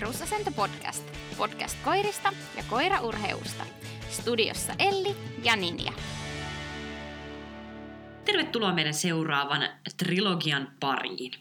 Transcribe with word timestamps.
Perusasento 0.00 0.50
podcast. 0.50 1.04
Podcast 1.38 1.78
koirista 1.84 2.32
ja 2.56 2.62
koiraurheusta. 2.70 3.64
Studiossa 4.10 4.72
Elli 4.78 5.16
ja 5.44 5.56
Ninja. 5.56 5.92
Tervetuloa 8.24 8.72
meidän 8.72 8.94
seuraavan 8.94 9.68
trilogian 9.96 10.72
pariin. 10.80 11.32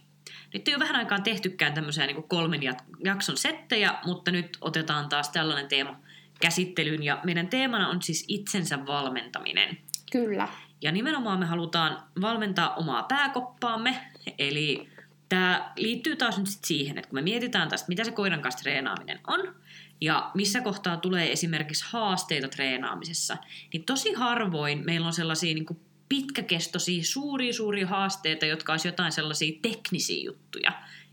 Nyt 0.53 0.67
ei 0.67 0.75
ole 0.75 0.83
vähän 0.83 0.95
aikaa 0.95 1.19
tehtykään 1.19 1.73
tämmöisiä 1.73 2.05
niin 2.05 2.23
kolmen 2.23 2.61
jakson 3.03 3.37
settejä, 3.37 3.93
mutta 4.05 4.31
nyt 4.31 4.57
otetaan 4.61 5.09
taas 5.09 5.29
tällainen 5.29 5.67
teema 5.67 5.99
käsittelyyn. 6.41 7.03
Ja 7.03 7.19
meidän 7.23 7.47
teemana 7.47 7.89
on 7.89 8.01
siis 8.01 8.25
itsensä 8.27 8.85
valmentaminen. 8.85 9.77
Kyllä. 10.11 10.47
Ja 10.81 10.91
nimenomaan 10.91 11.39
me 11.39 11.45
halutaan 11.45 12.03
valmentaa 12.21 12.75
omaa 12.75 13.03
pääkoppaamme, 13.03 14.11
eli 14.39 14.90
tämä 15.31 15.73
liittyy 15.75 16.15
taas 16.15 16.37
nyt 16.37 16.47
sit 16.47 16.65
siihen, 16.65 16.97
että 16.97 17.09
kun 17.09 17.17
me 17.17 17.21
mietitään 17.21 17.69
tästä, 17.69 17.87
mitä 17.87 18.03
se 18.03 18.11
koiran 18.11 18.41
kanssa 18.41 18.61
treenaaminen 18.61 19.19
on, 19.27 19.55
ja 20.01 20.31
missä 20.33 20.61
kohtaa 20.61 20.97
tulee 20.97 21.31
esimerkiksi 21.31 21.85
haasteita 21.87 22.47
treenaamisessa, 22.47 23.37
niin 23.73 23.83
tosi 23.83 24.13
harvoin 24.13 24.85
meillä 24.85 25.07
on 25.07 25.13
sellaisia 25.13 25.53
niin 25.53 25.81
pitkäkestoisia, 26.09 27.03
suuria, 27.03 27.53
suuria 27.53 27.87
haasteita, 27.87 28.45
jotka 28.45 28.73
olisi 28.73 28.87
jotain 28.87 29.11
sellaisia 29.11 29.59
teknisiä 29.61 30.23
juttuja. 30.25 30.71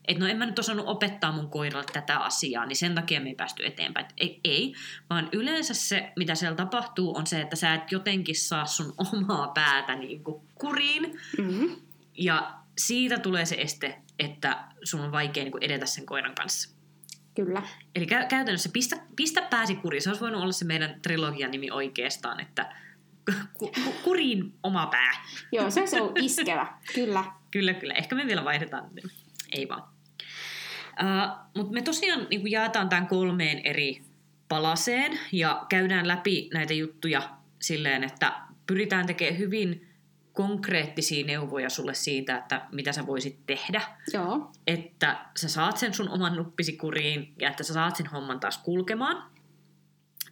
Että 0.08 0.24
no 0.24 0.30
en 0.30 0.36
mä 0.36 0.46
nyt 0.46 0.58
osannut 0.58 0.88
opettaa 0.88 1.32
mun 1.32 1.50
koiralle 1.50 1.86
tätä 1.92 2.18
asiaa, 2.18 2.66
niin 2.66 2.76
sen 2.76 2.94
takia 2.94 3.20
me 3.20 3.28
ei 3.28 3.34
päästy 3.34 3.66
eteenpäin. 3.66 4.06
Et 4.06 4.12
ei, 4.16 4.40
ei, 4.44 4.74
vaan 5.10 5.28
yleensä 5.32 5.74
se, 5.74 6.12
mitä 6.16 6.34
siellä 6.34 6.56
tapahtuu, 6.56 7.16
on 7.16 7.26
se, 7.26 7.40
että 7.40 7.56
sä 7.56 7.74
et 7.74 7.92
jotenkin 7.92 8.36
saa 8.36 8.66
sun 8.66 8.94
omaa 8.96 9.48
päätä 9.48 9.94
niin 9.94 10.24
kuin 10.24 10.42
kuriin. 10.54 11.20
Mm-hmm. 11.38 11.76
Ja 12.14 12.54
siitä 12.78 13.18
tulee 13.18 13.44
se 13.44 13.54
este, 13.58 13.98
että 14.18 14.64
sun 14.84 15.00
on 15.00 15.12
vaikea 15.12 15.44
niin 15.44 15.52
kuin 15.52 15.64
edetä 15.64 15.86
sen 15.86 16.06
koiran 16.06 16.34
kanssa. 16.34 16.78
Kyllä. 17.34 17.62
Eli 17.94 18.04
kä- 18.04 18.26
käytännössä 18.28 18.70
pistä, 18.72 18.96
pistä 19.16 19.42
pääsi 19.42 19.74
kuriin. 19.74 20.02
Se 20.02 20.10
olisi 20.10 20.20
voinut 20.20 20.42
olla 20.42 20.52
se 20.52 20.64
meidän 20.64 21.00
trilogian 21.02 21.50
nimi 21.50 21.70
oikeastaan, 21.70 22.40
että 22.40 22.74
ku, 23.58 23.72
ku, 23.84 23.94
kuriin 24.04 24.54
oma 24.62 24.86
pää. 24.86 25.24
Joo, 25.52 25.70
se, 25.70 25.86
se 25.86 26.00
on 26.00 26.12
iskevä, 26.16 26.66
kyllä. 26.94 27.24
kyllä, 27.50 27.74
kyllä. 27.74 27.94
Ehkä 27.94 28.16
me 28.16 28.26
vielä 28.26 28.44
vaihdetaan. 28.44 28.90
Ei 29.52 29.68
vaan. 29.68 29.82
Uh, 29.82 31.38
Mutta 31.54 31.72
me 31.72 31.82
tosiaan 31.82 32.26
niin 32.30 32.40
kuin 32.40 32.52
jaetaan 32.52 32.88
tämän 32.88 33.06
kolmeen 33.06 33.60
eri 33.64 34.02
palaseen 34.48 35.18
ja 35.32 35.66
käydään 35.68 36.08
läpi 36.08 36.50
näitä 36.54 36.74
juttuja 36.74 37.30
silleen, 37.60 38.04
että 38.04 38.32
pyritään 38.66 39.06
tekemään 39.06 39.38
hyvin 39.38 39.87
konkreettisia 40.38 41.26
neuvoja 41.26 41.70
sulle 41.70 41.94
siitä, 41.94 42.36
että 42.36 42.66
mitä 42.72 42.92
sä 42.92 43.06
voisit 43.06 43.46
tehdä. 43.46 43.82
Joo. 44.12 44.52
Että 44.66 45.26
sä 45.36 45.48
saat 45.48 45.76
sen 45.76 45.94
sun 45.94 46.08
oman 46.08 46.36
nuppisi 46.36 46.76
kuriin 46.76 47.34
ja 47.40 47.50
että 47.50 47.62
sä 47.62 47.74
saat 47.74 47.96
sen 47.96 48.06
homman 48.06 48.40
taas 48.40 48.58
kulkemaan. 48.58 49.30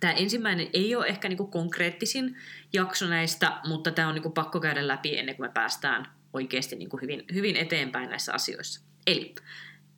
Tämä 0.00 0.12
ensimmäinen 0.12 0.68
ei 0.72 0.96
ole 0.96 1.06
ehkä 1.06 1.28
niinku 1.28 1.46
konkreettisin 1.46 2.36
jakso 2.72 3.06
näistä, 3.06 3.60
mutta 3.68 3.90
tämä 3.90 4.08
on 4.08 4.14
niinku 4.14 4.30
pakko 4.30 4.60
käydä 4.60 4.88
läpi 4.88 5.18
ennen 5.18 5.36
kuin 5.36 5.48
me 5.48 5.52
päästään 5.52 6.12
oikeasti 6.32 6.76
niinku 6.76 6.96
hyvin, 6.96 7.24
hyvin 7.34 7.56
eteenpäin 7.56 8.10
näissä 8.10 8.32
asioissa. 8.32 8.84
Eli 9.06 9.34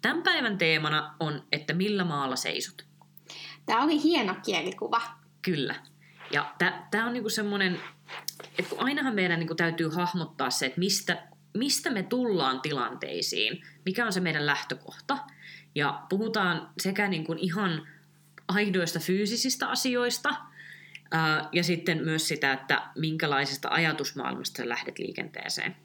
tämän 0.01 0.23
päivän 0.23 0.59
teemana 0.59 1.15
on, 1.21 1.47
että 1.53 1.75
millä 1.75 2.05
maalla 2.05 2.37
seisot. 2.37 2.87
Tämä 3.67 3.83
oli 3.83 4.03
hieno 4.03 4.37
kielikuva. 4.45 5.01
Kyllä. 5.43 5.75
Ja 6.33 6.55
tämä 6.91 7.07
on 7.07 7.13
niinku 7.13 7.31
semmoinen 7.31 7.81
että 8.59 8.71
kun 8.71 8.85
ainahan 8.85 9.15
meidän 9.15 9.39
niin 9.39 9.47
kuin 9.47 9.57
täytyy 9.57 9.89
hahmottaa 9.89 10.51
se, 10.51 10.67
että 10.67 10.79
mistä, 10.79 11.23
mistä 11.57 11.91
me 11.91 12.03
tullaan 12.03 12.61
tilanteisiin, 12.61 13.63
mikä 13.85 14.07
on 14.07 14.13
se 14.13 14.21
meidän 14.21 14.47
lähtökohta. 14.47 15.19
Ja 15.75 16.03
puhutaan 16.09 16.71
sekä 16.81 17.09
niin 17.09 17.25
kuin 17.25 17.39
ihan 17.39 17.89
aidoista 18.49 18.99
fyysisistä 18.99 19.69
asioista, 19.69 20.35
ää, 21.11 21.49
ja 21.53 21.65
sitten 21.65 22.05
myös 22.05 22.29
sitä, 22.29 22.53
että 22.53 22.83
minkälaisesta 22.97 23.69
ajatusmaailmasta 23.69 24.63
sä 24.63 24.69
lähdet 24.69 24.99
liikenteeseen. 24.99 25.77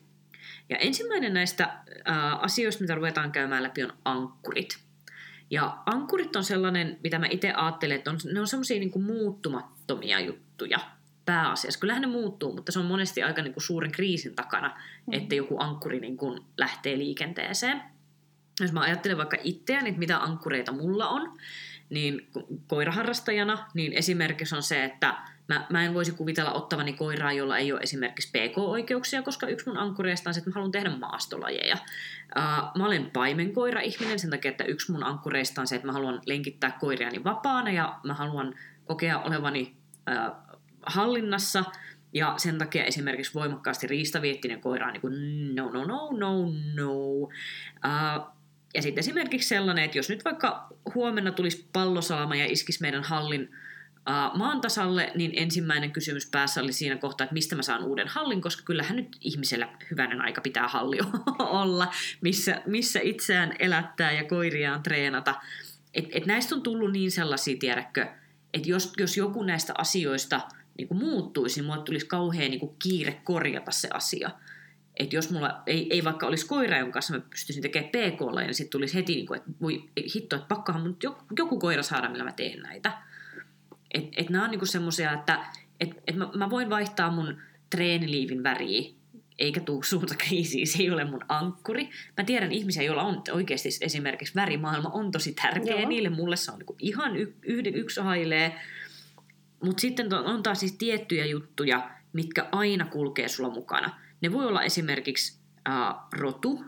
Ja 0.69 0.77
ensimmäinen 0.77 1.33
näistä 1.33 1.77
ää, 2.05 2.35
asioista, 2.35 2.81
mitä 2.81 2.95
ruvetaan 2.95 3.31
käymään 3.31 3.63
läpi, 3.63 3.83
on 3.83 3.93
ankkurit. 4.05 4.79
Ja 5.49 5.77
ankkurit 5.85 6.35
on 6.35 6.43
sellainen, 6.43 6.99
mitä 7.03 7.19
mä 7.19 7.27
itse 7.29 7.51
ajattelen, 7.51 7.97
että 7.97 8.11
on, 8.11 8.17
ne 8.33 8.39
on 8.39 8.47
semmoisia 8.47 8.79
niin 8.79 9.03
muuttumattomia 9.03 10.19
juttuja 10.19 10.79
pääasiassa. 11.25 11.79
Kyllähän 11.79 12.01
ne 12.01 12.07
muuttuu, 12.07 12.55
mutta 12.55 12.71
se 12.71 12.79
on 12.79 12.85
monesti 12.85 13.23
aika 13.23 13.41
niin 13.41 13.53
kuin 13.53 13.63
suuren 13.63 13.91
kriisin 13.91 14.35
takana, 14.35 14.79
mm. 15.07 15.13
että 15.13 15.35
joku 15.35 15.55
ankkuri 15.59 15.99
niin 15.99 16.17
kuin 16.17 16.39
lähtee 16.57 16.97
liikenteeseen. 16.97 17.81
Jos 18.59 18.71
mä 18.71 18.79
ajattelen 18.79 19.17
vaikka 19.17 19.37
itseäni, 19.43 19.89
että 19.89 19.99
mitä 19.99 20.23
ankkureita 20.23 20.71
mulla 20.71 21.09
on, 21.09 21.37
niin 21.89 22.27
koiraharrastajana, 22.67 23.65
niin 23.73 23.93
esimerkiksi 23.93 24.55
on 24.55 24.63
se, 24.63 24.83
että 24.83 25.15
mä, 25.47 25.65
mä 25.69 25.83
en 25.83 25.93
voisi 25.93 26.11
kuvitella 26.11 26.51
ottavani 26.51 26.93
koiraa, 26.93 27.31
jolla 27.31 27.57
ei 27.57 27.71
ole 27.71 27.79
esimerkiksi 27.81 28.31
PK-oikeuksia, 28.31 29.21
koska 29.21 29.47
yksi 29.47 29.69
mun 29.69 29.77
ankkureista 29.77 30.29
on 30.29 30.33
se, 30.33 30.37
että 30.37 30.49
mä 30.49 30.53
haluan 30.53 30.71
tehdä 30.71 30.89
maastolajeja. 30.89 31.77
Mä 32.77 32.85
olen 32.85 33.11
paimenkoira-ihminen 33.11 34.19
sen 34.19 34.29
takia, 34.29 34.51
että 34.51 34.63
yksi 34.63 34.91
mun 34.91 35.03
ankkureista 35.03 35.61
on 35.61 35.67
se, 35.67 35.75
että 35.75 35.87
mä 35.87 35.93
haluan 35.93 36.21
lenkittää 36.25 36.77
koiriani 36.79 37.23
vapaana 37.23 37.71
ja 37.71 37.99
mä 38.03 38.13
haluan 38.13 38.53
kokea 38.85 39.19
olevani 39.19 39.75
hallinnassa, 40.85 41.63
ja 42.13 42.33
sen 42.37 42.57
takia 42.57 42.83
esimerkiksi 42.83 43.33
voimakkaasti 43.33 43.87
riistaviettinen 43.87 44.61
koira 44.61 44.87
on 44.87 44.93
niin 44.93 45.01
kuin 45.01 45.55
no, 45.55 45.69
no, 45.69 45.85
no, 45.85 46.09
no, 46.11 46.53
no. 46.73 46.91
Uh, 46.91 47.29
ja 48.73 48.81
sitten 48.81 48.99
esimerkiksi 48.99 49.49
sellainen, 49.49 49.83
että 49.83 49.97
jos 49.97 50.09
nyt 50.09 50.25
vaikka 50.25 50.67
huomenna 50.95 51.31
tulisi 51.31 51.69
pallosalama 51.73 52.35
ja 52.35 52.45
iskisi 52.45 52.81
meidän 52.81 53.03
hallin 53.03 53.41
uh, 53.43 54.37
maan 54.37 54.61
tasalle, 54.61 55.11
niin 55.15 55.31
ensimmäinen 55.35 55.91
kysymys 55.91 56.29
päässä 56.31 56.61
oli 56.61 56.73
siinä 56.73 56.97
kohtaa, 56.97 57.25
että 57.25 57.33
mistä 57.33 57.55
mä 57.55 57.61
saan 57.61 57.83
uuden 57.83 58.07
hallin, 58.07 58.41
koska 58.41 58.63
kyllähän 58.63 58.95
nyt 58.95 59.17
ihmisellä 59.21 59.69
hyvänen 59.91 60.21
aika 60.21 60.41
pitää 60.41 60.67
halli 60.67 60.99
olla, 61.39 61.91
missä, 62.21 62.61
missä 62.65 62.99
itseään 63.03 63.55
elättää 63.59 64.11
ja 64.11 64.23
koiriaan 64.23 64.83
treenata. 64.83 65.35
Et, 65.93 66.05
et 66.11 66.25
näistä 66.25 66.55
on 66.55 66.61
tullut 66.61 66.91
niin 66.91 67.11
sellaisia, 67.11 67.57
tiedätkö, 67.59 68.07
että 68.53 68.69
jos, 68.69 68.93
jos 68.97 69.17
joku 69.17 69.43
näistä 69.43 69.73
asioista– 69.77 70.41
niin 70.77 70.87
kuin 70.87 70.97
muuttuisi, 70.97 71.59
niin 71.59 71.65
mulle 71.65 71.83
tulisi 71.83 72.05
kauhean 72.05 72.51
niin 72.51 72.59
kuin 72.59 72.75
kiire 72.79 73.21
korjata 73.23 73.71
se 73.71 73.89
asia. 73.93 74.29
Että 74.97 75.15
jos 75.15 75.31
mulla 75.31 75.63
ei, 75.65 75.87
ei 75.89 76.03
vaikka 76.03 76.27
olisi 76.27 76.45
koira, 76.45 76.77
jonka 76.77 76.93
kanssa 76.93 77.13
mä 77.13 77.19
pystyisin 77.29 77.61
tekemään 77.61 77.89
pk 77.89 78.19
niin 78.39 78.53
sitten 78.53 78.71
tulisi 78.71 78.95
heti, 78.95 79.15
niin 79.15 79.27
kuin, 79.27 79.37
että 79.37 79.51
voi 79.61 79.89
hitto, 80.15 80.35
että 80.35 80.47
pakkahan 80.47 80.81
mun 80.81 80.97
joku, 81.03 81.23
joku 81.37 81.59
koira 81.59 81.83
saada, 81.83 82.09
millä 82.09 82.23
mä 82.23 82.31
teen 82.31 82.59
näitä. 82.59 82.91
Että 83.93 84.09
et 84.17 84.29
nämä 84.29 84.43
on 84.43 84.51
niin 84.51 84.67
semmoisia, 84.67 85.13
että 85.13 85.45
et, 85.79 85.89
et 86.07 86.15
mä, 86.15 86.29
mä 86.35 86.49
voin 86.49 86.69
vaihtaa 86.69 87.11
mun 87.11 87.37
treeniliivin 87.69 88.43
väriä, 88.43 88.91
eikä 89.39 89.59
tuu 89.59 89.83
suurta 89.83 90.15
kriisiä, 90.17 90.65
se 90.65 90.83
ei 90.83 90.91
ole 90.91 91.03
mun 91.03 91.25
ankkuri. 91.29 91.89
Mä 92.17 92.23
tiedän 92.23 92.51
ihmisiä, 92.51 92.83
joilla 92.83 93.03
on 93.03 93.21
oikeasti 93.31 93.69
esimerkiksi 93.81 94.35
värimaailma 94.35 94.89
on 94.89 95.11
tosi 95.11 95.33
tärkeä, 95.33 95.79
Joo. 95.79 95.89
niille 95.89 96.09
mulle 96.09 96.35
se 96.35 96.51
on 96.51 96.59
niin 96.59 96.75
ihan 96.79 97.15
y, 97.15 97.33
yhden 97.43 97.75
yksi 97.75 98.01
hailee. 98.01 98.55
Mutta 99.63 99.81
sitten 99.81 100.13
on 100.13 100.43
taas 100.43 100.59
siis 100.59 100.71
tiettyjä 100.77 101.25
juttuja, 101.25 101.89
mitkä 102.13 102.47
aina 102.51 102.85
kulkee 102.85 103.27
sulla 103.27 103.49
mukana. 103.49 103.99
Ne 104.21 104.31
voi 104.31 104.45
olla 104.45 104.63
esimerkiksi 104.63 105.39
ää, 105.65 105.95
rotu, 106.13 106.65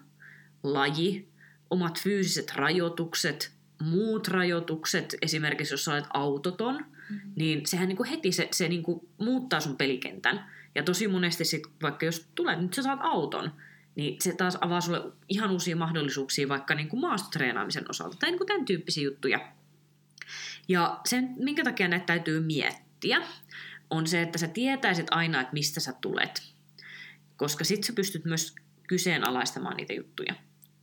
laji, 0.63 1.29
omat 1.69 2.01
fyysiset 2.01 2.53
rajoitukset, 2.55 3.51
muut 3.81 4.27
rajoitukset, 4.27 5.15
esimerkiksi 5.21 5.73
jos 5.73 5.87
olet 5.87 6.05
autoton, 6.13 6.75
mm-hmm. 6.75 7.31
niin 7.35 7.65
sehän 7.65 7.87
niinku 7.87 8.03
heti 8.03 8.31
se, 8.31 8.47
se 8.51 8.67
niinku 8.67 9.09
muuttaa 9.17 9.59
sun 9.59 9.77
pelikentän. 9.77 10.45
Ja 10.75 10.83
tosi 10.83 11.07
monesti 11.07 11.45
sit, 11.45 11.63
vaikka 11.81 12.05
jos 12.05 12.27
tulee, 12.35 12.55
nyt 12.55 12.73
sä 12.73 12.83
saat 12.83 12.99
auton, 13.01 13.51
niin 13.95 14.21
se 14.21 14.35
taas 14.35 14.57
avaa 14.61 14.81
sulle 14.81 15.01
ihan 15.29 15.51
uusia 15.51 15.75
mahdollisuuksia 15.75 16.49
vaikka 16.49 16.75
niinku 16.75 16.97
maastotreenaamisen 16.97 17.85
osalta 17.89 18.17
tai 18.19 18.29
niinku 18.29 18.45
tämän 18.45 18.65
tyyppisiä 18.65 19.03
juttuja. 19.03 19.39
Ja 20.67 20.99
sen, 21.05 21.33
minkä 21.37 21.63
takia 21.63 21.87
näitä 21.87 22.05
täytyy 22.05 22.39
miettiä 22.39 22.84
miettiä, 23.05 23.35
on 23.89 24.07
se, 24.07 24.21
että 24.21 24.37
sä 24.37 24.47
tietäisit 24.47 25.07
aina, 25.11 25.41
että 25.41 25.53
mistä 25.53 25.79
sä 25.79 25.93
tulet. 26.01 26.43
Koska 27.37 27.63
sit 27.63 27.83
sä 27.83 27.93
pystyt 27.93 28.25
myös 28.25 28.55
kyseenalaistamaan 28.87 29.77
niitä 29.77 29.93
juttuja. 29.93 30.35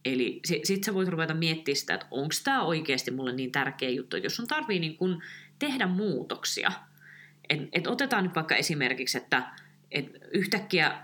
Eli 0.05 0.41
sit, 0.65 0.85
sä 0.85 0.95
voit 0.95 1.09
ruveta 1.09 1.35
miettimään 1.35 1.77
sitä, 1.77 1.95
että 1.95 2.07
onko 2.11 2.35
tämä 2.45 2.63
oikeasti 2.63 3.11
mulle 3.11 3.33
niin 3.33 3.53
tärkeä 3.53 3.91
juttu, 3.91 4.17
että 4.17 4.27
jos 4.27 4.41
on 4.41 4.47
tarvii 4.47 4.79
niin 4.79 4.97
kun 4.97 5.23
tehdä 5.59 5.87
muutoksia. 5.87 6.73
Et, 7.49 7.61
et 7.73 7.87
otetaan 7.87 8.25
nyt 8.25 8.35
vaikka 8.35 8.55
esimerkiksi, 8.55 9.19
että 9.19 9.43
et 9.91 10.07
yhtäkkiä 10.33 10.99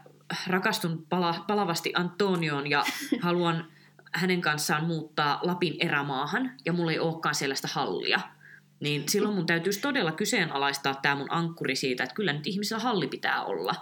rakastun 0.47 1.06
pala, 1.09 1.44
palavasti 1.49 1.93
Antonioon 1.94 2.71
ja 2.71 2.85
haluan 3.21 3.73
hänen 4.12 4.41
kanssaan 4.41 4.85
muuttaa 4.85 5.41
Lapin 5.43 5.76
erämaahan 5.81 6.53
ja 6.64 6.73
mulla 6.73 6.93
ei 6.93 6.99
olekaan 6.99 7.35
sellaista 7.35 7.69
hallia– 7.73 8.21
niin 8.81 9.09
silloin 9.09 9.35
mun 9.35 9.47
täytyisi 9.47 9.81
todella 9.81 10.13
kyseenalaistaa 10.13 10.95
tämä 10.95 11.15
mun 11.15 11.33
ankkuri 11.33 11.77
siitä, 11.77 12.05
että 12.05 12.15
kyllä 12.15 12.33
nyt 12.33 12.47
ihmisellä 12.47 12.83
halli 12.83 13.09
pitää 13.09 13.45
olla. 13.45 13.75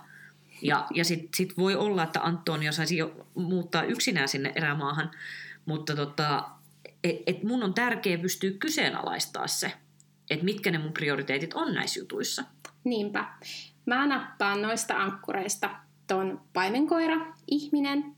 Ja, 0.63 0.87
ja 0.95 1.05
sitten 1.05 1.29
sit 1.37 1.57
voi 1.59 1.75
olla, 1.75 2.03
että 2.03 2.21
Antonio 2.21 2.73
saisi 2.73 2.97
jo 2.97 3.27
muuttaa 3.35 3.83
yksinään 3.83 4.29
sinne 4.29 4.53
erämaahan, 4.55 5.11
mutta 5.65 5.97
tota, 5.97 6.49
et, 7.05 7.17
et 7.27 7.43
mun 7.43 7.63
on 7.63 7.75
tärkeää 7.75 8.19
pystyä 8.19 8.51
kyseenalaistaa 8.51 9.47
se, 9.47 9.73
että 10.31 10.45
mitkä 10.45 10.71
ne 10.71 10.79
mun 10.79 10.93
prioriteetit 10.93 11.55
on 11.55 11.75
näissä 11.75 12.01
jutuissa. 12.01 12.45
Niinpä. 12.85 13.25
Mä 13.87 14.07
nappaan 14.07 14.63
noista 14.63 14.95
ankkureista 14.95 15.71
ton 16.07 16.41
paimenkoira, 16.53 17.17
ihminen. 17.47 18.17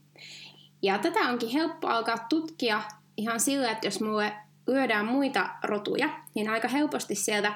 Ja 0.83 0.99
tätä 0.99 1.21
onkin 1.21 1.49
helppo 1.49 1.89
alkaa 1.89 2.27
tutkia 2.29 2.83
ihan 3.17 3.41
sillä, 3.41 3.71
että 3.71 3.87
jos 3.87 4.01
mulle 4.01 4.33
lyödään 4.69 5.06
muita 5.06 5.50
rotuja, 5.65 6.09
niin 6.35 6.50
aika 6.50 6.69
helposti 6.69 7.15
sieltä 7.15 7.53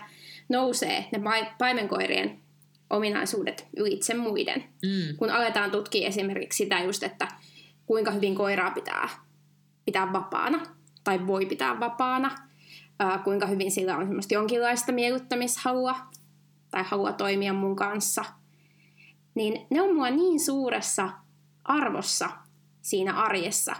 nousee 0.48 1.04
ne 1.12 1.20
paimenkoirien 1.58 2.40
ominaisuudet 2.90 3.68
ylitse 3.76 4.14
muiden. 4.14 4.60
Mm. 4.60 5.16
Kun 5.16 5.30
aletaan 5.30 5.70
tutkia 5.70 6.08
esimerkiksi 6.08 6.56
sitä 6.56 6.80
just, 6.80 7.02
että 7.02 7.28
kuinka 7.86 8.10
hyvin 8.10 8.34
koiraa 8.34 8.70
pitää 8.70 9.08
pitää 9.84 10.12
vapaana 10.12 10.62
tai 11.04 11.26
voi 11.26 11.46
pitää 11.46 11.80
vapaana, 11.80 12.30
ää, 12.98 13.18
kuinka 13.18 13.46
hyvin 13.46 13.70
sillä 13.70 13.96
on 13.96 14.06
semmoista 14.06 14.34
jonkinlaista 14.34 14.92
miellyttämishalua 14.92 15.96
tai 16.70 16.84
halua 16.86 17.12
toimia 17.12 17.52
mun 17.52 17.76
kanssa, 17.76 18.24
niin 19.34 19.66
ne 19.70 19.82
on 19.82 19.94
mua 19.94 20.10
niin 20.10 20.40
suuressa 20.40 21.10
arvossa 21.64 22.30
siinä 22.82 23.14
arjessa, 23.14 23.76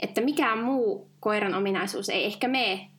että 0.00 0.20
mikään 0.20 0.58
muu 0.58 1.09
koiran 1.20 1.54
ominaisuus 1.54 2.08
ei 2.08 2.24
ehkä 2.24 2.48
mene 2.48 2.90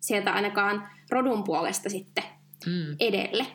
sieltä 0.00 0.32
ainakaan 0.32 0.88
rodun 1.10 1.44
puolesta 1.44 1.90
sitten 1.90 2.24
mm. 2.66 2.96
edelle. 3.00 3.46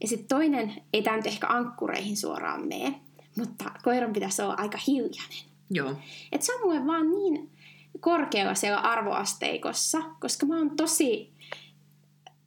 Ja 0.00 0.08
sitten 0.08 0.28
toinen, 0.28 0.82
ei 0.92 1.02
tämä 1.02 1.16
nyt 1.16 1.26
ehkä 1.26 1.46
ankkureihin 1.46 2.16
suoraan 2.16 2.68
mene, 2.68 3.00
mutta 3.36 3.64
koiran 3.82 4.12
pitäisi 4.12 4.42
olla 4.42 4.54
aika 4.54 4.78
hiljainen. 4.86 5.48
Joo. 5.70 5.94
Et 6.32 6.42
se 6.42 6.54
on 6.54 6.60
mulle 6.60 6.86
vaan 6.86 7.10
niin 7.10 7.50
korkealla 8.00 8.54
siellä 8.54 8.78
arvoasteikossa, 8.78 9.98
koska 10.20 10.46
mä 10.46 10.58
oon 10.58 10.76
tosi, 10.76 11.32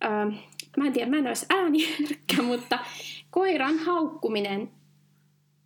äh, 0.03 0.43
mä 0.77 0.85
en 0.85 0.93
tiedä, 0.93 1.09
mä 1.09 1.17
en 1.17 1.27
olisi 1.27 1.45
ääniherkkä, 1.49 2.41
mutta 2.51 2.79
koiran 3.29 3.77
haukkuminen 3.79 4.71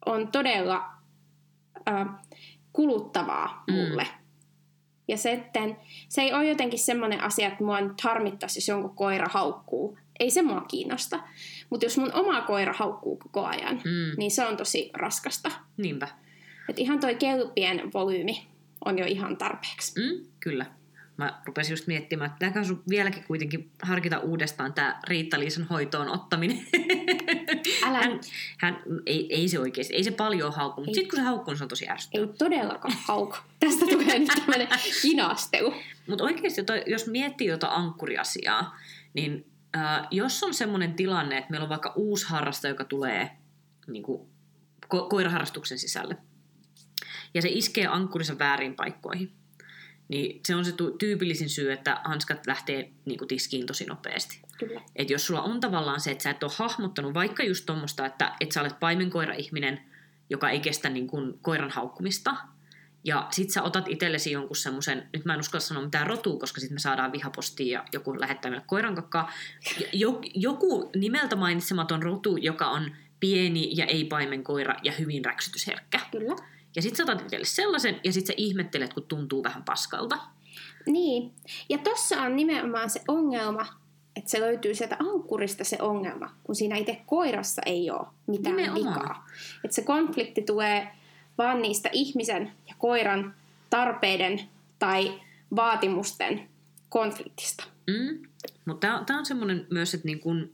on 0.06 0.28
todella 0.28 0.92
äh, 1.90 2.08
kuluttavaa 2.74 3.64
mm. 3.68 3.74
mulle. 3.74 4.04
Mm. 4.04 4.25
Ja 5.08 5.18
sitten 5.18 5.78
se 6.10 6.22
ei 6.22 6.34
ole 6.34 6.50
jotenkin 6.50 6.80
semmoinen 6.80 7.22
asia, 7.22 7.48
että 7.48 7.64
mua 7.64 7.82
nyt 7.82 8.02
harmittaisi, 8.02 8.58
jos 8.58 8.68
jonkun 8.68 8.96
koira 8.96 9.28
haukkuu. 9.30 9.98
Ei 10.20 10.32
se 10.32 10.42
mua 10.42 10.62
kiinnosta. 10.62 11.20
Mutta 11.70 11.86
jos 11.86 11.98
mun 11.98 12.14
oma 12.14 12.42
koira 12.42 12.74
haukkuu 12.74 13.18
koko 13.18 13.46
ajan, 13.46 13.76
mm. 13.76 14.18
niin 14.18 14.32
se 14.32 14.46
on 14.46 14.58
tosi 14.58 14.90
raskasta. 14.94 15.52
Niinpä. 15.78 16.08
Et 16.70 16.80
ihan 16.80 17.00
toi 17.00 17.16
kelpien 17.16 17.94
volyymi 17.94 18.48
on 18.86 18.98
jo 18.98 19.06
ihan 19.06 19.38
tarpeeksi. 19.38 20.02
Mm, 20.02 20.26
kyllä. 20.40 20.66
Mä 21.18 21.42
rupesin 21.46 21.74
just 21.74 21.88
miettimään, 21.88 22.26
että 22.26 22.36
pitääkö 22.36 22.68
sun 22.68 22.84
vieläkin 22.90 23.24
kuitenkin 23.24 23.72
harkita 23.82 24.20
uudestaan 24.20 24.74
tämä 24.74 25.00
Riitta-Liisan 25.08 25.68
hoitoon 25.70 26.10
ottaminen. 26.10 26.68
Älä 27.84 27.98
hän, 27.98 28.20
hän, 28.58 28.84
ei, 29.06 29.34
ei 29.34 29.48
se 29.48 29.60
oikeasti, 29.60 29.94
ei 29.94 30.04
se 30.04 30.12
paljon 30.12 30.54
hauku, 30.54 30.82
mutta 30.82 30.96
sitten 30.96 31.10
kun 31.10 31.20
se 31.20 31.24
haukkuu, 31.24 31.52
niin 31.52 31.58
se 31.58 31.64
on 31.64 31.68
tosi 31.68 31.90
ärsyttävää. 31.90 32.28
Ei 32.28 32.34
todellakaan 32.38 32.94
hauku. 33.08 33.36
Tästä 33.60 33.86
tulee 33.86 34.20
nyt 34.20 34.28
tämmöinen 34.36 34.68
kinastelu. 35.02 35.74
Mutta 36.08 36.24
oikeasti, 36.24 36.62
jos 36.88 37.08
miettii 37.08 37.48
jotain 37.48 37.74
ankkuriasiaa, 37.74 38.80
niin 39.14 39.52
äh, 39.78 40.08
jos 40.12 40.44
on 40.44 40.54
semmoinen 40.54 40.94
tilanne, 40.94 41.38
että 41.38 41.52
meillä 41.52 41.64
on 41.64 41.70
vaikka 41.70 41.94
uusi 41.96 42.26
harrastaja, 42.30 42.72
joka 42.72 42.84
tulee 42.84 43.32
niin 43.88 44.04
kuin, 44.04 44.30
ko- 44.96 45.10
koiraharrastuksen 45.10 45.80
sisälle, 45.80 46.18
ja 47.34 47.42
se 47.42 47.50
iskee 47.52 47.88
ankkurinsa 47.88 48.40
väärin 48.40 48.76
paikkoihin. 48.76 49.32
Niin 50.08 50.42
se 50.48 50.56
on 50.56 50.66
se 50.66 50.74
tyypillisin 51.00 51.50
syy, 51.50 51.72
että 51.72 52.02
hanskat 52.04 52.48
lähtee 52.48 52.92
niin 53.06 53.18
kuin 53.18 53.28
tiskiin 53.28 53.66
tosi 53.66 53.86
nopeasti. 53.86 54.40
Kyllä. 54.58 54.82
Et 54.96 55.10
jos 55.10 55.26
sulla 55.26 55.42
on 55.42 55.60
tavallaan 55.60 56.02
se, 56.02 56.12
että 56.12 56.24
sä 56.24 56.30
et 56.30 56.44
ole 56.44 56.52
hahmottanut 56.56 57.14
vaikka 57.14 57.44
just 57.44 57.66
tuommoista, 57.66 58.06
että, 58.06 58.36
että 58.40 58.54
sä 58.54 58.62
olet 58.62 58.80
paimenkoira-ihminen, 58.80 59.82
joka 60.30 60.50
ei 60.50 60.60
kestä 60.60 60.90
niin 60.90 61.08
kuin 61.08 61.40
koiran 61.42 61.70
haukkumista, 61.70 62.36
ja 63.04 63.28
sit 63.32 63.50
sä 63.50 63.64
otat 63.64 63.88
itsellesi 63.88 64.32
jonkun 64.32 64.56
semmoisen, 64.56 65.10
nyt 65.14 65.26
mä 65.26 65.34
en 65.34 65.40
uskalla 65.40 65.62
sanoa 65.62 65.84
mitään 65.84 66.08
rotua, 66.08 66.40
koska 66.40 66.62
sitten 66.62 66.76
me 66.76 66.80
saadaan 66.80 67.12
vihapostia 67.12 67.80
ja 67.80 67.86
joku 67.94 68.20
lähettää 68.20 68.52
meille 68.52 68.66
koiran 68.68 68.96
kakkaa. 68.96 69.32
Joku 70.36 70.90
nimeltä 70.96 71.36
mainitsematon 71.36 72.04
rotu, 72.04 72.38
joka 72.38 72.68
on 72.68 72.96
pieni 73.20 73.72
ja 73.78 73.86
ei 73.86 74.06
paimenkoira 74.06 74.76
ja 74.84 74.92
hyvin 74.92 75.26
räksytysherkkä. 75.26 76.00
Kyllä. 76.12 76.36
Ja 76.76 76.82
sit 76.82 76.96
sä 76.96 77.04
otat 77.04 77.22
itselle 77.22 77.46
sellaisen, 77.46 78.00
ja 78.04 78.14
sit 78.14 78.26
sä 78.26 78.34
ihmettelet, 78.38 78.94
kun 78.94 79.04
tuntuu 79.04 79.44
vähän 79.44 79.64
paskalta. 79.64 80.18
Niin. 80.86 81.34
Ja 81.70 81.78
tossa 81.78 82.22
on 82.22 82.36
nimenomaan 82.36 82.90
se 82.90 83.02
ongelma, 83.08 83.66
että 84.16 84.30
se 84.30 84.40
löytyy 84.40 84.76
sieltä 84.76 84.98
ankkurista 85.00 85.64
se 85.64 85.78
ongelma, 85.82 86.36
kun 86.44 86.56
siinä 86.56 86.78
itse 86.78 87.02
koirassa 87.06 87.62
ei 87.66 87.92
ole 87.92 88.08
mitään 88.28 88.56
nimenomaan. 88.56 88.96
vikaa. 88.96 89.28
Että 89.64 89.76
se 89.76 89.82
konflikti 89.82 90.42
tulee 90.42 90.88
vaan 91.38 91.62
niistä 91.62 91.90
ihmisen 91.94 92.52
ja 92.68 92.76
koiran 92.78 93.36
tarpeiden 93.70 94.42
tai 94.80 95.22
vaatimusten 95.56 96.50
konfliktista. 96.90 97.64
Mm. 97.88 98.28
Mutta 98.66 99.04
tämä 99.06 99.20
on 99.20 99.26
semmoinen 99.26 99.68
myös, 99.72 99.94
että 99.94 100.08
niin 100.08 100.20
kun 100.20 100.52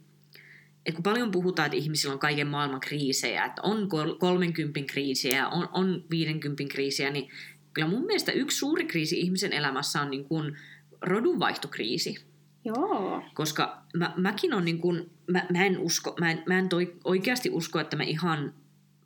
että 0.86 0.96
kun 0.96 1.04
paljon 1.04 1.32
puhutaan, 1.32 1.66
että 1.66 1.78
ihmisillä 1.78 2.14
on 2.14 2.20
kaiken 2.20 2.48
maailman 2.48 2.80
kriisejä, 2.80 3.46
että 3.46 3.62
on 3.62 3.90
30 4.20 4.80
kriisiä 4.94 5.38
ja 5.38 5.48
on, 5.48 5.70
on 5.72 6.04
50 6.10 6.64
kriisiä, 6.74 7.10
niin 7.10 7.30
kyllä 7.74 7.88
mun 7.88 8.06
mielestä 8.06 8.32
yksi 8.32 8.58
suuri 8.58 8.86
kriisi 8.86 9.20
ihmisen 9.20 9.54
elämässä 9.54 10.02
on 10.02 10.10
niin 10.10 10.26
kuin 10.26 10.58
rodunvaihtokriisi. 11.02 12.26
Joo. 12.66 13.24
Koska 13.34 13.84
mä, 13.98 14.14
mäkin 14.18 14.54
on 14.54 14.66
niin 14.66 14.80
kuin, 14.80 15.10
mä, 15.28 15.46
mä 15.52 15.66
en, 15.66 15.80
usko, 15.80 16.16
mä 16.20 16.32
en, 16.32 16.44
mä 16.46 16.60
en 16.60 16.70
toi, 16.70 16.96
oikeasti 17.04 17.50
usko, 17.50 17.80
että 17.80 17.98
mä 17.98 18.04
ihan 18.04 18.54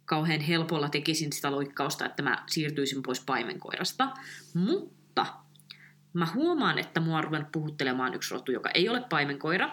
kauhean 0.06 0.42
helpolla 0.42 0.90
tekisin 0.90 1.34
sitä 1.34 1.52
loikkausta, 1.52 2.06
että 2.06 2.24
mä 2.24 2.44
siirtyisin 2.48 3.04
pois 3.04 3.20
paimenkoirasta. 3.20 4.10
Mutta 4.54 5.26
mä 6.14 6.28
huomaan, 6.34 6.80
että 6.80 7.00
mua 7.00 7.18
on 7.18 7.48
puhuttelemaan 7.52 8.14
yksi 8.14 8.34
rotu, 8.34 8.52
joka 8.52 8.70
ei 8.70 8.90
ole 8.90 9.02
paimenkoira, 9.10 9.70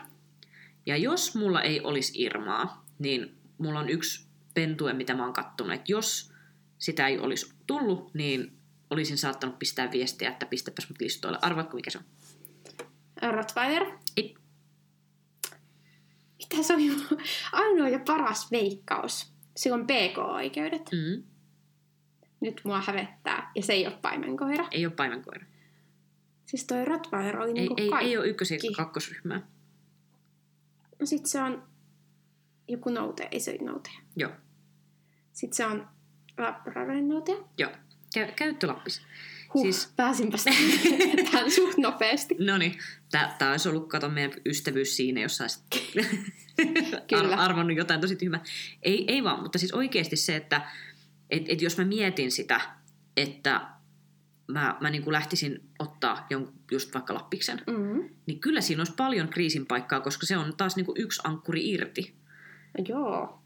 ja 0.87 0.97
jos 0.97 1.35
mulla 1.35 1.63
ei 1.63 1.81
olisi 1.81 2.23
Irmaa, 2.23 2.85
niin 2.99 3.37
mulla 3.59 3.81
on 3.81 3.89
yksi 3.89 4.27
pentue, 4.55 4.93
mitä 4.93 5.15
mä 5.15 5.25
oon 5.25 5.33
kattonut, 5.33 5.73
että 5.73 5.93
jos 5.93 6.33
sitä 6.79 7.09
ei 7.09 7.19
olisi 7.19 7.55
tullut, 7.67 8.15
niin 8.15 8.59
olisin 8.91 9.19
saattanut 9.19 9.59
pistää 9.59 9.93
viestiä, 9.93 10.31
että 10.31 10.47
pistäpäs 10.47 10.89
mut 10.89 11.01
listoille. 11.01 11.39
Arvaatko, 11.43 11.77
mikä 11.77 11.91
se 11.91 11.99
on? 11.99 12.05
Rottweiler? 13.33 13.87
Ei. 14.17 14.35
Mitä 16.39 16.63
se 16.63 16.75
on 16.75 16.81
ainoa 17.53 17.89
ja 17.89 17.99
paras 17.99 18.51
veikkaus? 18.51 19.33
Se 19.57 19.73
on 19.73 19.87
PK-oikeudet. 19.87 20.91
Mm. 20.93 21.23
Nyt 22.41 22.61
mua 22.65 22.81
hävettää. 22.81 23.51
Ja 23.55 23.63
se 23.63 23.73
ei 23.73 23.87
ole 23.87 23.99
paimenkoira. 24.03 24.69
Ei 24.71 24.87
ole 24.87 24.95
paimenkoira. 24.95 25.47
Siis 26.47 26.65
toi 26.65 26.85
Rottweiler 26.85 27.41
oli 27.41 27.49
ei, 27.49 27.55
niinku 27.55 27.75
ei, 27.79 27.91
ei 28.01 28.17
ole 28.17 28.27
ykkös- 28.27 28.77
kakkosryhmää. 28.77 29.52
No 31.03 31.07
sit 31.07 31.27
se 31.27 31.43
on 31.43 31.63
joku 32.69 32.91
noute, 32.91 33.29
ei 33.31 33.41
se 33.41 33.51
ole 33.51 33.71
noute. 33.71 33.91
Joo. 34.17 34.33
Sitten 35.33 35.57
se 35.57 35.67
on 35.67 35.89
Lapparainen 36.39 37.09
noute. 37.09 37.33
Joo. 37.59 37.71
Käy, 38.15 38.33
käyttölappis. 38.37 39.03
Huh, 39.55 39.63
siis... 39.63 39.93
pääsinpä 39.97 40.37
tähän 41.31 41.51
suht 41.51 41.79
nopeasti. 41.79 42.37
No 42.39 42.59
niin, 42.59 42.79
tämä 43.11 43.51
olisi 43.51 43.69
ollut, 43.69 43.89
kato 43.89 44.09
meidän 44.09 44.33
ystävyys 44.47 44.97
siinä, 44.97 45.21
jos 45.21 45.41
olisit 45.41 45.65
Kyllä. 47.09 47.37
arvonnut 47.37 47.77
jotain 47.77 48.01
tosi 48.01 48.17
tyhmää. 48.17 48.45
Ei, 48.83 49.05
ei 49.09 49.25
vaan, 49.25 49.43
mutta 49.43 49.59
siis 49.59 49.73
oikeasti 49.73 50.17
se, 50.17 50.37
että 50.37 50.71
et, 51.31 51.43
et 51.49 51.63
jos 51.63 51.79
mä 51.79 51.85
mietin 51.85 52.31
sitä, 52.31 52.61
että 53.17 53.61
mä, 54.47 54.77
mä 54.81 54.91
niin 54.91 55.03
kuin 55.03 55.13
lähtisin 55.13 55.61
ottaa 55.79 56.27
jonkun, 56.31 56.55
just 56.71 56.95
vaikka 56.95 57.15
Lappiksen, 57.15 57.61
mm-hmm. 57.67 58.09
niin 58.27 58.41
kyllä 58.41 58.61
siinä 58.61 58.81
olisi 58.81 58.93
paljon 58.97 59.29
kriisin 59.29 59.67
paikkaa, 59.67 60.01
koska 60.01 60.27
se 60.27 60.37
on 60.37 60.57
taas 60.57 60.77
niin 60.77 60.87
kuin 60.87 61.01
yksi 61.01 61.21
ankkuri 61.25 61.71
irti. 61.71 62.15
Joo. 62.89 63.39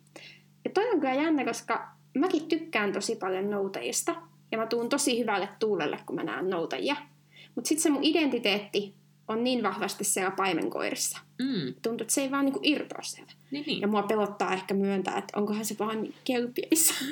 Ja 0.64 0.70
toi 0.74 0.90
on 0.90 1.00
kyllä 1.00 1.14
jännä, 1.14 1.44
koska 1.44 1.88
mäkin 2.18 2.48
tykkään 2.48 2.92
tosi 2.92 3.16
paljon 3.16 3.50
noutajista. 3.50 4.14
Ja 4.52 4.58
mä 4.58 4.66
tuun 4.66 4.88
tosi 4.88 5.18
hyvälle 5.18 5.48
tuulelle, 5.58 5.98
kun 6.06 6.16
mä 6.16 6.22
näen 6.22 6.50
noutajia. 6.50 6.96
Mutta 7.54 7.68
sitten 7.68 7.82
se 7.82 7.90
mun 7.90 8.04
identiteetti 8.04 8.94
on 9.28 9.44
niin 9.44 9.62
vahvasti 9.62 10.04
siellä 10.04 10.30
paimenkoirissa. 10.30 11.18
Mm. 11.38 11.74
Tuntuu, 11.82 12.04
että 12.04 12.14
se 12.14 12.20
ei 12.20 12.30
vaan 12.30 12.44
niinku 12.44 12.60
irtoa 12.62 13.02
sieltä. 13.02 13.32
Niin, 13.50 13.64
niin. 13.66 13.80
Ja 13.80 13.88
mua 13.88 14.02
pelottaa 14.02 14.54
ehkä 14.54 14.74
myöntää, 14.74 15.18
että 15.18 15.38
onkohan 15.38 15.64
se 15.64 15.76
vaan 15.78 16.08
kelpieissä. 16.24 16.94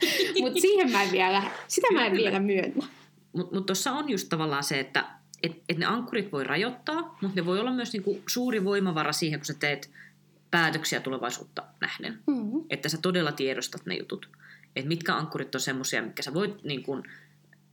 Mutta 0.40 0.60
siihen 0.60 0.92
mä 0.92 1.02
en 1.02 1.12
vielä, 1.12 1.42
sitä 1.68 1.86
mä 1.92 2.06
en 2.06 2.12
vielä 2.12 2.40
myönnä. 2.40 2.86
Mutta 3.32 3.54
mut 3.54 3.66
tuossa 3.66 3.92
on 3.92 4.10
just 4.10 4.28
tavallaan 4.28 4.64
se, 4.64 4.80
että 4.80 5.04
et, 5.42 5.62
et 5.68 5.78
ne 5.78 5.86
ankkurit 5.86 6.32
voi 6.32 6.44
rajoittaa, 6.44 7.18
mutta 7.20 7.40
ne 7.40 7.46
voi 7.46 7.60
olla 7.60 7.72
myös 7.72 7.92
niinku 7.92 8.22
suuri 8.28 8.64
voimavara 8.64 9.12
siihen, 9.12 9.40
kun 9.40 9.46
sä 9.46 9.54
teet 9.54 9.90
päätöksiä 10.50 11.00
tulevaisuutta 11.00 11.62
nähden. 11.80 12.18
Mm-hmm. 12.26 12.64
Että 12.70 12.88
sä 12.88 12.98
todella 13.02 13.32
tiedostat 13.32 13.86
ne 13.86 13.94
jutut. 13.94 14.28
Että 14.76 14.88
mitkä 14.88 15.14
ankkurit 15.14 15.54
on 15.54 15.60
semmoisia, 15.60 16.02
mitkä 16.02 16.22
sä 16.22 16.34
voit 16.34 16.64
niin 16.64 16.82
kun, 16.82 17.02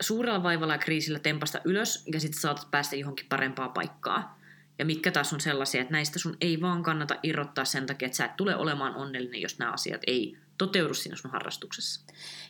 suurella 0.02 0.44
vaivalla 0.44 0.74
ja 0.74 0.78
kriisillä 0.78 1.20
tempasta 1.20 1.60
ylös 1.66 2.08
ja 2.14 2.20
sitten 2.20 2.42
saatat 2.42 2.72
päästä 2.72 2.96
johonkin 2.96 3.26
parempaa 3.30 3.70
paikkaa. 3.70 4.40
Ja 4.80 4.86
mitkä 4.86 5.12
taas 5.12 5.34
on 5.34 5.42
sellaisia, 5.42 5.82
että 5.82 5.92
näistä 5.92 6.20
sun 6.20 6.38
ei 6.42 6.62
vaan 6.62 6.84
kannata 6.84 7.16
irrottaa 7.24 7.66
sen 7.66 7.86
takia, 7.86 8.06
että 8.06 8.16
sä 8.16 8.26
et 8.26 8.36
tule 8.36 8.56
olemaan 8.56 8.96
onnellinen, 8.96 9.42
jos 9.42 9.60
nämä 9.60 9.72
asiat 9.72 10.02
ei 10.08 10.38
toteudu 10.58 10.94
siinä 10.94 11.16
sun 11.18 11.32
harrastuksessa. 11.32 12.02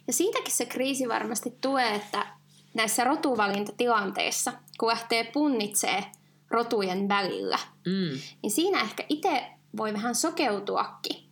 Ja 0.08 0.14
siitäkin 0.14 0.52
se 0.56 0.66
kriisi 0.66 1.08
varmasti 1.10 1.54
tulee, 1.62 1.96
että 1.96 2.28
näissä 2.74 3.04
rotuvalintatilanteissa, 3.04 4.54
kun 4.80 4.90
lähtee 4.90 5.24
punnitsee 5.24 6.04
rotujen 6.50 7.10
välillä, 7.10 7.60
Mm. 7.86 8.20
niin 8.44 8.52
siinä 8.52 8.82
ehkä 8.82 9.04
itse 9.10 9.44
voi 9.78 9.94
vähän 9.94 10.16
sokeutuakin. 10.16 11.28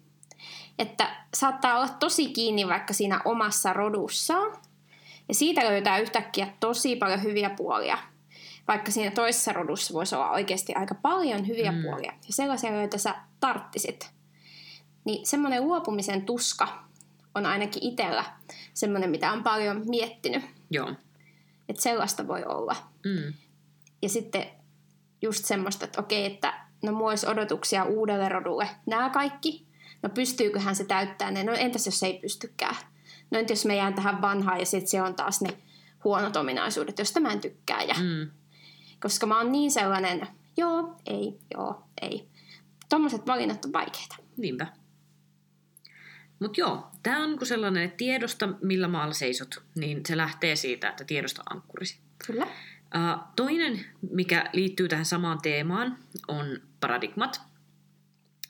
Että 0.79 1.15
saattaa 1.33 1.77
olla 1.77 1.89
tosi 1.89 2.29
kiinni 2.29 2.67
vaikka 2.67 2.93
siinä 2.93 3.21
omassa 3.25 3.73
rodussaan, 3.73 4.57
ja 5.27 5.33
siitä 5.33 5.65
löytää 5.65 5.97
yhtäkkiä 5.99 6.53
tosi 6.59 6.95
paljon 6.95 7.23
hyviä 7.23 7.49
puolia. 7.49 7.97
Vaikka 8.67 8.91
siinä 8.91 9.11
toisessa 9.11 9.53
rodussa 9.53 9.93
voisi 9.93 10.15
olla 10.15 10.31
oikeasti 10.31 10.73
aika 10.75 10.95
paljon 10.95 11.47
hyviä 11.47 11.71
Mm. 11.71 11.81
puolia, 11.81 12.11
ja 12.11 12.33
sellaisia, 12.33 12.79
joita 12.79 12.97
sä 12.97 13.15
tarttisit. 13.39 14.14
Niin 15.05 15.25
semmoinen 15.25 15.63
luopumisen 15.63 16.25
tuska 16.25 16.83
on 17.35 17.45
ainakin 17.45 17.83
itsellä 17.83 18.25
semmoinen, 18.73 19.09
mitä 19.09 19.31
on 19.31 19.43
paljon 19.43 19.81
miettinyt. 19.85 20.43
Joo. 20.69 20.93
Että 21.69 21.81
sellaista 21.81 22.27
voi 22.27 22.43
olla. 22.43 22.75
Mm. 23.05 23.33
Ja 24.01 24.09
sitten 24.09 24.45
just 25.21 25.45
semmoista, 25.45 25.85
että 25.85 25.99
okei, 26.01 26.25
että 26.25 26.65
no 26.83 26.91
mulla 26.91 27.09
olisi 27.09 27.27
odotuksia 27.27 27.83
uudelle 27.83 28.29
rodulle. 28.29 28.69
Nämä 28.85 29.09
kaikki. 29.09 29.65
No 30.01 30.09
pystyyköhän 30.09 30.75
se 30.75 30.83
täyttää 30.83 31.31
ne? 31.31 31.43
No 31.43 31.53
entäs 31.53 31.85
jos 31.85 32.03
ei 32.03 32.19
pystykään? 32.19 32.75
No 33.31 33.39
entäs 33.39 33.57
jos 33.57 33.65
me 33.65 33.75
jään 33.75 33.93
tähän 33.93 34.21
vanhaan 34.21 34.59
ja 34.59 34.65
sitten 34.65 34.89
se 34.89 35.01
on 35.01 35.15
taas 35.15 35.41
ne 35.41 35.57
huonot 36.03 36.35
ominaisuudet, 36.35 36.97
joista 36.97 37.19
mä 37.19 37.31
en 37.31 37.41
tykkää. 37.41 37.83
Ja, 37.83 37.93
Mm. 37.93 38.31
Koska 39.01 39.25
mä 39.25 39.37
oon 39.37 39.51
niin 39.51 39.71
sellainen, 39.71 40.27
joo, 40.57 40.95
ei, 41.05 41.39
joo, 41.53 41.83
ei. 42.01 42.27
Tuommoiset 42.89 43.27
valinnat 43.27 43.65
on 43.65 43.73
vaikeita. 43.73 44.15
Niinpä. 44.37 44.67
Mutta 46.39 46.61
joo, 46.61 46.87
tämä 47.03 47.23
on 47.23 47.29
niinku 47.29 47.45
sellainen, 47.45 47.83
että 47.83 47.97
tiedosta 47.97 48.49
millä 48.61 48.87
maalla 48.87 49.13
seisot, 49.13 49.63
niin 49.75 50.01
se 50.07 50.17
lähtee 50.17 50.55
siitä, 50.55 50.89
että 50.89 51.03
tiedosta 51.03 51.43
ankkurisi. 51.49 51.99
Kyllä. 52.27 52.43
Uh, 52.45 53.23
toinen, 53.35 53.85
mikä 54.11 54.49
liittyy 54.53 54.87
tähän 54.87 55.05
samaan 55.05 55.41
teemaan, 55.41 55.97
on 56.27 56.61
paradigmat. 56.79 57.41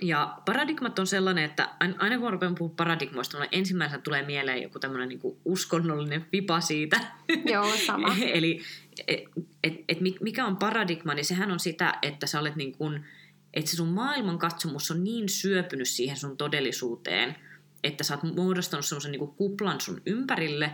Ja 0.01 0.37
paradigmat 0.45 0.99
on 0.99 1.07
sellainen, 1.07 1.43
että 1.43 1.69
aina 1.97 2.19
kun 2.19 2.33
rupean 2.33 2.55
puhumaan 2.55 2.75
paradigmoista, 2.75 3.37
mulle 3.37 3.49
ensimmäisenä 3.51 4.01
tulee 4.01 4.25
mieleen 4.25 4.61
joku 4.61 4.79
tämmöinen 4.79 5.09
niinku 5.09 5.41
uskonnollinen 5.45 6.25
vipa 6.31 6.61
siitä. 6.61 6.99
Joo, 7.45 7.75
sama. 7.85 8.15
Eli 8.33 8.61
et, 9.07 9.23
et, 9.63 9.73
et 9.89 9.97
mikä 10.21 10.45
on 10.45 10.57
paradigma, 10.57 11.13
niin 11.13 11.25
sehän 11.25 11.51
on 11.51 11.59
sitä, 11.59 11.93
että 12.01 12.27
sä 12.27 12.39
olet 12.39 12.55
niin 12.55 12.77
kuin, 12.77 13.05
että 13.53 13.71
se 13.71 13.77
sun 13.77 13.87
maailmankatsomus 13.87 14.91
on 14.91 15.03
niin 15.03 15.29
syöpynyt 15.29 15.87
siihen 15.87 16.17
sun 16.17 16.37
todellisuuteen, 16.37 17.35
että 17.85 18.03
sä 18.03 18.13
oot 18.13 18.35
muodostanut 18.35 18.85
semmoisen 18.85 19.11
niin 19.11 19.27
kuplan 19.27 19.81
sun 19.81 20.01
ympärille, 20.05 20.71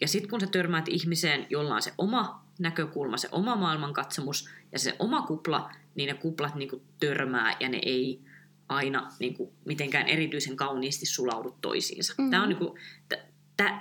ja 0.00 0.08
sitten 0.08 0.30
kun 0.30 0.40
sä 0.40 0.46
törmäät 0.46 0.88
ihmiseen, 0.88 1.46
jolla 1.50 1.74
on 1.74 1.82
se 1.82 1.92
oma 1.98 2.44
näkökulma, 2.58 3.16
se 3.16 3.28
oma 3.32 3.56
maailmankatsomus 3.56 4.48
ja 4.72 4.78
se 4.78 4.96
oma 4.98 5.22
kupla, 5.22 5.72
niin 5.94 6.06
ne 6.06 6.14
kuplat 6.14 6.54
niin 6.54 6.68
kuin 6.68 6.82
törmää 7.00 7.56
ja 7.60 7.68
ne 7.68 7.78
ei 7.82 8.20
aina 8.68 9.12
niin 9.18 9.34
kuin 9.34 9.50
mitenkään 9.64 10.08
erityisen 10.08 10.56
kauniisti 10.56 11.06
sulaudu 11.06 11.56
toisiinsa. 11.60 12.14
Mm-hmm. 12.18 12.30
Tämä 12.30 12.42
on 12.42 12.48
niin 12.48 12.58
kuin, 12.58 12.78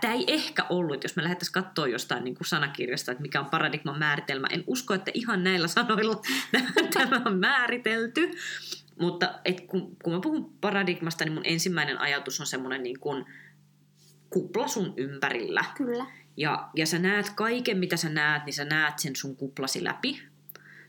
Tämä 0.01 0.13
ei 0.13 0.23
ehkä 0.27 0.65
ollut, 0.69 0.93
että 0.93 1.05
jos 1.05 1.15
me 1.15 1.23
lähdettäisiin 1.23 1.53
katsoa 1.53 1.87
jostain 1.87 2.23
niin 2.23 2.35
kuin 2.35 2.47
sanakirjasta, 2.47 3.11
että 3.11 3.21
mikä 3.21 3.39
on 3.39 3.45
paradigman 3.45 3.99
määritelmä. 3.99 4.47
En 4.51 4.63
usko, 4.67 4.93
että 4.93 5.11
ihan 5.13 5.43
näillä 5.43 5.67
sanoilla 5.67 6.21
tämä 6.93 7.21
on 7.25 7.39
määritelty. 7.39 8.31
Mutta 8.99 9.39
et 9.45 9.61
kun, 9.61 9.97
kun 10.03 10.13
mä 10.13 10.19
puhun 10.19 10.53
paradigmasta, 10.61 11.25
niin 11.25 11.33
mun 11.33 11.45
ensimmäinen 11.45 11.97
ajatus 11.97 12.39
on 12.39 12.45
semmoinen 12.45 12.83
niin 12.83 12.99
kuin 12.99 13.25
kupla 14.29 14.67
sun 14.67 14.93
ympärillä. 14.97 15.65
Kyllä. 15.77 16.05
Ja, 16.37 16.69
ja 16.75 16.85
sä 16.85 16.99
näet 16.99 17.29
kaiken, 17.29 17.77
mitä 17.77 17.97
sä 17.97 18.09
näet, 18.09 18.45
niin 18.45 18.53
sä 18.53 18.65
näet 18.65 18.99
sen 18.99 19.15
sun 19.15 19.35
kuplasi 19.35 19.83
läpi. 19.83 20.21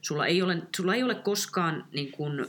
Sulla 0.00 0.26
ei 0.26 0.43
ole, 0.43 0.62
sulla 0.76 0.95
ei 0.95 1.02
ole 1.02 1.14
koskaan 1.14 1.88
niin 1.93 2.12
kuin, 2.12 2.47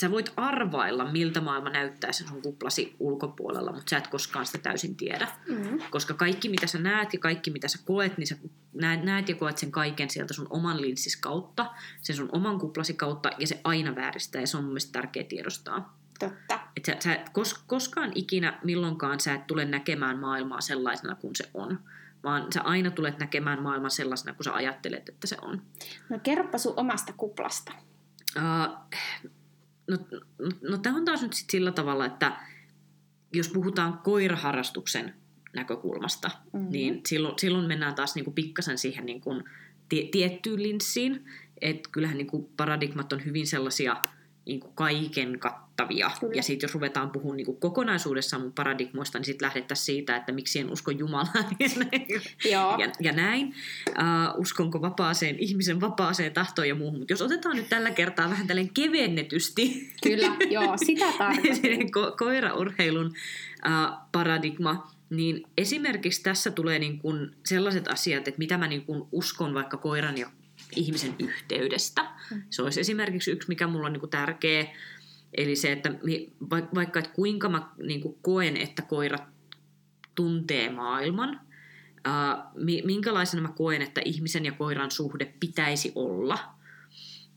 sä 0.00 0.10
voit 0.10 0.32
arvailla, 0.36 1.12
miltä 1.12 1.40
maailma 1.40 1.70
näyttää 1.70 2.12
sen 2.12 2.28
sun 2.28 2.42
kuplasi 2.42 2.96
ulkopuolella, 2.98 3.72
mutta 3.72 3.90
sä 3.90 3.96
et 3.96 4.06
koskaan 4.06 4.46
sitä 4.46 4.58
täysin 4.58 4.96
tiedä. 4.96 5.28
Mm. 5.48 5.78
Koska 5.90 6.14
kaikki, 6.14 6.48
mitä 6.48 6.66
sä 6.66 6.78
näet 6.78 7.12
ja 7.12 7.18
kaikki, 7.18 7.50
mitä 7.50 7.68
sä 7.68 7.78
koet, 7.84 8.18
niin 8.18 8.26
sä 8.26 8.36
näet, 8.72 9.04
näet 9.04 9.28
ja 9.28 9.34
koet 9.34 9.58
sen 9.58 9.70
kaiken 9.70 10.10
sieltä 10.10 10.34
sun 10.34 10.46
oman 10.50 10.80
linssis 10.80 11.16
kautta, 11.16 11.70
sen 12.02 12.16
sun 12.16 12.28
oman 12.32 12.58
kuplasi 12.58 12.94
kautta, 12.94 13.30
ja 13.38 13.46
se 13.46 13.60
aina 13.64 13.94
vääristää, 13.94 14.40
ja 14.40 14.46
se 14.46 14.56
on 14.56 14.62
mun 14.62 14.70
mielestä 14.70 14.92
tärkeä 14.92 15.24
tiedostaa. 15.24 15.98
Totta. 16.18 16.60
Et 16.76 16.84
sä, 16.84 16.96
sä 17.00 17.14
et 17.14 17.28
kos, 17.28 17.54
koskaan 17.54 18.12
ikinä, 18.14 18.58
milloinkaan 18.64 19.20
sä 19.20 19.34
et 19.34 19.46
tule 19.46 19.64
näkemään 19.64 20.18
maailmaa 20.18 20.60
sellaisena 20.60 21.14
kuin 21.14 21.36
se 21.36 21.50
on, 21.54 21.80
vaan 22.24 22.52
sä 22.52 22.62
aina 22.62 22.90
tulet 22.90 23.18
näkemään 23.18 23.62
maailman 23.62 23.90
sellaisena 23.90 24.34
kuin 24.34 24.44
sä 24.44 24.54
ajattelet, 24.54 25.08
että 25.08 25.26
se 25.26 25.36
on. 25.42 25.62
No 26.08 26.18
kerropa 26.18 26.58
sun 26.58 26.74
omasta 26.76 27.12
kuplasta. 27.16 27.72
Uh, 28.36 28.98
no, 29.88 29.96
no, 30.38 30.50
no 30.70 30.78
tämä 30.78 30.96
on 30.96 31.04
taas 31.04 31.22
nyt 31.22 31.32
sit 31.32 31.50
sillä 31.50 31.72
tavalla, 31.72 32.06
että 32.06 32.36
jos 33.32 33.48
puhutaan 33.48 33.98
koiraharrastuksen 33.98 35.14
näkökulmasta, 35.54 36.30
mm-hmm. 36.52 36.70
niin 36.70 37.00
silloin, 37.08 37.38
silloin 37.38 37.66
mennään 37.66 37.94
taas 37.94 38.14
niinku 38.14 38.30
pikkasen 38.30 38.78
siihen 38.78 39.06
niinku 39.06 39.42
tie, 39.88 40.08
tiettyyn 40.10 40.62
linssiin. 40.62 41.24
Että 41.60 41.88
kyllähän 41.92 42.18
niinku 42.18 42.50
paradigmat 42.56 43.12
on 43.12 43.24
hyvin 43.24 43.46
sellaisia 43.46 44.02
niinku 44.46 44.72
kaiken 44.72 45.38
kattavia. 45.38 45.63
Kyllä. 46.20 46.34
Ja 46.34 46.42
sitten 46.42 46.66
jos 46.66 46.74
ruvetaan 46.74 47.10
puhumaan 47.10 47.36
niinku 47.36 47.52
kokonaisuudessaan 47.52 48.42
mun 48.42 48.52
paradigmoista, 48.52 49.18
niin 49.18 49.24
sitten 49.26 49.46
lähdettäisiin 49.46 49.84
siitä, 49.84 50.16
että 50.16 50.32
miksi 50.32 50.58
en 50.58 50.70
usko 50.70 50.90
Jumalaan 50.90 51.44
Joo. 52.52 52.78
ja, 52.78 52.90
ja 53.00 53.12
näin. 53.12 53.54
Uh, 53.88 54.40
uskonko 54.40 54.82
vapaaseen, 54.82 55.38
ihmisen 55.38 55.80
vapaaseen 55.80 56.32
tahtoon 56.32 56.68
ja 56.68 56.74
muuhun. 56.74 56.98
Mutta 56.98 57.12
jos 57.12 57.22
otetaan 57.22 57.56
nyt 57.56 57.68
tällä 57.68 57.90
kertaa 57.90 58.30
vähän 58.30 58.46
tällainen 58.46 58.74
kevennetysti. 58.74 59.92
Kyllä, 60.02 60.36
joo, 60.50 60.76
sitä 60.76 61.04
tarkoitin. 61.18 61.80
ko- 61.80 62.16
koiraurheilun 62.18 63.06
uh, 63.06 63.98
paradigma, 64.12 64.90
niin 65.10 65.42
esimerkiksi 65.56 66.22
tässä 66.22 66.50
tulee 66.50 66.78
niin 66.78 66.98
kun 66.98 67.34
sellaiset 67.44 67.88
asiat, 67.88 68.28
että 68.28 68.38
mitä 68.38 68.58
mä 68.58 68.66
niin 68.66 68.84
kun 68.84 69.08
uskon 69.12 69.54
vaikka 69.54 69.76
koiran 69.76 70.18
ja 70.18 70.30
ihmisen 70.76 71.14
yhteydestä. 71.18 72.06
Se 72.50 72.62
olisi 72.62 72.80
esimerkiksi 72.80 73.30
yksi, 73.30 73.48
mikä 73.48 73.66
mulla 73.66 73.86
on 73.86 73.92
niin 73.92 74.10
tärkeä. 74.10 74.66
Eli 75.36 75.56
se, 75.56 75.72
että 75.72 75.90
vaikka 76.74 76.98
että 76.98 77.12
kuinka 77.14 77.48
mä 77.48 77.68
niin 77.82 78.18
koen, 78.22 78.56
että 78.56 78.82
koira 78.82 79.18
tuntee 80.14 80.70
maailman, 80.70 81.40
uh, 82.08 82.62
minkälaisena 82.84 83.42
mä 83.42 83.48
koen, 83.56 83.82
että 83.82 84.00
ihmisen 84.04 84.44
ja 84.44 84.52
koiran 84.52 84.90
suhde 84.90 85.34
pitäisi 85.40 85.92
olla. 85.94 86.38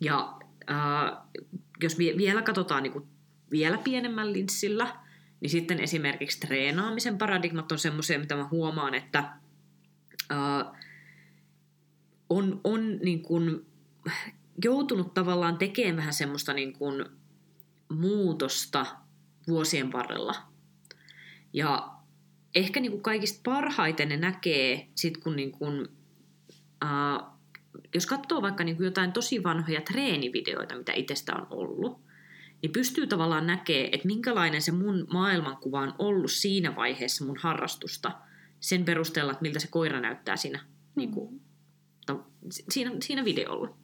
Ja 0.01 0.38
uh, 0.50 1.36
jos 1.84 1.98
vielä 1.98 2.42
katsotaan 2.42 2.84
niin 2.84 3.08
vielä 3.51 3.77
pienemmän 3.77 4.34
linssillä, 4.34 4.96
niin 5.42 5.50
sitten 5.50 5.80
esimerkiksi 5.80 6.39
treenaamisen 6.39 7.18
paradigmat 7.18 7.72
on 7.72 7.80
semmoisia, 7.80 8.20
mitä 8.20 8.36
mä 8.36 8.48
huomaan, 8.51 8.94
että 8.96 9.34
uh, 10.32 10.77
on, 12.30 12.62
on 12.63 12.98
niin 13.04 13.22
kuin 13.22 13.66
joutunut 14.63 15.13
tavallaan 15.13 15.58
tekemään 15.58 15.98
vähän 15.98 16.13
semmoista 16.13 16.54
niin 16.54 16.74
kuin 16.74 17.06
muutosta 17.89 18.86
vuosien 19.48 19.91
varrella. 19.91 20.36
Ja 21.53 21.98
ehkä 22.56 22.79
niin 22.79 22.91
kuin 22.91 23.03
kaikista 23.03 23.39
parhaiten 23.44 24.10
ne 24.10 24.17
näkee 24.17 24.88
sit 24.96 25.17
kun 25.17 25.36
niin 25.36 25.51
kuin, 25.51 25.88
uh, 26.84 27.38
jos 27.96 28.06
katsoo 28.06 28.41
vaikka 28.41 28.63
niin 28.63 28.77
kuin 28.77 28.86
jotain 28.86 29.12
tosi 29.12 29.44
vanhoja 29.44 29.82
treenivideoita, 29.82 30.77
mitä 30.77 30.94
itsestä 30.94 31.36
on 31.36 31.48
ollut, 31.50 32.08
niin 32.62 32.72
pystyy 32.72 33.08
tavallaan 33.08 33.48
näkemään, 33.48 33.89
että 33.91 34.08
minkälainen 34.08 34.62
se 34.62 34.72
mun 34.72 35.08
maailmankuva 35.13 35.82
on 35.82 35.94
ollut 35.98 36.32
siinä 36.32 36.75
vaiheessa 36.75 37.25
mun 37.25 37.38
harrastusta 37.38 38.12
sen 38.60 38.86
perusteella, 38.86 39.32
että 39.32 39.41
miltä 39.41 39.60
se 39.60 39.67
koira 39.67 40.01
näyttää 40.01 40.38
siinä, 40.38 40.58
mm. 40.58 40.65
niin 40.96 41.12
kuin, 41.12 41.41
siinä, 42.70 42.91
siinä 43.01 43.25
videolla. 43.25 43.77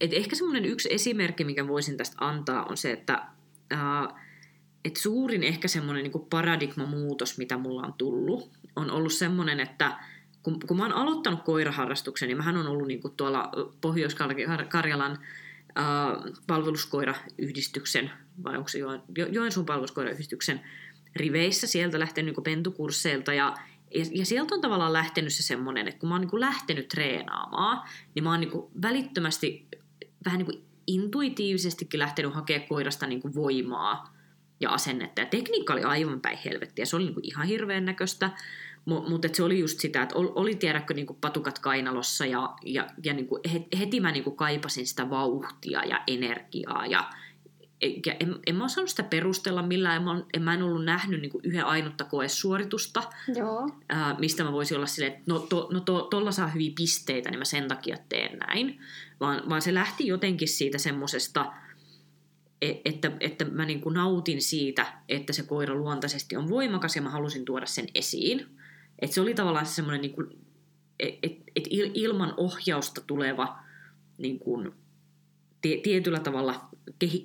Et 0.00 0.12
ehkä 0.12 0.36
semmoinen 0.36 0.64
yksi 0.64 0.88
esimerkki, 0.92 1.44
mikä 1.44 1.68
voisin 1.68 1.96
tästä 1.96 2.16
antaa, 2.20 2.64
on 2.64 2.76
se, 2.76 2.92
että 2.92 3.26
uh, 3.72 4.18
et 4.84 4.96
suurin 4.96 5.42
ehkä 5.42 5.68
semmoinen 5.68 6.04
niin 6.04 6.26
paradigmamuutos, 6.30 7.38
mitä 7.38 7.58
mulla 7.58 7.82
on 7.82 7.92
tullut, 7.92 8.50
on 8.76 8.90
ollut 8.90 9.12
semmoinen, 9.12 9.60
että 9.60 9.98
kun, 10.42 10.60
kun 10.66 10.76
mä 10.76 10.82
oon 10.82 10.92
aloittanut 10.92 11.42
koiraharrastuksen, 11.42 12.28
niin 12.28 12.36
mähän 12.36 12.56
on 12.56 12.66
ollut 12.66 12.86
niin 12.86 13.00
tuolla 13.16 13.50
Pohjois-Karjalan 13.80 15.12
uh, 15.12 16.36
palveluskoirayhdistyksen, 16.46 18.10
vai 18.44 18.56
onko 18.56 18.68
se 18.68 18.78
jo, 18.78 18.88
jo, 19.18 19.26
Joensuun 19.26 19.66
palveluskoirayhdistyksen 19.66 20.60
riveissä, 21.16 21.66
sieltä 21.66 21.98
lähtenyt 21.98 22.36
niin 22.36 22.44
pentukursseilta, 22.44 23.34
ja 23.34 23.54
Ja, 23.94 24.04
ja 24.12 24.26
sieltä 24.26 24.54
on 24.54 24.60
tavallaan 24.60 24.92
lähtenyt 24.92 25.32
se 25.32 25.42
semmoinen, 25.42 25.88
että 25.88 26.00
kun 26.00 26.08
mä 26.08 26.14
oon 26.14 26.20
niin 26.20 26.40
lähtenyt 26.40 26.88
treenaamaan, 26.88 27.88
niin 28.14 28.24
mä 28.24 28.30
oon 28.30 28.40
niin 28.40 28.52
välittömästi 28.82 29.66
vähän 30.24 30.38
niin 30.38 30.46
kuin 30.46 30.64
intuitiivisestikin 30.86 32.00
lähtenyt 32.00 32.34
hakemaan 32.34 32.68
koirasta 32.68 33.06
niin 33.06 33.22
kuin 33.22 33.34
voimaa 33.34 34.14
ja 34.60 34.70
asennetta. 34.70 35.20
Ja 35.20 35.26
tekniikka 35.26 35.72
oli 35.72 35.82
aivan 35.82 36.20
päin 36.20 36.38
helvettiä. 36.44 36.84
Se 36.84 36.96
oli 36.96 37.04
niin 37.04 37.14
kuin 37.14 37.26
ihan 37.26 37.46
hirveän 37.46 37.84
näköistä. 37.84 38.30
Mutta 38.84 39.28
se 39.32 39.42
oli 39.42 39.58
just 39.58 39.80
sitä, 39.80 40.02
että 40.02 40.14
oli 40.16 40.54
tiedäkö 40.54 40.94
niin 40.94 41.06
kuin 41.06 41.18
patukat 41.20 41.58
kainalossa 41.58 42.26
ja, 42.26 42.54
ja, 42.64 42.86
ja 43.04 43.14
niin 43.14 43.26
kuin 43.26 43.42
heti 43.78 44.00
mä 44.00 44.12
niin 44.12 44.24
kuin 44.24 44.36
kaipasin 44.36 44.86
sitä 44.86 45.10
vauhtia 45.10 45.84
ja 45.84 46.02
energiaa 46.06 46.86
ja, 46.86 47.10
ja 48.06 48.14
en, 48.20 48.36
en 48.46 48.56
mä 48.56 48.64
osannut 48.64 48.90
sitä 48.90 49.02
perustella 49.02 49.62
millään, 49.62 49.96
en 49.96 50.02
mä, 50.02 50.22
en, 50.34 50.42
mä 50.42 50.54
en 50.54 50.62
ollut 50.62 50.84
nähnyt 50.84 51.20
niin 51.20 51.30
yhden 51.42 51.64
ainutta 51.64 52.04
koesuoritusta, 52.04 53.02
Joo. 53.36 53.70
Ää, 53.88 54.16
mistä 54.18 54.44
mä 54.44 54.52
voisin 54.52 54.76
olla 54.76 54.86
silleen, 54.86 55.12
että 55.12 55.24
no, 55.26 55.38
to, 55.38 55.68
no 55.72 55.80
to, 55.80 56.02
tolla 56.02 56.32
saa 56.32 56.48
hyviä 56.48 56.72
pisteitä, 56.76 57.30
niin 57.30 57.38
mä 57.38 57.44
sen 57.44 57.68
takia 57.68 57.96
teen 58.08 58.38
näin. 58.38 58.80
Vaan, 59.20 59.48
vaan 59.48 59.62
se 59.62 59.74
lähti 59.74 60.06
jotenkin 60.06 60.48
siitä 60.48 60.78
semmosesta, 60.78 61.52
e, 62.62 62.72
että, 62.84 63.12
että 63.20 63.44
mä 63.44 63.64
niin 63.64 63.80
kuin 63.80 63.94
nautin 63.94 64.42
siitä, 64.42 64.86
että 65.08 65.32
se 65.32 65.42
koira 65.42 65.74
luontaisesti 65.74 66.36
on 66.36 66.48
voimakas 66.48 66.96
ja 66.96 67.02
mä 67.02 67.10
halusin 67.10 67.44
tuoda 67.44 67.66
sen 67.66 67.86
esiin. 67.94 68.46
Et 68.98 69.12
se 69.12 69.20
oli 69.20 69.34
tavallaan 69.34 69.66
se 69.66 69.74
semmoinen 69.74 70.00
niin 70.00 70.38
että 70.98 71.18
et, 71.22 71.32
et 71.56 71.64
ilman 71.70 72.34
ohjausta 72.36 73.00
tuleva 73.00 73.58
niin 74.18 74.38
kuin, 74.38 74.72
tietyllä 75.60 76.20
tavalla 76.20 76.67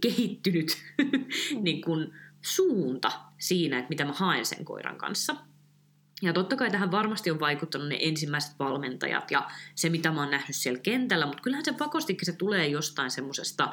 kehittynyt 0.01 0.77
niin 1.62 1.82
kuin 1.82 2.13
suunta 2.41 3.12
siinä, 3.38 3.79
että 3.79 3.89
mitä 3.89 4.05
mä 4.05 4.13
haen 4.13 4.46
sen 4.46 4.65
koiran 4.65 4.98
kanssa. 4.98 5.36
Ja 6.22 6.34
totta 6.34 6.55
kai 6.55 6.72
tähän 6.72 6.91
varmasti 6.91 7.32
on 7.32 7.39
vaikuttanut 7.39 7.88
ne 7.88 7.98
ensimmäiset 8.01 8.60
valmentajat 8.60 9.32
ja 9.32 9.50
se, 9.75 9.89
mitä 9.89 10.12
mä 10.12 10.22
oon 10.22 10.32
nähnyt 10.32 10.55
siellä 10.55 10.79
kentällä, 10.79 11.25
mutta 11.25 11.43
kyllähän 11.43 11.65
se 11.65 11.74
pakostikin 11.74 12.25
se 12.25 12.34
tulee 12.34 12.67
jostain 12.67 13.12
semmoisesta 13.12 13.72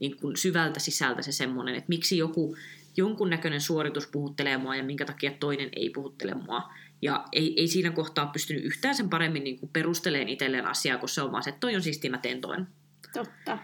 niin 0.00 0.16
kuin 0.16 0.36
syvältä 0.36 0.80
sisältä 0.80 1.22
se 1.22 1.32
semmoinen, 1.32 1.74
että 1.74 1.88
miksi 1.88 2.18
joku 2.18 2.56
jonkunnäköinen 2.96 3.60
suoritus 3.60 4.06
puhuttelee 4.06 4.56
mua 4.56 4.76
ja 4.76 4.84
minkä 4.84 5.04
takia 5.04 5.30
toinen 5.40 5.68
ei 5.76 5.90
puhuttele 5.90 6.34
mua. 6.34 6.72
Ja 7.02 7.24
ei, 7.32 7.60
ei 7.60 7.68
siinä 7.68 7.90
kohtaa 7.90 8.26
pystynyt 8.26 8.64
yhtään 8.64 8.94
sen 8.94 9.10
paremmin 9.10 9.44
niin 9.44 9.58
kuin 9.58 9.70
perusteleen 9.72 10.28
itselleen 10.28 10.66
asiaa, 10.66 10.98
kun 10.98 11.08
se 11.08 11.22
on 11.22 11.32
vaan 11.32 11.42
se, 11.42 11.50
että 11.50 11.60
toi 11.60 11.76
on 11.76 11.82
siistiä, 11.82 12.10
mä 12.10 12.18
teen 12.18 12.40
toin. 12.40 12.66
Totta. 13.12 13.58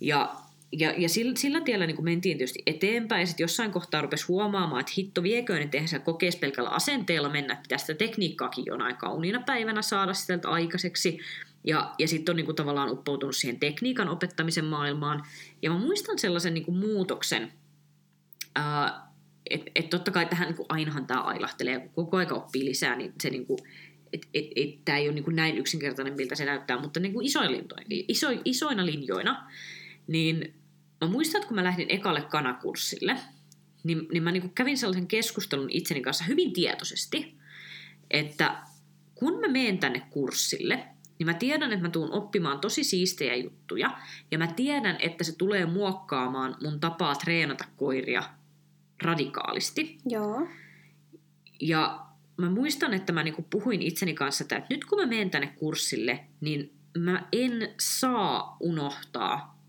Ja 0.00 0.34
ja, 0.72 0.94
ja 0.96 1.08
sillä, 1.08 1.32
sillä 1.36 1.60
tiellä 1.60 1.86
niin 1.86 2.04
mentiin 2.04 2.38
tietysti 2.38 2.62
eteenpäin, 2.66 3.20
ja 3.20 3.26
sitten 3.26 3.44
jossain 3.44 3.70
kohtaa 3.70 4.00
rupesi 4.00 4.26
huomaamaan, 4.26 4.80
että 4.80 4.92
hitto 4.96 5.22
vieköön, 5.22 5.62
että 5.62 5.76
eihän 5.76 5.88
se 5.88 5.98
kokeisi 5.98 6.38
pelkällä 6.38 6.70
asenteella 6.70 7.28
mennä, 7.28 7.54
että 7.54 7.78
sitä 7.78 7.94
tekniikkaakin 7.94 8.64
jonain 8.66 8.96
kauniina 8.96 9.42
päivänä 9.46 9.82
saada 9.82 10.14
sieltä 10.14 10.48
aikaiseksi. 10.48 11.18
Ja, 11.64 11.94
ja 11.98 12.08
sitten 12.08 12.32
on 12.32 12.36
niin 12.36 12.46
kuin, 12.46 12.56
tavallaan 12.56 12.90
uppoutunut 12.90 13.36
siihen 13.36 13.60
tekniikan 13.60 14.08
opettamisen 14.08 14.64
maailmaan. 14.64 15.22
Ja 15.62 15.70
mä 15.70 15.78
muistan 15.78 16.18
sellaisen 16.18 16.54
niin 16.54 16.64
kuin, 16.64 16.76
muutoksen, 16.76 17.52
että 19.50 19.70
et 19.74 19.90
totta 19.90 20.10
kai 20.10 20.26
tähän 20.26 20.48
niin 20.48 20.56
kuin, 20.56 20.66
ainahan 20.68 21.06
tämä 21.06 21.20
ailahtelee, 21.20 21.78
kun 21.78 22.04
koko 22.04 22.16
aika 22.16 22.34
oppii 22.34 22.64
lisää, 22.64 22.96
niin 22.96 23.12
se 23.22 23.30
niin 23.30 23.46
kuin, 23.46 23.58
et, 24.12 24.28
et, 24.34 24.46
et, 24.56 24.84
tämä 24.84 24.98
ei 24.98 25.06
ole 25.08 25.14
niin 25.14 25.24
kuin 25.24 25.36
näin 25.36 25.58
yksinkertainen, 25.58 26.14
miltä 26.14 26.34
se 26.34 26.44
näyttää, 26.44 26.80
mutta 26.80 27.00
niin 27.00 27.12
kuin 27.12 27.26
isoina, 27.26 27.64
iso, 27.88 28.26
isoina 28.44 28.86
linjoina, 28.86 29.50
niin 30.06 30.59
mä 31.00 31.08
muistan, 31.08 31.38
että 31.38 31.48
kun 31.48 31.54
mä 31.54 31.64
lähdin 31.64 31.90
ekalle 31.90 32.22
kanakurssille, 32.22 33.16
niin, 33.84 34.08
niin 34.12 34.22
mä 34.22 34.32
niin 34.32 34.54
kävin 34.54 34.78
sellaisen 34.78 35.06
keskustelun 35.06 35.70
itseni 35.70 36.00
kanssa 36.00 36.24
hyvin 36.24 36.52
tietoisesti, 36.52 37.38
että 38.10 38.62
kun 39.14 39.40
mä 39.40 39.48
menen 39.48 39.78
tänne 39.78 40.00
kurssille, 40.10 40.86
niin 41.18 41.26
mä 41.26 41.34
tiedän, 41.34 41.72
että 41.72 41.82
mä 41.82 41.90
tuun 41.90 42.12
oppimaan 42.12 42.60
tosi 42.60 42.84
siistejä 42.84 43.36
juttuja, 43.36 43.98
ja 44.30 44.38
mä 44.38 44.46
tiedän, 44.46 44.96
että 44.98 45.24
se 45.24 45.36
tulee 45.36 45.66
muokkaamaan 45.66 46.56
mun 46.62 46.80
tapaa 46.80 47.14
treenata 47.14 47.64
koiria 47.76 48.22
radikaalisti. 49.02 49.98
Joo. 50.08 50.48
Ja 51.60 52.06
mä 52.36 52.50
muistan, 52.50 52.94
että 52.94 53.12
mä 53.12 53.22
niinku 53.22 53.46
puhuin 53.50 53.82
itseni 53.82 54.14
kanssa, 54.14 54.44
että 54.44 54.62
nyt 54.70 54.84
kun 54.84 54.98
mä 54.98 55.06
menen 55.06 55.30
tänne 55.30 55.46
kurssille, 55.46 56.24
niin 56.40 56.72
mä 56.98 57.28
en 57.32 57.74
saa 57.80 58.56
unohtaa 58.60 59.59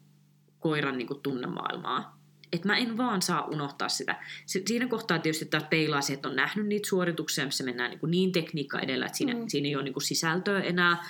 koiran 0.61 0.97
niin 0.97 1.07
kuin 1.07 1.21
tunnemaailmaa. 1.21 2.21
Että 2.53 2.67
mä 2.67 2.77
en 2.77 2.97
vaan 2.97 3.21
saa 3.21 3.45
unohtaa 3.45 3.89
sitä. 3.89 4.23
Siinä 4.45 4.87
kohtaa 4.87 5.19
tietysti 5.19 5.45
taas 5.45 5.63
peilaa 5.63 6.01
se, 6.01 6.13
että 6.13 6.29
on 6.29 6.35
nähnyt 6.35 6.67
niitä 6.67 6.89
suorituksia, 6.89 7.45
missä 7.45 7.63
mennään 7.63 7.89
niin, 7.89 7.99
kuin 7.99 8.11
niin 8.11 8.31
tekniikka 8.31 8.79
edellä, 8.79 9.05
että 9.05 9.17
siinä, 9.17 9.33
mm. 9.33 9.47
siinä 9.47 9.67
ei 9.67 9.75
ole 9.75 9.83
niin 9.83 9.93
kuin 9.93 10.03
sisältöä 10.03 10.61
enää. 10.61 11.03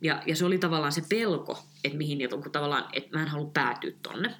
Ja, 0.00 0.22
ja 0.26 0.36
se 0.36 0.44
oli 0.44 0.58
tavallaan 0.58 0.92
se 0.92 1.02
pelko, 1.08 1.64
että 1.84 1.98
mihin 1.98 2.20
ja 2.20 2.28
tavallaan, 2.52 2.84
että 2.92 3.16
mä 3.18 3.22
en 3.22 3.28
halua 3.28 3.50
päätyä 3.54 3.90
tonne. 4.02 4.34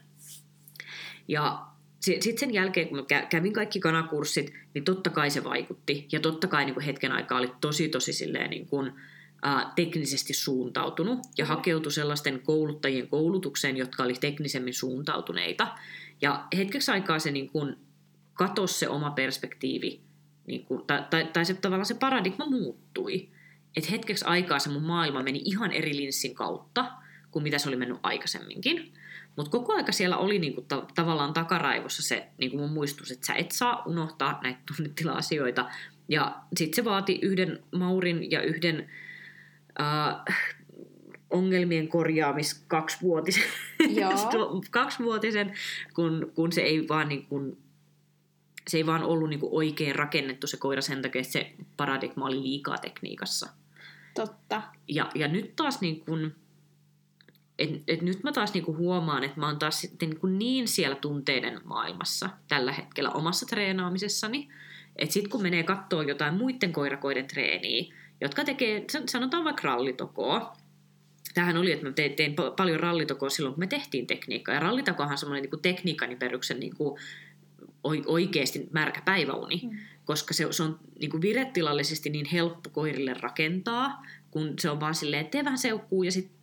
Ja 1.29 1.67
sitten 2.01 2.39
sen 2.39 2.55
jälkeen, 2.55 2.89
kun 2.89 2.99
mä 2.99 3.21
kävin 3.29 3.53
kaikki 3.53 3.81
kanakurssit, 3.81 4.53
niin 4.75 4.85
totta 4.85 5.11
kai 5.11 5.31
se 5.31 5.45
vaikutti. 5.45 6.09
Ja 6.13 6.21
totta 6.21 6.47
kai 6.47 6.65
niin 6.65 6.75
kuin 6.75 6.85
hetken 6.85 7.13
aikaa 7.13 7.39
oli 7.39 7.53
tosi 7.61 7.89
tosi 7.89 8.13
silleen 8.13 8.51
niin 8.51 8.67
kuin, 8.67 8.93
ää, 9.43 9.73
teknisesti 9.77 10.35
suuntautunut 10.35 11.19
ja 11.39 11.45
mm. 11.45 11.49
hakeutui 11.49 11.93
sellaisten 11.93 12.41
kouluttajien 12.41 13.09
koulutukseen, 13.09 13.77
jotka 13.77 14.03
oli 14.03 14.15
teknisemmin 14.15 14.75
suuntautuneita. 14.75 15.75
Ja 16.21 16.47
hetkeksi 16.57 16.91
aikaa 16.91 17.19
se 17.19 17.31
niin 17.31 17.49
kuin 17.49 17.77
katosi 18.35 18.79
se 18.79 18.89
oma 18.89 19.11
perspektiivi, 19.11 20.01
niin 20.47 20.65
kuin, 20.65 20.87
tai, 20.87 21.05
tai, 21.11 21.25
tai 21.33 21.45
se, 21.45 21.55
tavallaan 21.55 21.87
se 21.87 21.95
paradigma 21.95 22.47
muuttui. 22.47 23.29
Että 23.77 23.91
hetkeksi 23.91 24.25
aikaa 24.25 24.59
se 24.59 24.71
mun 24.71 24.83
maailma 24.83 25.23
meni 25.23 25.43
ihan 25.45 25.73
eri 25.73 25.97
linssin 25.97 26.35
kautta 26.35 26.93
kuin 27.31 27.43
mitä 27.43 27.59
se 27.59 27.69
oli 27.69 27.77
mennyt 27.77 27.99
aikaisemminkin. 28.03 28.93
Mutta 29.37 29.51
koko 29.51 29.73
aika 29.73 29.93
siellä 29.93 30.17
oli 30.17 30.39
niinku 30.39 30.63
ta- 30.63 30.87
tavallaan 30.95 31.33
takaraivossa 31.33 32.03
se 32.03 32.29
niinku 32.39 32.59
mun 32.59 32.73
muistus, 32.73 33.11
että 33.11 33.27
sä 33.27 33.35
et 33.35 33.53
saa 33.53 33.83
unohtaa 33.87 34.41
näitä 34.43 34.61
tunnetila-asioita. 34.67 35.71
Ja 36.09 36.37
sitten 36.57 36.77
se 36.77 36.85
vaati 36.85 37.19
yhden 37.23 37.63
Maurin 37.73 38.31
ja 38.31 38.43
yhden 38.43 38.91
äh, 39.81 40.37
ongelmien 41.31 41.89
korjaamis 41.89 42.65
kaksivuotisen, 42.69 43.43
kaksivuotisen 44.71 45.55
kun, 45.95 46.33
kun 46.35 46.53
se 46.53 46.61
ei 46.61 46.89
vaan 46.89 47.09
niin 47.09 47.27
kuin, 47.27 47.59
se 48.69 48.77
ei 48.77 48.87
vaan 48.87 49.03
ollut 49.03 49.29
niin 49.29 49.41
kuin 49.41 49.53
oikein 49.53 49.95
rakennettu 49.95 50.47
se 50.47 50.57
koira 50.57 50.83
sen 50.83 51.03
takia, 51.03 51.21
että 51.21 51.33
se 51.33 51.53
paradigma 51.77 52.27
oli 52.27 52.43
liikaa 52.43 52.79
tekniikassa. 52.79 53.49
Totta. 54.15 54.63
Ja, 54.89 55.11
ja 55.15 55.29
nyt 55.29 55.57
taas 55.57 55.81
niin 55.81 56.01
kuin, 56.01 56.35
et, 57.59 57.71
et 57.89 58.03
nyt 58.03 58.23
mä 58.23 58.33
taas 58.33 58.55
niinku 58.55 58.77
huomaan, 58.77 59.25
että 59.25 59.41
mä 59.41 59.47
oon 59.47 59.59
taas 59.59 59.81
sitten 59.81 60.11
niinku 60.11 60.27
niin 60.27 60.69
siellä 60.69 60.97
tunteiden 60.97 61.61
maailmassa 61.65 62.31
tällä 62.49 62.73
hetkellä 62.73 63.11
omassa 63.11 63.47
treenaamisessani, 63.47 64.49
että 64.97 65.13
sitten 65.13 65.31
kun 65.31 65.43
menee 65.43 65.63
katsoa 65.63 66.03
jotain 66.03 66.35
muiden 66.35 66.73
koirakoiden 66.73 67.27
treeniä, 67.27 67.95
jotka 68.21 68.45
tekee, 68.45 68.85
sanotaan 69.07 69.45
vaikka 69.45 69.63
rallitokoa. 69.69 70.57
Tähän 71.35 71.57
oli, 71.57 71.73
että 71.73 71.87
mä 71.87 71.93
tein, 71.93 72.17
tein 72.17 72.35
paljon 72.57 72.81
rallitokoa 72.81 73.31
silloin, 73.31 73.55
kun 73.55 73.63
me 73.63 73.67
tehtiin 73.67 74.07
tekniikkaa. 74.07 74.55
Ja 74.55 74.61
rallitokohan 74.61 75.13
on 75.13 75.19
semmoinen 75.19 75.51
niin 75.51 75.63
tekniikan 75.63 76.13
ympäryksen 76.13 76.61
niin 76.61 76.77
kuin 76.77 77.01
oikeasti 78.07 78.69
märkä 78.73 79.03
päiväuni, 79.05 79.61
mm. 79.63 79.79
koska 80.05 80.35
se, 80.35 80.47
se 80.51 80.63
on 80.63 80.79
niin 81.01 81.11
kuin 81.11 81.21
viretilallisesti 81.21 82.11
niin 82.11 82.27
helppo 82.27 82.71
koirille 82.71 83.15
rakentaa, 83.15 84.07
kun 84.31 84.55
se 84.61 84.71
on 84.71 84.81
vaan 84.81 84.95
silleen, 84.95 85.21
että 85.21 85.31
tee 85.31 85.45
vähän 85.45 85.59
seukkuu 85.59 86.03
ja 86.03 86.13
sitten 86.13 86.37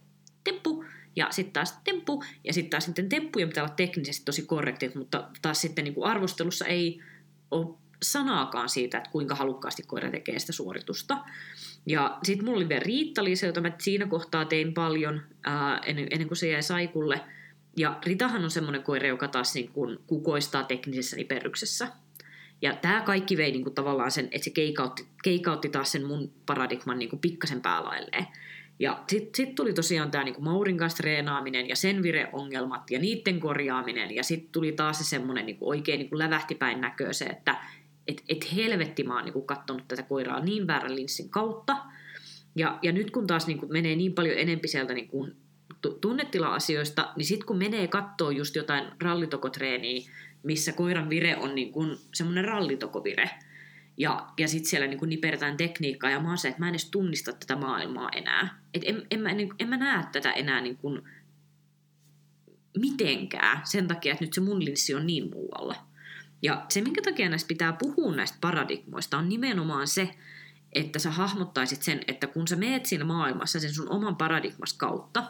temppu, 0.44 0.86
ja 1.16 1.28
sitten 1.32 1.54
taas 1.54 1.80
temppu, 1.84 2.24
ja 2.44 2.54
sitten 2.54 2.70
taas 2.70 2.86
sitten 2.86 3.10
temppujen 3.10 3.50
pitää 3.50 3.64
olla 3.64 3.74
teknisesti 3.76 4.26
tosi 4.26 4.42
korrektit, 4.42 4.96
mutta 4.96 5.30
taas 5.42 5.62
sitten 5.62 5.84
niin 5.84 5.94
kuin 5.94 6.06
arvostelussa 6.06 6.66
ei 6.66 7.02
ole 7.52 7.78
sanaakaan 8.04 8.70
siitä, 8.70 8.98
että 8.98 9.10
kuinka 9.10 9.36
halukkaasti 9.36 9.84
koira 9.84 10.12
tekee 10.12 10.40
sitä 10.40 10.52
suoritusta. 10.52 11.18
Ja 11.86 12.18
sitten 12.24 12.46
mulla 12.46 12.58
oli 12.58 12.70
vielä 12.70 12.84
Riitta-Liisa, 12.86 13.46
jota 13.46 13.62
mä 13.62 13.72
siinä 13.80 14.06
kohtaa 14.06 14.46
tein 14.46 14.74
paljon 14.74 15.22
ää, 15.44 15.78
ennen, 15.86 16.08
ennen 16.12 16.28
kuin 16.28 16.38
se 16.38 16.50
jäi 16.50 16.64
Saikulle. 16.64 17.22
Ja 17.78 18.00
Ritahan 18.06 18.44
on 18.44 18.52
semmoinen 18.52 18.84
koira, 18.84 19.08
joka 19.08 19.28
taas 19.28 19.56
niin 19.56 19.72
kuin 19.72 20.00
kukoistaa 20.08 20.64
teknisessä 20.64 21.16
niperryksessä. 21.16 21.88
Ja 22.62 22.76
tämä 22.76 23.02
kaikki 23.02 23.38
vei 23.38 23.52
niin 23.52 23.76
tavallaan 23.76 24.12
sen, 24.12 24.28
että 24.32 24.46
se 24.46 24.52
keikautti, 24.52 25.08
keikautti 25.24 25.70
taas 25.70 25.92
sen 25.92 26.06
mun 26.06 26.32
paradigman 26.46 27.00
niin 27.00 27.20
pikkasen 27.20 27.62
päälailleen. 27.62 28.28
Ja 28.80 29.04
sitten 29.08 29.36
sit 29.36 29.56
tuli 29.56 29.74
tosiaan 29.74 30.12
tämä 30.12 30.24
niinku 30.24 30.42
Maurin 30.42 30.78
kanssa 30.78 30.98
treenaaminen 30.98 31.70
ja 31.70 31.76
sen 31.76 32.04
vireongelmat 32.04 32.92
ja 32.92 33.00
niiden 33.00 33.40
korjaaminen. 33.40 34.16
Ja 34.16 34.24
sitten 34.24 34.52
tuli 34.52 34.72
taas 34.72 34.98
se 34.98 35.04
semmoinen 35.04 35.46
niinku 35.46 35.70
oikein 35.70 36.00
niinku 36.00 36.18
lävähtipäin 36.18 36.82
näköä 36.82 37.14
se, 37.14 37.26
että 37.26 37.56
et, 38.08 38.24
et 38.30 38.56
helvetti 38.56 39.04
mä 39.04 39.16
oon 39.16 39.26
niin 39.26 39.46
katsonut 39.46 39.88
tätä 39.88 40.04
koiraa 40.04 40.40
niin 40.40 40.68
väärän 40.68 40.96
linssin 40.96 41.30
kautta. 41.30 41.78
Ja, 42.56 42.80
ja 42.82 42.92
nyt 42.92 43.12
kun 43.12 43.28
taas 43.28 43.48
niin 43.48 43.60
kuin 43.60 43.72
menee 43.72 43.96
niin 43.96 44.14
paljon 44.14 44.38
enempi 44.38 44.68
sieltä 44.68 44.94
niin 44.94 45.08
kuin 45.08 45.36
tunnetila-asioista, 46.02 47.14
niin 47.16 47.26
sitten 47.26 47.48
kun 47.48 47.58
menee 47.58 47.88
kattoo 47.88 48.30
just 48.30 48.56
jotain 48.56 48.86
rallitokotreeniä, 49.02 50.10
missä 50.44 50.72
koiran 50.72 51.10
vire 51.10 51.38
on 51.38 51.56
niin 51.56 51.74
semmoinen 52.14 52.46
rallitokovire, 52.46 53.30
Ja, 53.98 54.28
ja 54.38 54.48
sitten 54.48 54.70
siellä 54.70 54.88
niin 54.88 55.10
nipertään 55.10 55.58
tekniikkaa 55.58 56.10
ja 56.10 56.20
mä 56.20 56.28
oon 56.28 56.38
se, 56.38 56.48
että 56.48 56.60
mä 56.60 56.68
en 56.68 56.74
edes 56.74 56.92
tunnista 56.92 57.34
tätä 57.34 57.56
maailmaa 57.56 58.10
enää. 58.10 58.62
Et 58.74 58.82
en, 58.86 59.08
en, 59.12 59.20
mä, 59.20 59.30
en, 59.30 59.50
en 59.60 59.70
mä 59.70 59.78
näe 59.78 60.06
tätä 60.12 60.32
enää 60.32 60.62
niin 60.62 60.78
kuin 60.78 61.02
mitenkään 62.78 63.62
sen 63.64 63.88
takia, 63.88 64.12
että 64.12 64.26
nyt 64.26 64.34
se 64.34 64.42
mun 64.42 64.66
linssi 64.66 64.96
on 64.96 65.08
niin 65.08 65.30
muualla. 65.30 65.76
Ja 66.44 66.66
se, 66.70 66.82
minkä 66.82 67.02
takia 67.02 67.30
näistä 67.30 67.48
pitää 67.48 67.74
puhua 67.74 68.16
näistä 68.16 68.38
paradigmoista, 68.42 69.18
on 69.18 69.30
nimenomaan 69.30 69.88
se, 69.88 70.16
että 70.74 71.00
sä 71.00 71.12
hahmottaisit 71.12 71.82
sen, 71.82 72.02
että 72.08 72.28
kun 72.28 72.48
sä 72.48 72.56
meet 72.56 72.86
siinä 72.86 73.06
maailmassa 73.06 73.60
sen 73.60 73.74
sun 73.74 73.90
oman 73.90 74.16
paradigmas 74.16 74.74
kautta, 74.74 75.24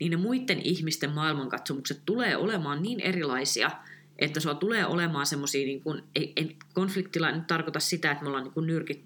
niin 0.00 0.10
ne 0.10 0.16
muiden 0.16 0.60
ihmisten 0.64 1.12
maailmankatsomukset 1.12 2.02
tulee 2.06 2.36
olemaan 2.36 2.82
niin 2.82 3.00
erilaisia, 3.00 3.70
että 4.18 4.40
sulla 4.40 4.54
tulee 4.54 4.86
olemaan 4.86 5.26
semmoisia, 5.26 5.66
niin 5.66 5.82
kun, 5.82 6.02
ei, 6.14 6.32
ei, 6.36 6.56
konfliktilla 6.74 7.32
nyt 7.32 7.46
tarkoita 7.46 7.80
sitä, 7.80 8.10
että 8.10 8.22
me 8.22 8.28
ollaan 8.28 8.44
niin 8.44 8.54
kun 8.54 8.66
nyrkit 8.66 9.04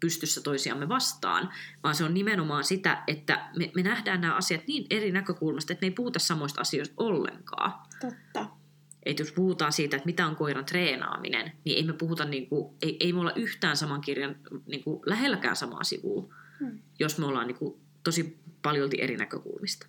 pystyssä 0.00 0.40
toisiamme 0.40 0.88
vastaan, 0.88 1.50
vaan 1.82 1.94
se 1.94 2.04
on 2.04 2.14
nimenomaan 2.14 2.64
sitä, 2.64 3.02
että 3.06 3.48
me, 3.58 3.70
me 3.74 3.82
nähdään 3.82 4.20
nämä 4.20 4.36
asiat 4.36 4.66
niin 4.66 4.86
eri 4.90 5.12
näkökulmasta, 5.12 5.72
että 5.72 5.84
me 5.84 5.86
ei 5.86 5.94
puhuta 5.94 6.18
samoista 6.18 6.60
asioista 6.60 6.94
ollenkaan. 6.96 7.72
Totta. 8.00 8.53
Että 9.06 9.22
jos 9.22 9.32
puhutaan 9.32 9.72
siitä, 9.72 9.96
että 9.96 10.06
mitä 10.06 10.26
on 10.26 10.36
koiran 10.36 10.64
treenaaminen, 10.64 11.52
niin 11.64 11.76
ei 11.76 11.84
me 11.84 11.92
puhuta, 11.92 12.24
niin 12.24 12.48
kuin, 12.48 12.74
ei, 12.82 12.96
ei 13.00 13.12
me 13.12 13.20
olla 13.20 13.32
yhtään 13.32 13.76
saman 13.76 14.00
kirjan 14.00 14.36
niin 14.66 14.84
kuin 14.84 15.00
lähelläkään 15.06 15.56
samaa 15.56 15.84
sivua, 15.84 16.34
hmm. 16.60 16.78
jos 16.98 17.18
me 17.18 17.26
ollaan 17.26 17.46
niin 17.46 17.58
kuin, 17.58 17.74
tosi 18.04 18.38
paljolti 18.62 19.02
eri 19.02 19.16
näkökulmista. 19.16 19.86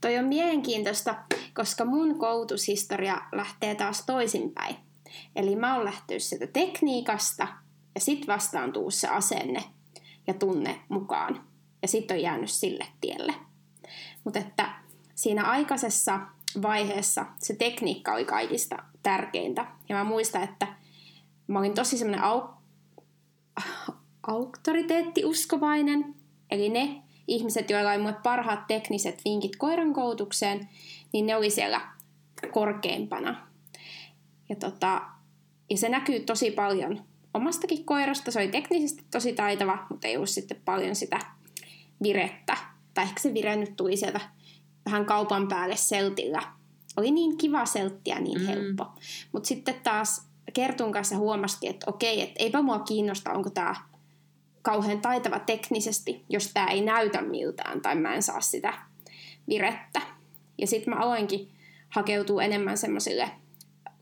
Toi 0.00 0.18
on 0.18 0.24
mielenkiintoista, 0.24 1.14
koska 1.54 1.84
mun 1.84 2.18
koulutushistoria 2.18 3.20
lähtee 3.32 3.74
taas 3.74 4.06
toisinpäin. 4.06 4.76
Eli 5.36 5.56
mä 5.56 5.74
oon 5.74 5.84
lähtenyt 5.84 6.22
sieltä 6.22 6.46
tekniikasta 6.46 7.48
ja 7.94 8.00
sit 8.00 8.26
vastaan 8.26 8.72
tuu 8.72 8.90
se 8.90 9.08
asenne 9.08 9.64
ja 10.26 10.34
tunne 10.34 10.80
mukaan. 10.88 11.44
Ja 11.82 11.88
sit 11.88 12.10
on 12.10 12.22
jäänyt 12.22 12.50
sille 12.50 12.86
tielle. 13.00 13.34
Mutta 14.24 14.38
että 14.38 14.74
siinä 15.14 15.44
aikaisessa 15.44 16.20
vaiheessa 16.62 17.26
se 17.38 17.54
tekniikka 17.54 18.12
oli 18.12 18.24
kaikista 18.24 18.76
tärkeintä. 19.02 19.66
Ja 19.88 19.96
mä 19.96 20.04
muistan, 20.04 20.42
että 20.42 20.66
mä 21.46 21.58
olin 21.58 21.74
tosi 21.74 21.98
semmoinen 21.98 22.24
au- 22.24 22.58
auktoriteettiuskovainen. 24.22 26.14
Eli 26.50 26.68
ne 26.68 27.02
ihmiset, 27.28 27.70
joilla 27.70 27.90
oli 27.90 28.14
parhaat 28.22 28.66
tekniset 28.66 29.20
vinkit 29.24 29.56
koiran 29.56 29.92
koulutukseen, 29.92 30.68
niin 31.12 31.26
ne 31.26 31.36
oli 31.36 31.50
siellä 31.50 31.80
korkeimpana. 32.52 33.48
Ja, 34.48 34.56
tota, 34.56 35.02
ja 35.70 35.76
se 35.76 35.88
näkyy 35.88 36.20
tosi 36.20 36.50
paljon 36.50 37.04
omastakin 37.34 37.84
koirasta. 37.84 38.30
Se 38.30 38.38
oli 38.38 38.48
teknisesti 38.48 39.04
tosi 39.10 39.32
taitava, 39.32 39.86
mutta 39.90 40.08
ei 40.08 40.16
ollut 40.16 40.28
sitten 40.28 40.60
paljon 40.64 40.96
sitä 40.96 41.20
virettä. 42.02 42.56
Tai 42.94 43.04
ehkä 43.04 43.20
se 43.20 43.34
vire 43.34 43.56
nyt 43.56 43.76
tuli 43.76 43.96
sieltä 43.96 44.20
vähän 44.88 45.06
kaupan 45.06 45.48
päälle 45.48 45.76
seltillä. 45.76 46.42
Oli 46.96 47.10
niin 47.10 47.38
kiva 47.38 47.66
selttiä, 47.66 48.20
niin 48.20 48.40
mm. 48.40 48.46
helppo. 48.46 48.86
Mutta 49.32 49.46
sitten 49.46 49.74
taas 49.82 50.28
Kertun 50.52 50.92
kanssa 50.92 51.16
huomasikin, 51.16 51.70
että 51.70 51.90
okei, 51.90 52.22
että 52.22 52.34
eipä 52.38 52.62
mua 52.62 52.78
kiinnosta, 52.78 53.32
onko 53.32 53.50
tämä 53.50 53.74
kauhean 54.62 55.00
taitava 55.00 55.38
teknisesti, 55.38 56.24
jos 56.28 56.52
tämä 56.52 56.66
ei 56.66 56.80
näytä 56.80 57.22
miltään 57.22 57.80
tai 57.80 57.94
mä 57.94 58.14
en 58.14 58.22
saa 58.22 58.40
sitä 58.40 58.74
virettä. 59.48 60.02
Ja 60.58 60.66
sitten 60.66 60.94
mä 60.94 61.00
aloinkin 61.00 61.48
hakeutua 61.88 62.42
enemmän 62.42 62.78
semmoisille 62.78 63.30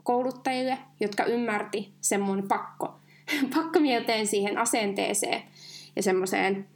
kouluttajille, 0.03 0.79
jotka 1.01 1.25
ymmärti 1.25 1.92
sen 2.01 2.20
mun 2.20 2.49
pakko, 2.49 2.99
pakkomielteen 3.55 4.27
siihen 4.27 4.59
asenteeseen 4.59 5.42
ja 5.96 6.03
semmoiseen 6.03 6.68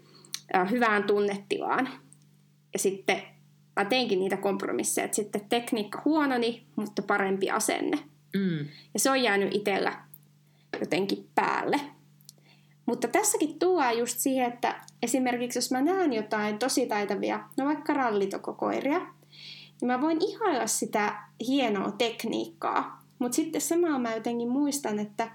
hyvään 0.71 1.05
tunnetilaan. 1.05 1.89
Ja 2.73 2.79
sitten 2.79 3.23
mä 3.77 3.85
teinkin 3.85 4.19
niitä 4.19 4.37
kompromisseja, 4.37 5.05
että 5.05 5.15
sitten 5.15 5.49
tekniikka 5.49 6.03
huononi, 6.05 6.67
mutta 6.77 7.03
parempi 7.03 7.51
asenne. 7.51 7.99
Mm. 8.37 8.59
Ja 8.95 9.01
se 9.01 9.11
on 9.11 9.23
jäänyt 9.23 9.55
itsellä 9.55 10.05
jotenkin 10.81 11.29
päälle. 11.35 11.81
Mutta 12.87 13.09
tässäkin 13.09 13.59
tuo 13.59 13.91
just 13.91 14.19
siihen, 14.19 14.53
että 14.53 14.81
esimerkiksi 15.03 15.59
jos 15.59 15.71
mä 15.71 15.83
näen 15.83 16.13
jotain 16.13 16.59
tosi 16.59 16.87
taitavia, 16.87 17.41
no 17.57 17.65
vaikka 17.65 17.95
rallitokokoiria, 17.95 18.99
niin 19.81 19.87
mä 19.87 20.01
voin 20.01 20.19
ihailla 20.21 20.67
sitä 20.67 21.23
hienoa 21.47 21.91
tekniikkaa. 21.91 23.03
Mutta 23.19 23.37
sitten 23.37 23.61
samalla 23.61 23.99
mä 23.99 24.15
jotenkin 24.15 24.49
muistan, 24.49 24.99
että 24.99 25.31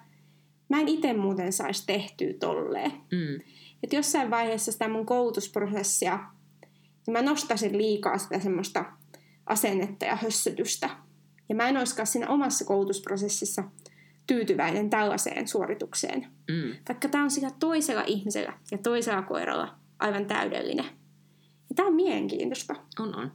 mä 0.69 0.79
en 0.79 0.87
itse 0.87 1.13
muuten 1.13 1.53
saisi 1.53 1.83
tehtyä 1.85 2.33
tolleen. 2.39 2.91
Mm. 2.91 3.39
Että 3.83 3.95
jossain 3.95 4.29
vaiheessa 4.31 4.71
sitä 4.71 4.87
mun 4.87 5.05
koulutusprosessia, 5.05 6.19
niin 7.07 7.13
mä 7.13 7.21
nostasin 7.21 7.77
liikaa 7.77 8.17
sitä 8.17 8.39
semmoista 8.39 8.85
asennetta 9.45 10.05
ja 10.05 10.15
hössötystä. 10.15 10.89
Ja 11.49 11.55
mä 11.55 11.69
en 11.69 11.77
olisikaan 11.77 12.07
siinä 12.07 12.27
omassa 12.27 12.65
koulutusprosessissa 12.65 13.63
tyytyväinen 14.27 14.89
tällaiseen 14.89 15.47
suoritukseen. 15.47 16.27
Mm. 16.51 16.75
Vaikka 16.89 17.09
tämä 17.09 17.23
on 17.23 17.31
sillä 17.31 17.51
toisella 17.59 18.03
ihmisellä 18.07 18.53
ja 18.71 18.77
toisella 18.77 19.21
koiralla 19.21 19.75
aivan 19.99 20.25
täydellinen. 20.25 20.85
Ja 21.69 21.75
tämä 21.75 21.87
on 21.87 21.95
mielenkiintoista. 21.95 22.75
On, 22.99 23.15
on. 23.15 23.31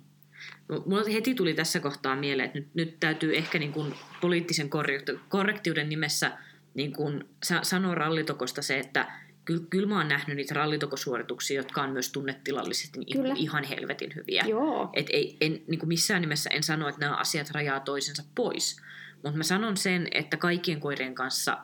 Mulla 0.86 1.10
heti 1.12 1.34
tuli 1.34 1.54
tässä 1.54 1.80
kohtaa 1.80 2.16
mieleen, 2.16 2.46
että 2.46 2.58
nyt, 2.58 2.74
nyt 2.74 3.00
täytyy 3.00 3.36
ehkä 3.36 3.58
niin 3.58 3.72
kuin 3.72 3.94
poliittisen 4.20 4.70
korrektiuden 5.28 5.88
nimessä 5.88 6.38
niin 6.74 6.92
kuin 6.92 7.24
sanoa 7.62 7.94
rallitokosta 7.94 8.62
se, 8.62 8.78
että 8.78 9.12
kyllä, 9.50 9.66
kyllä 9.70 9.86
mä 9.86 9.96
oon 9.96 10.08
nähnyt 10.08 10.36
niitä 10.36 10.54
rallitokosuorituksia, 10.54 11.56
jotka 11.56 11.82
on 11.82 11.90
myös 11.90 12.12
tunnetilallisesti 12.12 12.98
niin 12.98 13.12
kyllä. 13.12 13.34
ihan 13.36 13.64
helvetin 13.64 14.14
hyviä. 14.14 14.44
Joo. 14.48 14.90
Et 14.92 15.06
ei, 15.10 15.36
en, 15.40 15.62
niin 15.68 15.78
kuin 15.78 15.88
missään 15.88 16.20
nimessä 16.20 16.50
en 16.50 16.62
sano, 16.62 16.88
että 16.88 17.00
nämä 17.00 17.16
asiat 17.16 17.50
rajaa 17.50 17.80
toisensa 17.80 18.24
pois. 18.34 18.76
Mutta 19.22 19.38
mä 19.38 19.42
sanon 19.42 19.76
sen, 19.76 20.08
että 20.10 20.36
kaikkien 20.36 20.80
koirien 20.80 21.14
kanssa 21.14 21.58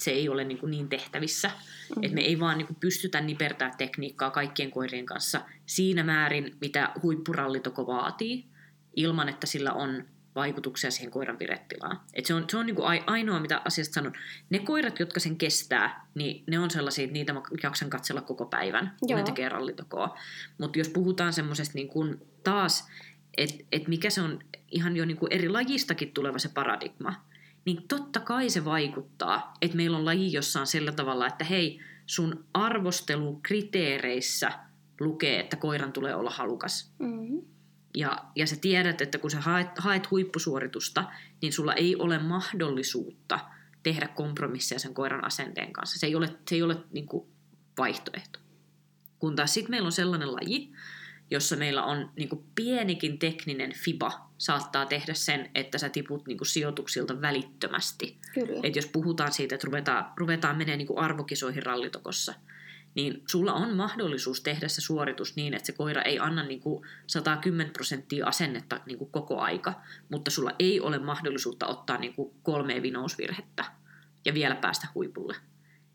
se 0.00 0.10
ei 0.10 0.28
ole 0.28 0.44
niin, 0.44 0.58
kuin 0.58 0.70
niin 0.70 0.88
tehtävissä. 0.88 1.48
Mm-hmm. 1.48 2.04
Että 2.04 2.14
me 2.14 2.20
ei 2.20 2.40
vaan 2.40 2.58
niin 2.58 2.66
kuin 2.66 2.76
pystytä 2.80 3.20
nipertää 3.20 3.74
tekniikkaa 3.78 4.30
kaikkien 4.30 4.70
koirien 4.70 5.06
kanssa 5.06 5.40
siinä 5.66 6.04
määrin, 6.04 6.56
mitä 6.60 6.92
huippurallitoko 7.02 7.86
vaatii, 7.86 8.44
ilman 8.96 9.28
että 9.28 9.46
sillä 9.46 9.72
on 9.72 10.04
vaikutuksia 10.34 10.90
siihen 10.90 11.10
koiran 11.10 11.38
virettilaan. 11.38 12.00
Et 12.14 12.26
se 12.26 12.34
on, 12.34 12.44
se 12.50 12.56
on 12.56 12.66
niin 12.66 12.76
kuin 12.76 13.02
ainoa, 13.06 13.40
mitä 13.40 13.62
asiasta 13.64 13.94
sanon. 13.94 14.12
Ne 14.50 14.58
koirat, 14.58 15.00
jotka 15.00 15.20
sen 15.20 15.36
kestää, 15.36 16.06
niin 16.14 16.44
ne 16.46 16.58
on 16.58 16.70
sellaisia, 16.70 17.04
että 17.04 17.12
niitä 17.12 17.32
mä 17.32 17.42
jaksan 17.62 17.90
katsella 17.90 18.20
koko 18.20 18.46
päivän, 18.46 18.96
kun 19.00 19.08
Joo. 19.08 19.18
ne 19.18 19.24
tekee 19.24 19.48
rallitokoa. 19.48 20.18
Mutta 20.58 20.78
jos 20.78 20.88
puhutaan 20.88 21.32
semmoisesta 21.32 21.74
niin 21.74 21.88
kuin 21.88 22.20
taas, 22.44 22.88
että 23.36 23.64
et 23.72 23.88
mikä 23.88 24.10
se 24.10 24.20
on 24.20 24.38
ihan 24.70 24.96
jo 24.96 25.04
niin 25.04 25.16
kuin 25.16 25.32
eri 25.32 25.48
lajistakin 25.48 26.12
tuleva 26.12 26.38
se 26.38 26.48
paradigma, 26.48 27.24
niin 27.64 27.88
totta 27.88 28.20
kai 28.20 28.50
se 28.50 28.64
vaikuttaa, 28.64 29.54
että 29.62 29.76
meillä 29.76 29.96
on 29.96 30.04
laji, 30.04 30.32
jossa 30.32 30.60
on 30.60 30.66
sillä 30.66 30.92
tavalla, 30.92 31.26
että 31.26 31.44
hei, 31.44 31.80
sun 32.06 32.44
arvostelukriteereissä 32.54 34.52
lukee, 35.00 35.40
että 35.40 35.56
koiran 35.56 35.92
tulee 35.92 36.14
olla 36.14 36.30
halukas. 36.30 36.92
Mm-hmm. 36.98 37.53
Ja, 37.94 38.24
ja 38.36 38.46
sä 38.46 38.56
tiedät, 38.56 39.00
että 39.00 39.18
kun 39.18 39.30
sä 39.30 39.40
haet, 39.40 39.68
haet 39.78 40.10
huippusuoritusta, 40.10 41.04
niin 41.42 41.52
sulla 41.52 41.74
ei 41.74 41.96
ole 41.96 42.18
mahdollisuutta 42.18 43.40
tehdä 43.82 44.08
kompromisseja 44.08 44.78
sen 44.78 44.94
koiran 44.94 45.24
asenteen 45.24 45.72
kanssa. 45.72 45.98
Se 45.98 46.06
ei 46.06 46.14
ole, 46.14 46.26
se 46.48 46.54
ei 46.54 46.62
ole 46.62 46.76
niin 46.92 47.06
kuin 47.06 47.26
vaihtoehto. 47.78 48.38
Kun 49.18 49.36
taas 49.36 49.54
sitten 49.54 49.70
meillä 49.70 49.86
on 49.86 49.92
sellainen 49.92 50.32
laji, 50.32 50.72
jossa 51.30 51.56
meillä 51.56 51.84
on 51.84 52.12
niin 52.16 52.28
kuin 52.28 52.44
pienikin 52.54 53.18
tekninen 53.18 53.72
fiba 53.72 54.30
saattaa 54.38 54.86
tehdä 54.86 55.14
sen, 55.14 55.50
että 55.54 55.78
sä 55.78 55.88
tiput 55.88 56.26
niin 56.26 56.38
kuin 56.38 56.48
sijoituksilta 56.48 57.20
välittömästi. 57.20 58.18
Et 58.62 58.76
jos 58.76 58.86
puhutaan 58.86 59.32
siitä, 59.32 59.54
että 59.54 59.66
ruvetaan, 59.66 60.12
ruvetaan 60.16 60.56
menemään 60.56 60.78
niin 60.78 60.86
kuin 60.86 60.98
arvokisoihin 60.98 61.62
rallitokossa, 61.62 62.34
niin 62.94 63.22
sulla 63.28 63.52
on 63.52 63.76
mahdollisuus 63.76 64.40
tehdä 64.40 64.68
se 64.68 64.80
suoritus 64.80 65.36
niin, 65.36 65.54
että 65.54 65.66
se 65.66 65.72
koira 65.72 66.02
ei 66.02 66.18
anna 66.18 66.42
niin 66.42 66.60
kuin 66.60 66.86
110 67.06 67.72
prosenttia 67.72 68.26
asennetta 68.26 68.80
niin 68.86 68.98
kuin 68.98 69.10
koko 69.10 69.40
aika, 69.40 69.82
mutta 70.08 70.30
sulla 70.30 70.50
ei 70.58 70.80
ole 70.80 70.98
mahdollisuutta 70.98 71.66
ottaa 71.66 71.98
niin 71.98 72.14
kuin 72.14 72.34
kolme 72.42 72.82
vinousvirhettä 72.82 73.64
ja 74.24 74.34
vielä 74.34 74.54
päästä 74.54 74.88
huipulle. 74.94 75.36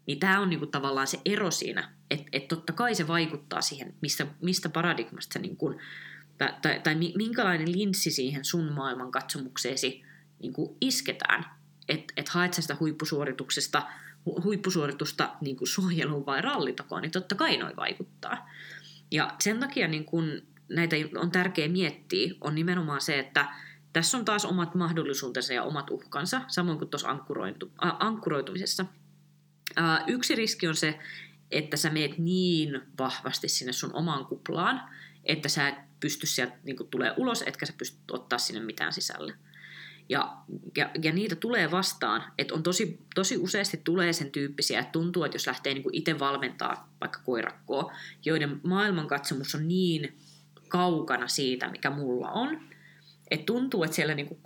Niin 0.06 0.20
tämä 0.20 0.40
on 0.40 0.50
niinku 0.50 0.66
tavallaan 0.66 1.08
se 1.08 1.22
ero 1.26 1.52
siinä, 1.52 1.92
että 2.12 2.28
et 2.32 2.48
totta 2.48 2.74
kai 2.74 2.96
se 2.96 3.08
vaikuttaa 3.08 3.62
siihen, 3.62 3.94
mistä, 4.02 4.28
mistä 4.42 4.70
paradigmasta 4.70 5.34
se 5.34 5.40
niinku, 5.40 5.80
tai, 6.38 6.54
tai, 6.62 6.80
tai 6.80 6.96
minkälainen 6.96 7.72
linssi 7.72 8.12
siihen 8.12 8.46
sun 8.46 8.72
maailman 8.74 9.12
katsomukseesi 9.12 10.04
niinku 10.40 10.78
isketään. 10.82 11.46
Että 11.90 12.14
et 12.18 12.30
haet 12.30 12.54
sitä 12.54 12.78
huippusuorituksesta, 12.80 13.88
hu, 14.26 14.42
huippusuoritusta 14.44 15.36
niinku 15.42 15.66
suojeluun 15.66 16.26
vai 16.26 16.42
rallitakoon, 16.42 17.02
niin 17.02 17.12
totta 17.12 17.36
kai 17.36 17.58
noin 17.58 17.76
vaikuttaa. 17.76 18.50
Ja 19.12 19.36
sen 19.40 19.60
takia 19.60 19.88
niin 19.88 20.06
kun 20.06 20.42
näitä 20.70 20.96
on 21.18 21.32
tärkeää 21.32 21.70
miettiä, 21.70 22.34
on 22.42 22.56
nimenomaan 22.56 23.02
se, 23.02 23.20
että 23.20 23.54
tässä 23.94 24.18
on 24.18 24.26
taas 24.26 24.46
omat 24.46 24.76
mahdollisuutensa 24.76 25.54
ja 25.54 25.64
omat 25.64 25.90
uhkansa, 25.90 26.42
samoin 26.48 26.78
kuin 26.78 26.90
tuossa 26.90 27.18
ankkuroitumisessa 28.00 28.86
Ää, 29.76 30.04
yksi 30.08 30.36
riski 30.36 30.68
on 30.68 30.76
se, 30.76 31.00
että 31.52 31.78
sä 31.78 31.90
meet 31.90 32.18
niin 32.18 32.82
vahvasti 33.00 33.48
sinne 33.48 33.74
sun 33.74 33.94
omaan 33.94 34.26
kuplaan, 34.26 34.82
että 35.24 35.50
sä 35.50 35.68
et 35.68 35.76
pysty 36.00 36.28
sieltä 36.28 36.54
niin 36.64 36.78
tulee 36.90 37.14
ulos, 37.18 37.42
etkä 37.42 37.66
sä 37.66 37.74
pysty 37.78 37.98
ottaa 38.12 38.40
sinne 38.40 38.62
mitään 38.62 38.94
sisälle. 38.94 39.34
Ja, 40.10 40.38
ja, 40.78 40.90
ja 41.04 41.12
niitä 41.12 41.36
tulee 41.36 41.72
vastaan, 41.72 42.24
että 42.38 42.54
on 42.54 42.64
tosi, 42.64 43.00
tosi 43.16 43.38
useasti 43.38 43.82
tulee 43.84 44.14
sen 44.14 44.32
tyyppisiä, 44.32 44.80
että 44.80 44.92
tuntuu, 44.92 45.24
että 45.24 45.36
jos 45.36 45.48
lähtee 45.48 45.74
niin 45.74 45.84
itse 45.92 46.20
valmentaa 46.20 46.94
vaikka 47.02 47.20
koirakkoa, 47.26 47.94
joiden 48.26 48.62
maailmankatsomus 48.64 49.56
on 49.56 49.68
niin 49.68 50.18
kaukana 50.68 51.28
siitä, 51.28 51.70
mikä 51.70 51.90
mulla 51.90 52.32
on, 52.32 52.60
että 53.32 53.46
tuntuu, 53.46 53.84
että 53.84 53.96
siellä 53.96 54.16
niinku, 54.16 54.40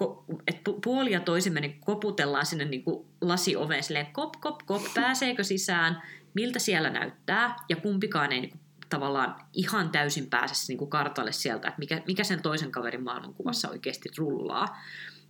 että 0.47 0.71
puoli 0.84 1.12
ja 1.12 1.19
toisemme 1.19 1.60
niin 1.60 1.80
koputellaan 1.80 2.45
sinne 2.45 2.65
niinku 2.65 3.06
lasioveen 3.21 3.84
silleen 3.84 4.13
kop, 4.13 4.34
kop, 4.39 4.60
kop, 4.65 4.82
pääseekö 4.93 5.43
sisään, 5.43 6.02
miltä 6.34 6.60
siellä 6.60 6.89
näyttää, 6.89 7.56
ja 7.69 7.76
kumpikaan 7.76 8.32
ei 8.32 8.41
niinku 8.41 8.58
tavallaan 8.89 9.36
ihan 9.54 9.89
täysin 9.89 10.30
pääse 10.30 10.54
niinku 10.67 10.88
kartalle 10.88 11.32
sieltä, 11.32 11.67
että 11.67 11.80
mikä, 11.80 12.02
mikä 12.08 12.23
sen 12.23 12.41
toisen 12.41 12.71
kaverin 12.71 13.04
maailmankuvassa 13.04 13.69
oikeasti 13.69 14.10
rullaa. 14.17 14.78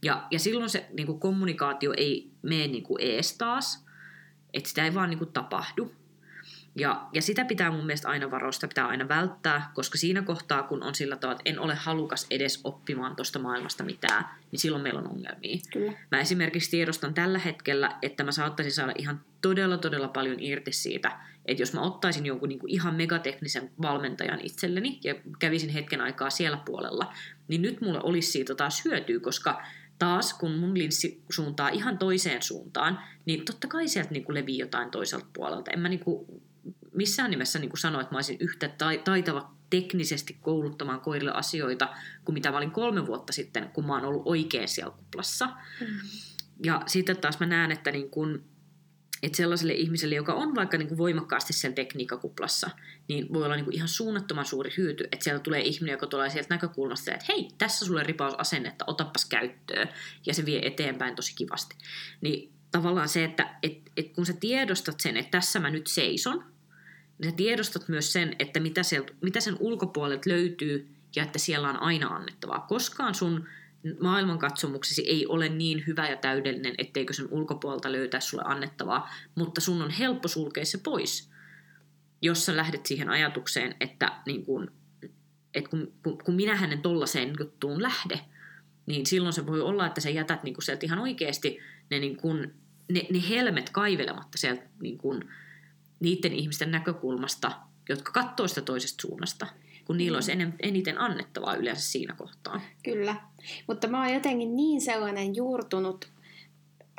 Ja, 0.04 0.28
ja 0.32 0.40
silloin 0.40 0.70
se 0.70 0.86
niin 0.94 1.08
kuin 1.08 1.20
kommunikaatio 1.20 1.94
ei 1.98 2.32
mene 2.42 2.68
niin 2.68 2.84
kuin 2.84 3.02
ees 3.02 3.38
taas, 3.38 3.86
että 4.54 4.70
sitä 4.70 4.86
ei 4.86 4.94
vaan 4.94 5.10
niin 5.10 5.18
kuin 5.18 5.34
tapahdu. 5.34 5.92
Ja, 6.76 7.08
ja 7.14 7.22
sitä 7.22 7.46
pitää 7.46 7.72
mun 7.72 7.86
mielestä 7.86 8.10
aina 8.10 8.32
varoa, 8.32 8.52
sitä 8.52 8.68
pitää 8.68 8.88
aina 8.88 9.08
välttää, 9.08 9.72
koska 9.74 9.98
siinä 9.98 10.22
kohtaa, 10.22 10.64
kun 10.64 10.84
on 10.84 10.96
sillä 10.96 11.16
tavalla, 11.16 11.40
että 11.40 11.50
en 11.50 11.60
ole 11.60 11.76
halukas 11.76 12.28
edes 12.30 12.62
oppimaan 12.64 13.16
tuosta 13.16 13.40
maailmasta 13.40 13.84
mitään, 13.84 14.26
niin 14.52 14.60
silloin 14.60 14.84
meillä 14.84 15.00
on 15.00 15.10
ongelmia. 15.10 15.58
Kyllä. 15.74 15.94
Mä 16.12 16.20
esimerkiksi 16.20 16.72
tiedostan 16.72 17.14
tällä 17.14 17.40
hetkellä, 17.40 17.98
että 18.02 18.24
mä 18.24 18.32
saattaisin 18.32 18.72
saada 18.72 18.94
ihan 18.98 19.22
todella, 19.42 19.78
todella 19.78 20.08
paljon 20.08 20.40
irti 20.40 20.72
siitä, 20.72 21.20
että 21.46 21.62
jos 21.62 21.74
mä 21.74 21.82
ottaisin 21.82 22.26
jonkun 22.26 22.50
niin 22.50 22.60
kuin 22.60 22.72
ihan 22.72 22.96
megateknisen 22.96 23.72
valmentajan 23.82 24.42
itselleni 24.42 25.00
ja 25.04 25.16
kävisin 25.40 25.70
hetken 25.70 26.02
aikaa 26.02 26.30
siellä 26.30 26.58
puolella, 26.58 27.14
niin 27.48 27.62
nyt 27.62 27.82
mulle 27.82 28.00
olisi 28.04 28.32
siitä 28.32 28.56
taas 28.56 28.86
hyötyä, 28.86 29.20
koska 29.20 29.64
taas 30.00 30.34
kun 30.34 30.52
mun 30.52 30.78
linssi 30.78 31.24
suuntaa 31.32 31.70
ihan 31.70 31.98
toiseen 31.98 32.42
suuntaan, 32.42 33.00
niin 33.26 33.46
totta 33.46 33.68
kai 33.68 33.88
sieltä 33.88 34.12
niin 34.12 34.24
kuin 34.24 34.34
levii 34.34 34.58
jotain 34.58 34.92
toiselta 34.92 35.28
puolelta. 35.34 35.72
En 35.72 35.80
mä 35.80 35.90
niin 35.90 36.00
kuin 36.00 36.26
missään 36.94 37.32
nimessä 37.32 37.60
niin 37.60 37.70
kuin 37.70 37.80
sano, 37.80 38.00
että 38.02 38.14
mä 38.14 38.18
olisin 38.18 38.38
yhtä 38.40 38.70
taitava 39.04 39.54
teknisesti 39.70 40.38
kouluttamaan 40.42 41.02
koirille 41.02 41.32
asioita 41.32 41.90
kuin 42.26 42.34
mitä 42.34 42.52
mä 42.52 42.58
olin 42.58 42.72
kolme 42.72 43.06
vuotta 43.06 43.34
sitten, 43.34 43.70
kun 43.70 43.86
mä 43.88 43.94
oon 43.94 44.06
ollut 44.06 44.24
oikein 44.26 44.68
siellä 44.68 44.96
kuplassa. 44.98 45.46
Mm. 45.82 45.88
Ja 46.64 46.82
sitten 46.86 47.18
taas 47.18 47.40
mä 47.40 47.46
näen, 47.46 47.72
että 47.72 47.92
niin 47.92 48.10
kuin, 48.10 48.44
että 49.24 49.38
sellaiselle 49.38 49.74
ihmiselle, 49.74 50.16
joka 50.16 50.34
on 50.34 50.56
vaikka 50.56 50.78
niin 50.78 50.88
kuin 50.88 50.98
voimakkaasti 50.98 51.54
sen 51.54 51.74
tekniikkakuplassa, 51.74 52.70
niin 53.08 53.34
voi 53.34 53.44
olla 53.44 53.56
niin 53.56 53.66
kuin 53.66 53.76
ihan 53.76 53.88
suunnattoman 53.88 54.46
suuri 54.46 54.74
hyöty, 54.78 55.04
että 55.12 55.24
siellä 55.24 55.40
tulee 55.40 55.62
ihminen, 55.62 55.94
joka 55.94 56.08
tulee 56.08 56.30
sieltä 56.30 56.54
näkökulmasta, 56.54 57.12
että 57.12 57.26
hei, 57.30 57.48
tässä 57.58 57.86
sulle 57.86 58.04
ripausasennetta, 58.04 58.86
otapas 58.88 59.26
käyttöön, 59.26 59.90
ja 60.26 60.34
se 60.34 60.46
vie 60.46 60.68
eteenpäin 60.68 61.16
tosi 61.16 61.36
kivasti. 61.36 61.76
Niin 62.22 62.54
tavallaan 62.72 63.10
se, 63.10 63.24
että 63.24 63.56
et, 63.64 63.78
et 63.98 64.14
kun 64.14 64.26
sä 64.26 64.34
tiedostat 64.34 65.00
sen, 65.00 65.18
että 65.18 65.38
tässä 65.38 65.60
mä 65.60 65.70
nyt 65.70 65.88
seison, 65.88 66.46
niin 67.18 67.32
sä 67.32 67.36
tiedostat 67.36 67.88
myös 67.90 68.14
sen, 68.14 68.36
että 68.40 68.60
mitä, 68.60 68.84
sieltä, 68.84 69.14
mitä 69.22 69.40
sen 69.40 69.58
ulkopuolelta 69.60 70.30
löytyy, 70.30 70.90
ja 71.16 71.24
että 71.24 71.40
siellä 71.40 71.70
on 71.70 71.82
aina 71.82 72.08
annettavaa. 72.08 72.66
Koskaan 72.70 73.16
sun 73.16 73.48
maailmankatsomuksesi 74.00 75.02
ei 75.08 75.28
ole 75.28 75.50
niin 75.50 75.84
hyvä 75.88 76.08
ja 76.08 76.18
täydellinen, 76.18 76.76
etteikö 76.78 77.14
sen 77.14 77.28
ulkopuolelta 77.32 77.92
löytää 77.92 78.20
sulle 78.20 78.44
annettavaa, 78.46 79.10
mutta 79.36 79.62
sun 79.62 79.82
on 79.82 79.90
helppo 79.90 80.28
sulkea 80.28 80.66
se 80.66 80.78
pois, 80.78 81.30
jos 82.22 82.46
sä 82.46 82.58
lähdet 82.58 82.86
siihen 82.86 83.10
ajatukseen, 83.10 83.76
että, 83.80 84.12
niin 84.26 84.46
kun, 84.46 84.72
että 85.54 85.70
kun, 85.70 85.94
kun, 86.04 86.18
kun 86.24 86.36
minä 86.36 86.56
hänen 86.56 86.82
tollaiseen 86.82 87.34
juttuun 87.40 87.84
lähde, 87.84 88.20
niin 88.86 89.06
silloin 89.06 89.34
se 89.34 89.48
voi 89.48 89.62
olla, 89.62 89.88
että 89.88 90.02
sä 90.02 90.10
jätät 90.10 90.44
niin 90.44 90.54
kun 90.54 90.64
sieltä 90.64 90.86
ihan 90.86 91.00
oikeasti 91.00 91.60
ne, 91.90 92.00
niin 92.00 92.18
kun, 92.18 92.54
ne, 92.92 93.08
ne 93.12 93.30
helmet 93.30 93.70
kaivelematta 93.70 94.38
sieltä 94.38 94.64
niin 94.82 94.98
kun, 94.98 95.30
niiden 96.00 96.34
ihmisten 96.34 96.72
näkökulmasta, 96.72 97.52
jotka 97.90 98.12
katsoo 98.12 98.48
sitä 98.48 98.62
toisesta 98.62 99.02
suunnasta 99.02 99.48
kun 99.86 99.98
niillä 99.98 100.16
olisi 100.16 100.32
eniten 100.60 100.98
annettavaa 100.98 101.56
yleensä 101.56 101.82
siinä 101.82 102.16
kohtaa. 102.18 102.62
Kyllä, 102.84 103.16
mutta 103.68 103.88
mä 103.88 104.04
oon 104.04 104.14
jotenkin 104.14 104.56
niin 104.56 104.82
sellainen 104.82 105.36
juurtunut 105.36 106.10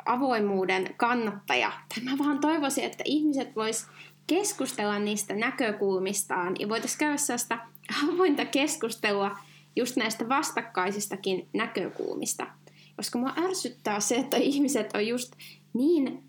avoimuuden 0.05 0.95
kannattaja, 0.97 1.71
mä 2.03 2.11
vaan 2.17 2.39
toivoisin, 2.39 2.83
että 2.83 3.03
ihmiset 3.07 3.55
vois 3.55 3.87
keskustella 4.27 4.99
niistä 4.99 5.35
näkökulmistaan 5.35 6.55
ja 6.59 6.69
voitaisiin 6.69 6.99
käydä 6.99 7.17
sellaista 7.17 7.57
avointa 8.03 8.45
keskustelua 8.45 9.37
just 9.75 9.95
näistä 9.95 10.29
vastakkaisistakin 10.29 11.47
näkökulmista. 11.53 12.47
Koska 12.95 13.19
mua 13.19 13.33
ärsyttää 13.45 13.99
se, 13.99 14.15
että 14.15 14.37
ihmiset 14.37 14.89
on 14.93 15.07
just 15.07 15.35
niin 15.73 16.23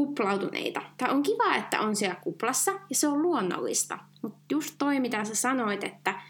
kuplautuneita. 0.00 0.82
Tai 0.96 1.10
on 1.10 1.22
kiva, 1.22 1.56
että 1.56 1.80
on 1.80 1.96
siellä 1.96 2.14
kuplassa 2.14 2.72
ja 2.72 2.96
se 2.96 3.08
on 3.08 3.22
luonnollista. 3.22 3.98
Mutta 4.22 4.38
just 4.50 4.74
toi, 4.78 5.00
mitä 5.00 5.24
sä 5.24 5.34
sanoit, 5.34 5.84
että 5.84 6.20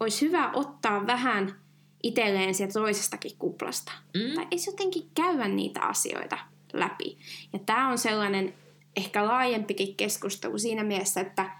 olisi 0.00 0.26
hyvä 0.26 0.50
ottaa 0.54 1.06
vähän 1.06 1.54
itselleen 2.02 2.54
sieltä 2.54 2.72
toisestakin 2.72 3.36
kuplasta. 3.38 3.92
Mm. 4.14 4.34
Tai 4.34 4.46
edes 4.50 4.66
jotenkin 4.66 5.10
käydä 5.14 5.48
niitä 5.48 5.80
asioita 5.80 6.38
läpi. 6.72 7.18
Ja 7.52 7.58
tämä 7.58 7.88
on 7.88 7.98
sellainen 7.98 8.54
ehkä 8.96 9.26
laajempikin 9.26 9.96
keskustelu 9.96 10.58
siinä 10.58 10.84
mielessä, 10.84 11.20
että 11.20 11.50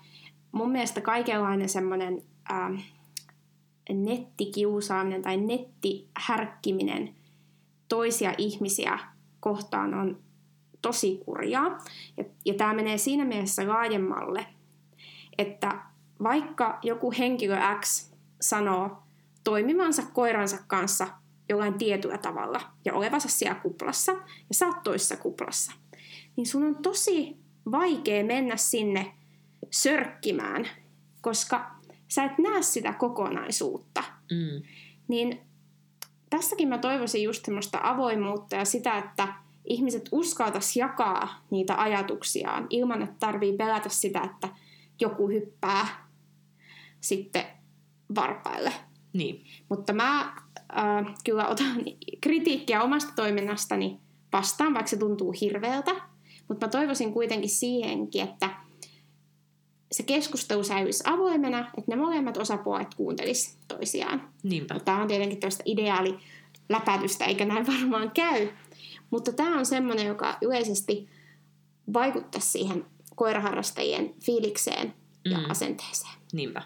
mun 0.53 0.70
mielestä 0.70 1.01
kaikenlainen 1.01 1.68
semmoinen 1.68 2.22
ähm, 2.53 2.75
nettikiusaaminen 3.92 5.22
tai 5.22 5.37
nettihärkkiminen 5.37 7.14
toisia 7.88 8.35
ihmisiä 8.38 8.98
kohtaan 9.40 9.94
on 9.94 10.32
tosi 10.83 11.21
kurjaa. 11.25 11.79
Ja, 12.16 12.25
ja 12.45 12.55
tämä 12.55 12.75
menee 12.75 12.99
siinä 12.99 13.25
mielessä 13.25 13.68
laajemmalle, 13.68 14.47
että 15.38 15.83
vaikka 16.23 16.79
joku 16.83 17.12
henkilö 17.18 17.57
X 17.81 18.12
sanoo 18.40 19.03
toimivansa 19.45 20.03
koiransa 20.12 20.59
kanssa 20.66 21.07
jollain 21.49 21.75
tietyllä 21.75 22.18
tavalla 22.18 22.61
ja 22.85 22.95
olevansa 22.95 23.29
siellä 23.29 23.61
kuplassa 23.61 24.12
ja 24.12 24.55
sä 24.55 24.66
oot 24.66 24.83
toisessa 24.83 25.16
kuplassa, 25.16 25.73
niin 26.37 26.47
sun 26.47 26.62
on 26.62 26.77
tosi 26.83 27.37
vaikea 27.71 28.25
mennä 28.25 28.57
sinne 28.57 29.14
sörkkimään, 29.71 30.68
koska 31.21 31.71
sä 32.09 32.25
et 32.25 32.38
näe 32.38 32.62
sitä 32.62 32.92
kokonaisuutta. 32.92 34.05
Mm. 34.31 34.62
Niin 35.09 35.40
tässäkin 36.31 36.68
mä 36.68 36.79
toivoisin 36.79 37.23
just 37.23 37.45
semmoista 37.45 37.81
avoimuutta 37.83 38.57
ja 38.57 38.64
sitä, 38.64 38.99
että 38.99 39.29
ihmiset 39.64 40.09
uskaltaisi 40.12 40.79
jakaa 40.79 41.44
niitä 41.51 41.83
ajatuksiaan 41.83 42.66
ilman, 42.70 43.03
että 43.03 43.16
tarvii 43.18 43.57
pelätä 43.57 43.88
sitä, 43.88 44.20
että 44.20 44.48
joku 45.01 45.29
hyppää 45.29 46.09
sitten 47.01 47.44
varpaille. 48.14 48.72
Niin. 49.12 49.44
Mutta 49.68 49.92
mä 49.92 50.20
äh, 50.20 51.14
kyllä 51.25 51.48
otan 51.48 51.85
kritiikkiä 52.20 52.83
omasta 52.83 53.12
toiminnastani 53.16 54.01
vastaan, 54.33 54.75
vaikka 54.75 54.90
se 54.90 54.96
tuntuu 54.96 55.35
hirveältä. 55.40 55.90
Mutta 56.48 56.66
mä 56.66 56.70
toivoisin 56.70 57.12
kuitenkin 57.12 57.51
siihenkin, 57.51 58.22
että 58.22 58.51
se 59.92 60.03
keskustelu 60.03 60.64
säilyisi 60.64 61.05
avoimena, 61.07 61.59
että 61.59 61.90
ne 61.90 61.96
molemmat 61.96 62.37
osapuolet 62.37 62.94
kuuntelis 62.94 63.59
toisiaan. 63.68 64.29
Niinpä. 64.42 64.81
Tämä 64.81 65.03
on 65.03 65.09
tietenkin 65.09 65.40
tällaista 65.40 65.62
ideaali 65.66 66.18
läpätystä, 66.68 67.25
eikä 67.25 67.44
näin 67.44 67.66
varmaan 67.66 68.11
käy. 68.11 68.48
Mutta 69.12 69.33
tämä 69.33 69.59
on 69.59 69.66
semmoinen, 69.66 70.07
joka 70.07 70.38
yleisesti 70.42 71.09
vaikuttaa 71.92 72.40
siihen 72.40 72.87
koiraharrastajien 73.14 74.14
fiilikseen 74.25 74.94
ja 75.25 75.38
mm. 75.38 75.51
asenteeseen. 75.51 76.14
Niinpä. 76.33 76.62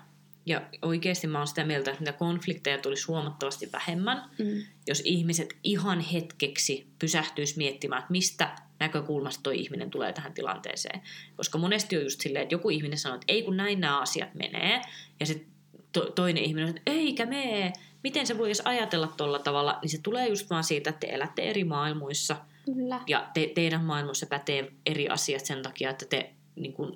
Ja 0.47 0.63
oikeasti 0.83 1.27
mä 1.27 1.39
oon 1.39 1.47
sitä 1.47 1.65
mieltä, 1.65 1.91
että 1.91 2.05
niitä 2.05 2.19
konflikteja 2.19 2.79
tulisi 2.79 3.07
huomattavasti 3.07 3.73
vähemmän, 3.73 4.31
mm. 4.39 4.63
jos 4.87 5.03
ihmiset 5.05 5.57
ihan 5.65 6.01
hetkeksi 6.01 6.87
pysähtyisi 6.99 7.57
miettimään, 7.57 7.99
että 8.01 8.13
mistä 8.13 8.57
näkökulmasta 8.81 9.43
tuo 9.43 9.53
ihminen 9.53 9.91
tulee 9.91 10.13
tähän 10.13 10.33
tilanteeseen. 10.33 11.03
Koska 11.37 11.59
monesti 11.59 11.97
on 11.97 12.03
just 12.03 12.21
silleen, 12.21 12.43
että 12.43 12.55
joku 12.55 12.71
ihminen 12.71 12.99
sanoo, 12.99 13.15
että 13.15 13.33
ei 13.33 13.43
kun 13.43 13.57
näin 13.57 13.81
nämä 13.81 14.01
asiat 14.01 14.35
menee, 14.35 14.81
ja 15.21 15.27
sitten 15.27 15.49
to- 15.93 16.11
toinen 16.11 16.45
ihminen 16.45 16.69
on, 16.69 16.77
että 16.77 16.91
eikä 16.93 17.27
mene, 17.27 17.73
miten 18.03 18.27
se 18.27 18.39
voisi 18.39 18.63
ajatella 18.65 19.09
tuolla 19.17 19.39
tavalla, 19.39 19.79
niin 19.83 19.91
se 19.91 19.99
tulee 20.03 20.29
just 20.29 20.51
vaan 20.51 20.65
siitä, 20.65 20.91
että 20.91 21.07
te 21.07 21.15
elätte 21.15 21.43
eri 21.43 21.65
maailmoissa. 21.65 22.37
Kyllä. 22.65 23.01
Ja 23.07 23.31
te, 23.35 23.53
teidän 23.55 23.85
maailmoissa 23.85 24.27
pätee 24.27 24.73
eri 24.87 25.09
asiat 25.09 25.47
sen 25.47 25.63
takia, 25.63 25.91
että 25.91 26.07
te, 26.07 26.35
niin 26.57 26.73
kun, 26.73 26.95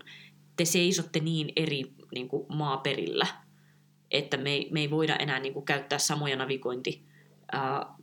te 0.56 0.64
seisotte 0.64 1.20
niin 1.20 1.52
eri 1.56 1.92
niin 2.14 2.28
kun, 2.28 2.46
maaperillä, 2.48 3.26
että 4.10 4.36
me 4.36 4.50
ei, 4.50 4.68
me 4.72 4.80
ei 4.80 4.90
voida 4.90 5.16
enää 5.16 5.40
niin 5.40 5.54
kun, 5.54 5.64
käyttää 5.64 5.98
samoja 5.98 6.36
navigointi 6.36 7.04
ää, 7.52 7.94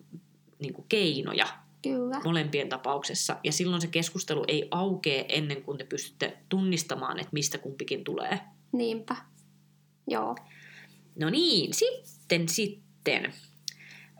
niin 0.59 0.73
kun, 0.73 0.85
keinoja 0.89 1.47
Kyllä. 1.81 2.21
molempien 2.23 2.69
tapauksessa. 2.69 3.37
Ja 3.43 3.51
silloin 3.51 3.81
se 3.81 3.87
keskustelu 3.87 4.43
ei 4.47 4.67
aukee 4.71 5.25
ennen 5.29 5.63
kuin 5.63 5.77
te 5.77 5.83
pystytte 5.83 6.37
tunnistamaan, 6.49 7.19
että 7.19 7.33
mistä 7.33 7.57
kumpikin 7.57 8.03
tulee. 8.03 8.39
Niinpä. 8.71 9.15
Joo. 10.07 10.35
No 11.19 11.29
niin, 11.29 11.73
sitten 11.73 12.49
sitten. 12.49 12.86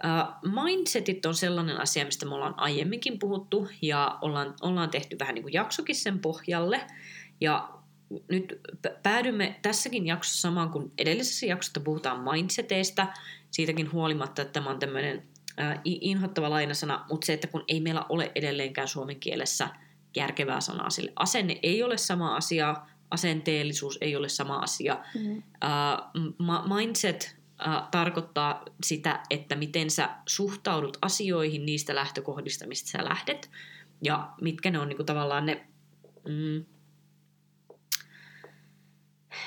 Uh, 0.06 0.54
mindsetit 0.64 1.26
on 1.26 1.36
sellainen 1.36 1.82
asia, 1.82 2.06
mistä 2.06 2.26
me 2.26 2.36
ollaan 2.36 2.60
aiemminkin 2.60 3.20
puhuttu 3.20 3.70
ja 3.82 4.18
ollaan, 4.22 4.56
ollaan 4.62 4.90
tehty 4.90 5.20
vähän 5.20 5.36
niin 5.36 5.44
kuin 5.44 5.54
jaksokin 5.54 5.96
sen 5.96 6.20
pohjalle. 6.20 6.82
Ja 7.42 7.70
nyt 8.30 8.60
päädymme 9.04 9.60
tässäkin 9.62 10.08
jaksossa 10.08 10.42
samaan 10.42 10.70
kuin 10.70 10.92
edellisessä 10.98 11.46
jaksossa 11.46 11.80
puhutaan 11.80 12.20
mindseteistä, 12.34 13.08
siitäkin 13.52 13.92
huolimatta, 13.92 14.42
että 14.42 14.52
tämä 14.52 14.70
on 14.70 14.80
tämmöinen 14.80 15.24
äh, 15.60 15.80
inhottava 15.84 16.50
lainasana, 16.50 17.06
mutta 17.10 17.26
se, 17.26 17.34
että 17.34 17.48
kun 17.48 17.64
ei 17.68 17.80
meillä 17.80 18.06
ole 18.10 18.32
edelleenkään 18.36 18.88
suomen 18.88 19.20
kielessä 19.20 19.70
järkevää 20.16 20.62
sanaa 20.62 20.90
sille. 20.90 21.14
Asenne 21.16 21.60
ei 21.64 21.84
ole 21.84 21.98
sama 21.98 22.36
asia, 22.36 22.76
asenteellisuus 23.12 23.98
ei 24.02 24.16
ole 24.16 24.30
sama 24.30 24.58
asia. 24.58 25.00
Mm. 25.16 25.38
Uh, 25.38 26.78
mindset 26.78 27.37
uh, 27.68 27.90
tarkoittaa 27.92 28.66
sitä, 28.84 29.24
että 29.30 29.56
miten 29.56 29.92
sä 29.92 30.10
suhtaudut 30.28 30.98
asioihin 31.02 31.66
niistä 31.66 31.96
lähtökohdista, 31.96 32.68
mistä 32.68 32.90
sä 32.90 33.06
lähdet, 33.06 33.52
ja 34.04 34.34
mitkä 34.42 34.72
ne 34.72 34.80
on 34.80 34.90
niin 34.90 34.98
kuin, 34.98 35.06
tavallaan 35.06 35.46
ne... 35.46 35.68
Mm, 36.28 36.66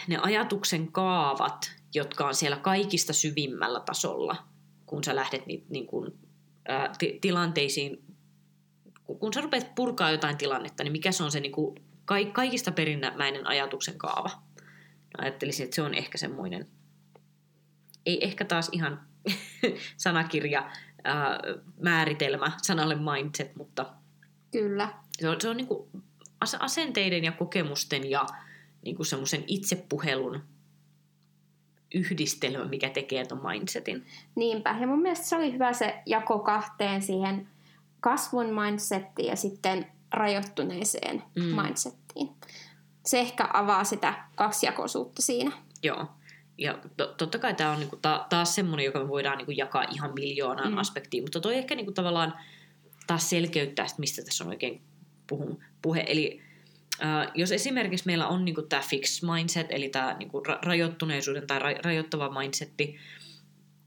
ne 0.09 0.19
ajatuksen 0.23 0.93
kaavat, 0.93 1.73
jotka 1.95 2.27
on 2.27 2.35
siellä 2.35 2.57
kaikista 2.57 3.13
syvimmällä 3.13 3.81
tasolla, 3.81 4.37
kun 4.87 5.05
sä 5.05 5.17
lähdet 5.17 5.47
ni, 5.47 5.65
niin 5.69 5.87
kuin, 5.87 6.19
ää, 6.69 6.89
t- 6.89 7.21
tilanteisiin, 7.21 8.05
kun 9.19 9.33
sä 9.33 9.41
rupeat 9.41 9.75
purkaa 9.75 10.11
jotain 10.11 10.37
tilannetta, 10.37 10.85
niin 10.85 10.93
mikä 10.93 11.13
se 11.13 11.25
on 11.25 11.31
se 11.31 11.41
niin 11.41 11.53
kuin, 11.53 11.75
ka- 12.05 12.31
kaikista 12.33 12.73
perinnämäinen 12.73 13.47
ajatuksen 13.47 13.99
kaava? 13.99 14.31
Ajattelisin, 15.19 15.65
että 15.65 15.75
se 15.75 15.83
on 15.83 15.95
ehkä 15.95 16.19
semmoinen, 16.19 16.67
ei 18.11 18.25
ehkä 18.25 18.45
taas 18.45 18.69
ihan 18.73 19.01
sanakirja, 19.97 20.71
ää, 21.05 21.41
määritelmä 21.81 22.53
sanalle 22.63 22.97
mindset, 22.97 23.57
mutta 23.57 23.87
Kyllä. 24.53 24.89
se 25.13 25.29
on, 25.29 25.41
se 25.41 25.49
on 25.49 25.57
niin 25.57 25.67
kuin 25.67 25.89
asenteiden 26.59 27.25
ja 27.25 27.33
kokemusten 27.33 28.11
ja 28.11 28.27
niin 28.83 28.97
kuin 28.97 29.07
semmoisen 29.07 29.45
itsepuhelun 29.47 30.43
yhdistelmä, 31.95 32.65
mikä 32.65 32.91
tekee 32.91 33.27
tuon 33.27 33.43
mindsetin. 33.47 34.07
Niinpä. 34.35 34.77
Ja 34.81 34.87
mun 34.87 35.03
mielestä 35.03 35.27
se 35.27 35.37
oli 35.37 35.53
hyvä 35.53 35.73
se 35.73 36.03
jako 36.07 36.39
kahteen 36.39 37.03
siihen 37.03 37.49
kasvun 38.01 38.47
mindsettiin 38.47 39.29
ja 39.29 39.37
sitten 39.37 39.87
rajoittuneeseen 40.13 41.23
mm. 41.37 41.63
mindsettiin. 41.63 42.31
Se 43.07 43.21
ehkä 43.21 43.49
avaa 43.53 43.85
sitä 43.85 44.15
kaksijakoisuutta 44.35 45.23
siinä. 45.23 45.53
Joo. 45.83 46.07
Ja 46.61 46.79
to, 46.97 47.07
totta 47.07 47.39
kai 47.39 47.55
tämä 47.55 47.73
on 47.73 47.79
niinku 47.79 47.97
ta, 47.97 48.27
taas 48.29 48.55
semmoinen, 48.55 48.85
joka 48.85 48.99
me 48.99 49.09
voidaan 49.09 49.39
niinku 49.39 49.53
jakaa 49.53 49.85
ihan 49.91 50.15
miljoonaan 50.15 50.73
mm. 50.73 50.79
Aspektiin, 50.79 51.25
mutta 51.25 51.41
toi 51.41 51.57
ehkä 51.57 51.75
niinku 51.75 51.93
tavallaan 51.93 52.35
taas 53.07 53.31
selkeyttää, 53.31 53.85
että 53.85 54.01
mistä 54.01 54.23
tässä 54.23 54.45
on 54.45 54.51
oikein 54.51 54.83
puhun, 55.27 55.65
puhe. 55.83 56.05
Eli 56.07 56.41
äh, 57.03 57.31
jos 57.35 57.53
esimerkiksi 57.53 58.07
meillä 58.07 58.29
on 58.29 58.45
niinku 58.45 58.63
tämä 58.63 58.83
fixed 58.83 59.29
mindset, 59.35 59.67
eli 59.71 59.89
tämä 59.89 60.17
niinku 60.19 60.43
ra- 60.49 60.59
rajoittuneisuuden 60.63 61.47
tai 61.47 61.59
ra- 61.59 61.81
rajoittava 61.85 62.41
mindsetti, 62.41 62.97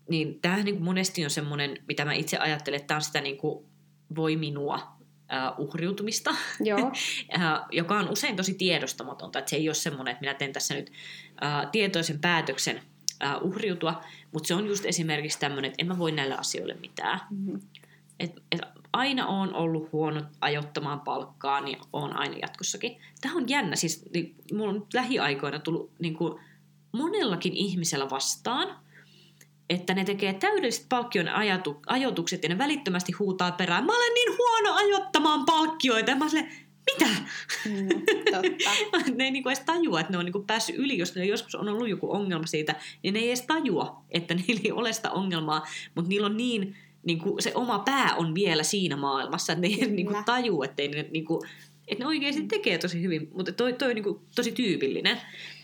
niin 0.09 0.39
tämä 0.41 0.57
niinku 0.57 0.83
monesti 0.83 1.23
on 1.23 1.29
semmoinen, 1.29 1.77
mitä 1.87 2.05
mä 2.05 2.13
itse 2.13 2.37
ajattelen, 2.37 2.77
että 2.77 2.87
tämä 2.87 2.95
on 2.95 3.01
sitä 3.01 3.21
niinku 3.21 3.65
voi 4.15 4.35
minua 4.35 5.02
uhriutumista. 5.57 6.35
Joo, 6.59 6.91
joka 7.71 7.99
on 7.99 8.09
usein 8.09 8.35
tosi 8.35 8.53
tiedostamatonta, 8.53 9.39
että 9.39 9.49
se 9.49 9.55
ei 9.55 9.69
ole 9.69 9.73
semmoinen, 9.73 10.11
että 10.11 10.21
minä 10.21 10.33
teen 10.33 10.53
tässä 10.53 10.73
nyt 10.73 10.91
tietoisen 11.71 12.19
päätöksen 12.19 12.81
uhriutua, 13.41 14.01
mutta 14.33 14.47
se 14.47 14.55
on 14.55 14.67
just 14.67 14.85
esimerkiksi 14.85 15.39
tämmöinen, 15.39 15.71
että 15.71 15.81
en 15.81 15.87
mä 15.87 15.97
voi 15.97 16.11
näille 16.11 16.35
asioille 16.35 16.73
mitään. 16.73 17.19
Mhm. 17.29 17.55
Et, 18.19 18.31
et 18.51 18.61
aina 18.93 19.27
on 19.27 19.53
ollut 19.53 19.91
huono 19.91 20.21
ajottamaan 20.41 20.99
palkkaa, 20.99 21.61
niin 21.61 21.77
on 21.93 22.17
aina 22.17 22.37
jatkossakin. 22.41 23.01
Tämä 23.21 23.35
on 23.35 23.49
jännä, 23.49 23.75
siis 23.75 24.05
niin, 24.13 24.35
mulla 24.53 24.69
on 24.69 24.75
nyt 24.75 24.93
lähiaikoina 24.93 25.59
tullut 25.59 25.91
niin 25.99 26.15
kuin, 26.15 26.39
monellakin 26.91 27.53
ihmisellä 27.53 28.09
vastaan, 28.09 28.82
että 29.69 29.93
ne 29.93 30.05
tekee 30.05 30.33
täydelliset 30.33 30.85
palkkion 30.89 31.29
ajatu, 31.29 31.81
ajoitukset 31.87 32.43
ja 32.43 32.49
ne 32.49 32.57
välittömästi 32.57 33.11
huutaa 33.11 33.51
perään, 33.51 33.85
mä 33.85 33.97
olen 33.97 34.13
niin 34.13 34.37
huono 34.37 34.75
ajottamaan 34.75 35.45
palkkioita. 35.45 36.11
Ja 36.11 36.17
mä 36.17 36.29
silleen, 36.29 36.51
mitä? 36.91 37.11
Mm, 37.65 37.87
totta. 38.31 39.11
ne 39.17 39.23
ei 39.23 39.31
niinku 39.31 39.49
edes 39.49 39.59
tajua, 39.59 39.99
että 39.99 40.11
ne 40.11 40.17
on 40.17 40.25
niinku 40.25 40.43
päässyt 40.47 40.75
yli, 40.75 40.97
jos 40.97 41.15
ne 41.15 41.25
joskus 41.25 41.55
on 41.55 41.69
ollut 41.69 41.89
joku 41.89 42.11
ongelma 42.11 42.45
siitä, 42.45 42.75
niin 43.03 43.13
ne 43.13 43.19
ei 43.19 43.27
edes 43.27 43.41
tajua, 43.41 44.03
että 44.11 44.33
niillä 44.47 44.61
ei 44.63 44.71
ole 44.71 44.93
sitä 44.93 45.11
ongelmaa, 45.11 45.65
mutta 45.95 46.09
niillä 46.09 46.25
on 46.25 46.37
niin, 46.37 46.75
niinku, 47.03 47.35
se 47.39 47.51
oma 47.55 47.79
pää 47.79 48.15
on 48.15 48.35
vielä 48.35 48.63
siinä 48.63 48.95
maailmassa, 48.97 49.53
että 49.53 49.61
ne 49.61 49.67
ei 49.67 49.87
niinku 49.87 50.13
tajua, 50.25 50.65
että 50.65 50.83
ne, 50.83 51.05
niinku, 51.11 51.45
että 51.87 52.03
ne 52.03 52.07
oikeasti 52.07 52.47
tekee 52.47 52.77
tosi 52.77 53.01
hyvin, 53.01 53.29
mutta 53.33 53.51
toi, 53.51 53.73
toi 53.73 53.89
on 53.89 53.95
niinku 53.95 54.21
tosi 54.35 54.51
tyypillinen, 54.51 55.21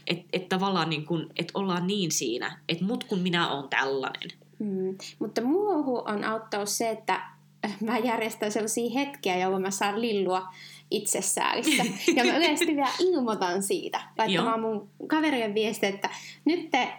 että 0.10 0.26
et 0.34 0.50
tavallaan 0.50 0.90
niinku, 0.90 1.20
et 1.36 1.52
ollaan 1.54 1.88
niin 1.88 2.12
siinä, 2.12 2.60
että 2.70 2.86
mut 2.86 3.04
kun 3.04 3.20
minä 3.20 3.52
oon 3.52 3.70
tällainen. 3.70 4.30
Mm. 4.60 4.98
Mutta 5.20 5.42
muuhun 5.42 6.10
on 6.10 6.24
auttanut 6.24 6.70
se, 6.70 6.90
että 6.90 7.22
mä 7.86 7.98
järjestän 7.98 8.52
sellaisia 8.52 8.94
hetkiä, 8.94 9.38
jolloin 9.38 9.62
mä 9.62 9.72
saan 9.72 10.02
lillua 10.02 10.54
itsesäälissä. 10.92 11.84
Ja 12.16 12.24
mä 12.24 12.38
yleisesti 12.38 12.76
vielä 12.76 12.92
ilmoitan 13.00 13.64
siitä, 13.64 14.02
laittamaan 14.18 14.60
mun 14.60 14.90
kaverien 15.08 15.54
viesti, 15.54 15.86
että 15.86 16.10
nyt, 16.46 16.72
te, 16.72 16.94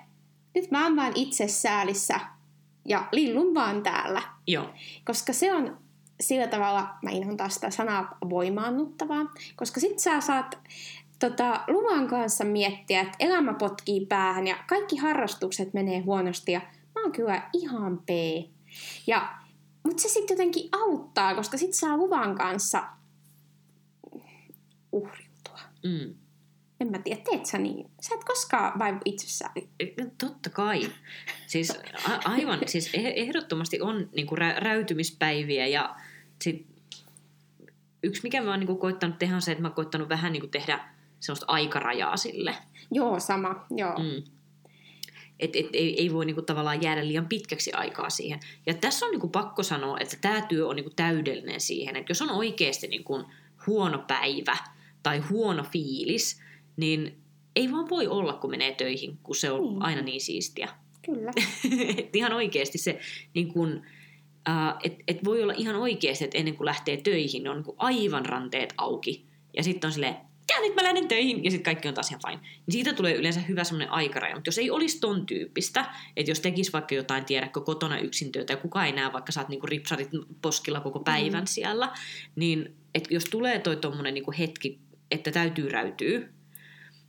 nyt 0.54 0.70
mä 0.70 0.84
oon 0.84 0.96
vaan 0.96 1.12
itsesäälissä 1.14 2.20
ja 2.84 3.08
lillun 3.12 3.54
vaan 3.54 3.82
täällä. 3.82 4.22
Joo, 4.46 4.70
Koska 5.04 5.32
se 5.32 5.54
on 5.54 5.78
sillä 6.20 6.46
tavalla, 6.46 6.88
mä 7.02 7.10
inhon 7.10 7.36
taas 7.36 7.54
sitä 7.54 7.70
sanaa 7.70 8.18
voimaannuttavaa, 8.30 9.26
koska 9.56 9.80
sit 9.80 9.98
sä 9.98 10.20
saat 10.20 10.58
tota, 11.20 11.64
luvan 11.68 12.08
kanssa 12.08 12.44
miettiä, 12.44 13.00
että 13.00 13.16
elämä 13.20 13.54
potkii 13.54 14.06
päähän 14.06 14.46
ja 14.46 14.56
kaikki 14.68 14.96
harrastukset 14.96 15.74
menee 15.74 15.98
huonosti 16.00 16.52
ja 16.52 16.60
mä 16.94 17.02
oon 17.02 17.12
kyllä 17.12 17.50
ihan 17.52 17.98
P. 17.98 18.08
Ja, 19.06 19.34
mutta 19.84 20.02
se 20.02 20.08
sitten 20.08 20.34
jotenkin 20.34 20.68
auttaa, 20.72 21.34
koska 21.34 21.56
sit 21.58 21.74
saa 21.74 21.96
luvan 21.96 22.34
kanssa 22.34 22.84
uhriutua. 24.92 25.58
mm. 25.84 26.14
En 26.80 26.90
mä 26.90 26.98
tiedä, 26.98 27.20
teet 27.30 27.46
sä 27.46 27.58
niin? 27.58 27.90
Sä 28.00 28.14
et 28.14 28.24
koskaan 28.24 28.78
vaivu 28.78 28.98
itsessään. 29.04 29.52
Totta 30.18 30.50
kai. 30.50 30.80
Siis 31.46 31.70
a- 32.08 32.20
aivan, 32.30 32.58
siis 32.66 32.88
eh- 32.92 33.12
ehdottomasti 33.16 33.80
on 33.80 34.08
niinku 34.16 34.36
rä- 34.36 34.60
räytymispäiviä 34.60 35.66
ja 35.66 35.96
sit 36.42 36.66
yksi 38.02 38.22
mikä 38.22 38.42
mä 38.42 38.50
oon 38.50 38.60
niinku 38.60 38.76
koittanut 38.76 39.18
tehdä 39.18 39.34
on 39.34 39.42
se, 39.42 39.52
että 39.52 39.62
mä 39.62 39.68
oon 39.68 39.74
koittanut 39.74 40.08
vähän 40.08 40.32
niinku 40.32 40.48
tehdä 40.48 40.84
semmoista 41.20 41.46
aikarajaa 41.48 42.16
sille. 42.16 42.54
Joo, 42.92 43.20
sama. 43.20 43.66
Joo. 43.76 43.98
Mm. 43.98 44.22
Et, 45.40 45.56
et, 45.56 45.66
ei, 45.72 46.00
ei 46.00 46.12
voi 46.12 46.26
niinku 46.26 46.42
tavallaan 46.42 46.82
jäädä 46.82 47.06
liian 47.06 47.28
pitkäksi 47.28 47.72
aikaa 47.72 48.10
siihen. 48.10 48.40
Ja 48.66 48.74
tässä 48.74 49.06
on 49.06 49.10
niinku 49.10 49.28
pakko 49.28 49.62
sanoa, 49.62 49.98
että 50.00 50.16
tämä 50.20 50.42
työ 50.42 50.68
on 50.68 50.76
niinku 50.76 50.92
täydellinen 50.96 51.60
siihen, 51.60 51.96
että 51.96 52.10
jos 52.10 52.22
on 52.22 52.30
oikeasti 52.30 52.86
niinku 52.86 53.24
huono 53.66 54.04
päivä 54.06 54.56
tai 55.02 55.18
huono 55.18 55.64
fiilis, 55.72 56.40
niin 56.76 57.18
ei 57.56 57.72
vaan 57.72 57.88
voi 57.88 58.06
olla, 58.06 58.32
kun 58.32 58.50
menee 58.50 58.74
töihin, 58.74 59.18
kun 59.22 59.36
se 59.36 59.50
on 59.50 59.62
Niin. 59.62 59.82
aina 59.82 60.02
niin 60.02 60.20
siistiä. 60.20 60.68
Kyllä. 61.02 61.32
et 61.98 62.16
ihan 62.16 62.32
oikeasti 62.32 62.78
se, 62.78 62.98
niin 63.34 63.52
kun, 63.52 63.82
äh, 64.48 64.74
et, 64.84 64.94
et 65.08 65.24
voi 65.24 65.42
olla 65.42 65.52
ihan 65.56 65.76
oikeasti, 65.76 66.24
että 66.24 66.38
ennen 66.38 66.56
kuin 66.56 66.64
lähtee 66.64 66.96
töihin, 66.96 67.42
niin 67.42 67.50
on 67.50 67.56
niin 67.56 67.74
aivan 67.76 68.26
ranteet 68.26 68.74
auki. 68.76 69.26
Ja 69.56 69.62
sitten 69.62 69.88
on 69.88 69.92
silleen, 69.92 70.16
ja 70.50 70.60
nyt 70.60 70.74
mä 70.74 70.82
lähden 70.82 71.08
töihin, 71.08 71.44
ja 71.44 71.50
sitten 71.50 71.64
kaikki 71.64 71.88
on 71.88 71.94
taas 71.94 72.10
ihan 72.10 72.20
fine. 72.26 72.40
Niin 72.66 72.72
siitä 72.72 72.92
tulee 72.92 73.14
yleensä 73.14 73.40
hyvä 73.40 73.64
semmoinen 73.64 73.92
aikaraja. 73.92 74.34
Mutta 74.34 74.48
jos 74.48 74.58
ei 74.58 74.70
olisi 74.70 75.00
ton 75.00 75.26
tyyppistä, 75.26 75.94
että 76.16 76.30
jos 76.30 76.40
tekisi 76.40 76.72
vaikka 76.72 76.94
jotain, 76.94 77.24
tiedäkö, 77.24 77.60
kotona 77.60 77.98
yksin 77.98 78.32
työtä, 78.32 78.52
ja 78.52 78.56
kukaan 78.56 78.86
ei 78.86 78.92
näe, 78.92 79.12
vaikka 79.12 79.32
sä 79.32 79.40
oot 79.40 79.48
niinku 79.48 79.66
ripsarit 79.66 80.08
poskilla 80.42 80.80
koko 80.80 81.00
päivän 81.00 81.42
mm. 81.42 81.46
siellä, 81.46 81.92
niin 82.36 82.74
et 82.94 83.06
jos 83.10 83.24
tulee 83.24 83.58
toi 83.58 83.76
tommonen 83.76 84.14
niinku 84.14 84.32
hetki, 84.38 84.78
että 85.10 85.30
täytyy 85.30 85.68
räytyä, 85.68 86.20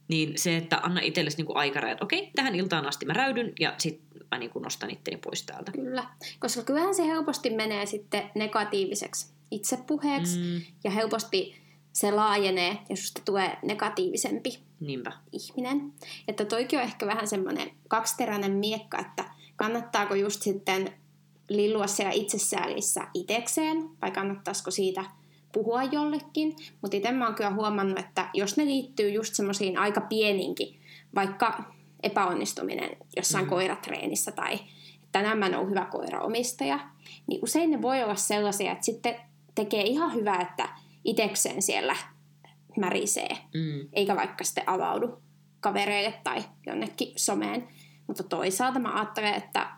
niin 0.08 0.34
se, 0.36 0.58
että 0.58 0.78
anna 0.78 1.02
itsellesi 1.02 1.38
niinku 1.38 1.54
aikarajat, 1.56 2.02
okei, 2.02 2.32
tähän 2.36 2.56
iltaan 2.56 2.88
asti 2.88 3.06
mä 3.06 3.14
räydyn, 3.14 3.54
ja 3.60 3.76
sitten 3.78 4.22
mä 4.32 4.38
niinku 4.38 4.60
nostan 4.60 4.92
itteni 4.92 5.18
pois 5.18 5.44
täältä. 5.44 5.72
Kyllä, 5.72 6.04
koska 6.40 6.64
kyllähän 6.64 6.96
se 6.96 7.06
helposti 7.06 7.50
menee 7.50 7.86
sitten 7.86 8.24
negatiiviseksi 8.36 9.34
itsepuheeksi. 9.52 10.40
Mm, 10.40 10.62
ja 10.84 10.92
helposti 10.92 11.61
se 11.94 12.12
laajenee 12.12 12.78
ja 12.90 12.98
susta 12.98 13.22
tulee 13.26 13.58
negatiivisempi 13.64 14.60
niinpä. 14.80 15.12
ihminen. 15.32 15.94
Että 16.28 16.46
toikin 16.46 16.80
on 16.80 16.86
ehkä 16.86 17.08
vähän 17.08 17.28
semmoinen 17.28 17.72
kaksiteräinen 17.88 18.52
miekka, 18.52 19.00
että 19.00 19.26
kannattaako 19.56 20.16
just 20.16 20.42
sitten 20.42 20.94
lillua 21.50 21.88
siellä 21.88 22.12
itsesäälissä 22.12 23.08
itekseen, 23.14 23.90
vai 24.02 24.12
kannattaisiko 24.12 24.72
siitä 24.72 25.06
puhua 25.52 25.84
jollekin. 25.84 26.56
Mutta 26.82 26.98
itse 26.98 27.12
mä 27.12 27.26
oon 27.26 27.36
kyllä 27.36 27.52
huomannut, 27.54 28.00
että 28.00 28.30
jos 28.34 28.58
ne 28.58 28.66
liittyy 28.66 29.10
just 29.10 29.36
semmoisiin 29.36 29.78
aika 29.78 30.02
pieninkin, 30.02 30.80
vaikka 31.16 31.64
epäonnistuminen 32.04 32.90
jossain 33.16 33.46
mm. 33.46 33.50
koiratreenissä 33.50 34.32
tai 34.32 34.60
tänään 35.12 35.38
mä 35.38 35.46
en 35.46 35.56
ole 35.56 35.70
hyvä 35.70 35.86
koiraomistaja, 35.86 36.80
niin 37.28 37.44
usein 37.44 37.70
ne 37.70 37.82
voi 37.82 38.04
olla 38.04 38.16
sellaisia, 38.16 38.72
että 38.72 38.86
sitten 38.86 39.16
tekee 39.56 39.84
ihan 39.84 40.14
hyvää, 40.14 40.42
että 40.42 40.70
itekseen 41.06 41.62
siellä 41.62 41.96
märisee, 42.78 43.30
mm. 43.54 43.90
eikä 43.94 44.16
vaikka 44.16 44.44
sitten 44.44 44.70
avaudu 44.70 45.22
kavereille 45.60 46.14
tai 46.24 46.44
jonnekin 46.66 47.14
someen. 47.16 47.68
Mutta 48.08 48.24
toisaalta 48.24 48.80
mä 48.80 48.96
ajattelen, 48.96 49.34
että 49.34 49.72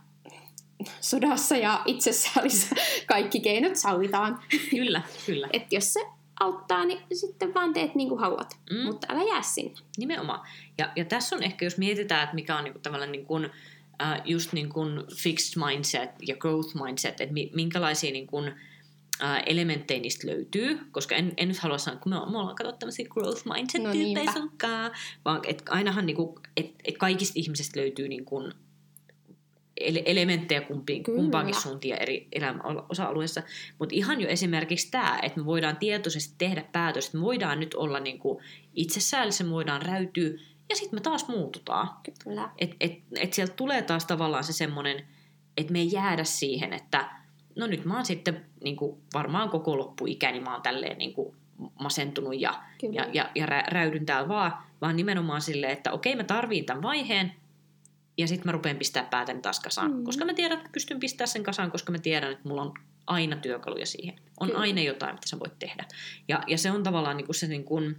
sodassa 1.02 1.58
ja 1.58 1.82
itsessäolissä 1.86 2.76
kaikki 3.06 3.40
keinot 3.40 3.76
sallitaan. 3.76 4.40
Kyllä, 4.70 5.02
kyllä. 5.26 5.48
että 5.54 5.76
jos 5.76 5.94
se 5.94 6.00
auttaa, 6.40 6.86
niin 6.86 7.00
sitten 7.14 7.54
vaan 7.54 7.74
teet 7.74 7.96
niin 7.96 8.10
kuin 8.10 8.20
haluat, 8.20 8.58
mm. 8.72 8.86
mutta 8.86 9.08
älä 9.10 9.24
jää 9.24 9.42
sinne. 9.42 9.74
Nimenomaan. 9.98 10.48
Ja, 10.78 10.92
ja 10.96 11.06
tässä 11.06 11.36
on 11.36 11.44
ehkä, 11.44 11.66
jos 11.66 11.78
mietitään, 11.78 12.24
että 12.24 12.36
mikä 12.36 12.58
on 12.58 12.64
niin 12.64 12.74
kuin 12.74 12.82
tavallaan 12.82 13.12
niin 13.12 13.26
kuin, 13.26 13.46
uh, 13.46 13.52
just 14.26 14.54
niin 14.54 14.70
kuin 14.70 15.04
fixed 15.16 15.64
mindset 15.66 16.10
ja 16.28 16.36
growth 16.36 16.76
mindset, 16.76 17.22
että 17.22 17.36
minkälaisia 17.54 18.12
niin 18.12 18.28
kuin, 18.28 18.48
uh, 18.48 18.54
elementtejä 19.46 20.00
niistä 20.00 20.28
löytyy, 20.28 20.80
koska 20.92 21.16
en, 21.16 21.34
en 21.38 21.48
nyt 21.48 21.58
halua 21.58 21.78
sanoa, 21.78 21.96
että 21.98 22.10
me, 22.10 22.16
me 22.16 22.38
ollaan 22.38 22.56
katsottu 22.56 22.80
tämmöisiä 22.80 23.06
growth 23.10 23.46
mindset-tyyppejä 23.46 24.32
no 24.36 24.92
vaan 25.26 25.42
että 25.48 25.72
ainahan 25.72 26.06
niin 26.06 26.16
kuin, 26.16 26.36
et, 26.58 26.72
et 26.86 26.98
kaikista 26.98 27.34
ihmisistä 27.36 27.80
löytyy 27.80 28.08
niin 28.08 28.26
kuin, 28.26 28.54
elementtejä 30.06 30.62
kumpiin, 30.62 31.04
kumpaankin 31.04 31.62
suuntiin 31.62 32.02
eri 32.02 32.28
elämäosa-alueessa. 32.32 33.44
Mutta 33.80 33.96
ihan 33.96 34.22
jo 34.22 34.28
esimerkiksi 34.28 34.92
tämä, 34.92 35.20
että 35.22 35.40
me 35.40 35.46
voidaan 35.46 35.78
tietoisesti 35.78 36.36
tehdä 36.38 36.66
päätös, 36.72 37.06
että 37.06 37.18
me 37.18 37.24
voidaan 37.24 37.60
nyt 37.60 37.74
olla 37.74 38.00
niinku 38.00 38.42
itsesäällisiä, 38.74 39.46
me 39.46 39.52
voidaan 39.52 39.82
räytyä, 39.82 40.30
ja 40.70 40.76
sitten 40.76 40.98
me 40.98 41.02
taas 41.02 41.28
muututaan. 41.28 41.90
Kyllä. 42.24 42.50
Et, 42.58 42.76
et, 42.80 42.94
et 43.18 43.34
sieltä 43.34 43.54
tulee 43.54 43.82
taas 43.82 44.06
tavallaan 44.06 44.44
se 44.44 44.54
semmoinen, 44.54 45.08
että 45.58 45.74
me 45.74 45.80
ei 45.80 45.92
jäädä 45.92 46.24
siihen, 46.24 46.74
että 46.74 47.10
no 47.56 47.68
nyt 47.68 47.86
mä 47.86 47.96
oon 47.96 48.06
sitten 48.06 48.46
niinku, 48.64 49.02
varmaan 49.14 49.50
koko 49.50 49.78
loppuikäni 49.78 50.40
mä 50.40 50.54
oon 50.54 50.62
tälleen 50.62 50.98
niinku, 50.98 51.36
masentunut 51.80 52.42
ja, 52.42 52.64
ja, 52.92 53.06
ja, 53.14 53.30
ja 53.36 53.46
räydyn 53.46 54.06
täällä 54.06 54.28
vaan, 54.28 54.54
vaan 54.82 54.96
nimenomaan 54.96 55.42
silleen, 55.42 55.72
että 55.72 55.92
okei 55.92 56.16
mä 56.16 56.24
tarviin 56.24 56.66
tämän 56.66 56.84
vaiheen, 56.84 57.34
ja 58.18 58.28
sitten 58.28 58.48
mä 58.48 58.52
rupean 58.52 58.78
pistää 58.78 59.04
päätäni 59.04 59.42
taas 59.42 59.60
kasaan. 59.60 59.94
Mm. 59.94 60.04
Koska 60.04 60.26
mä 60.26 60.34
tiedän, 60.34 60.58
että 60.58 60.70
pystyn 60.74 61.00
pistämään 61.00 61.28
sen 61.28 61.44
kasaan, 61.44 61.72
koska 61.72 61.92
mä 61.92 61.98
tiedän, 61.98 62.32
että 62.32 62.48
mulla 62.48 62.62
on 62.62 62.74
aina 63.08 63.36
työkaluja 63.36 63.86
siihen. 63.86 64.16
On 64.40 64.48
Kyllä. 64.48 64.62
aina 64.62 64.82
jotain, 64.82 65.16
mitä 65.16 65.30
sä 65.30 65.40
voit 65.40 65.60
tehdä. 65.60 65.86
Ja, 66.28 66.44
ja 66.48 66.58
se 66.58 66.72
on 66.72 66.84
tavallaan 66.84 67.18
niin 67.18 67.26
kuin 67.26 67.36
se 67.36 67.48
niin 67.48 67.64
kuin, 67.64 67.96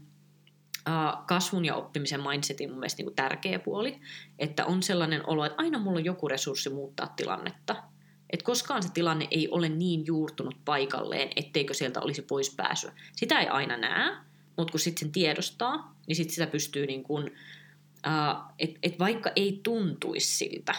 uh, 0.89 1.27
kasvun 1.27 1.65
ja 1.65 1.75
oppimisen 1.75 2.23
mindsetin 2.23 2.71
mun 2.71 2.79
mielestä 2.79 2.99
niin 2.99 3.07
kuin 3.07 3.17
tärkeä 3.17 3.59
puoli. 3.59 4.01
Että 4.39 4.67
on 4.67 4.83
sellainen 4.83 5.29
olo, 5.29 5.45
että 5.45 5.63
aina 5.63 5.79
mulla 5.79 5.99
on 5.99 6.05
joku 6.05 6.29
resurssi 6.29 6.71
muuttaa 6.71 7.13
tilannetta. 7.17 7.77
Että 8.35 8.45
koskaan 8.45 8.83
se 8.83 8.89
tilanne 8.95 9.29
ei 9.31 9.49
ole 9.49 9.69
niin 9.69 10.07
juurtunut 10.07 10.55
paikalleen, 10.65 11.31
etteikö 11.37 11.75
sieltä 11.75 12.01
olisi 12.01 12.23
pois 12.23 12.51
pääsyä. 12.51 12.93
Sitä 13.17 13.41
ei 13.41 13.49
aina 13.49 13.77
näe, 13.77 14.17
mutta 14.57 14.71
kun 14.71 14.81
sitten 14.81 15.01
sen 15.01 15.13
tiedostaa, 15.13 15.97
niin 16.07 16.17
sitten 16.17 16.35
sitä 16.35 16.47
pystyy 16.47 16.87
niin 16.87 17.03
kuin, 17.03 17.27
että 18.59 18.79
et 18.83 18.99
vaikka 18.99 19.31
ei 19.37 19.61
tuntuisi 19.63 20.37
siltä, 20.37 20.75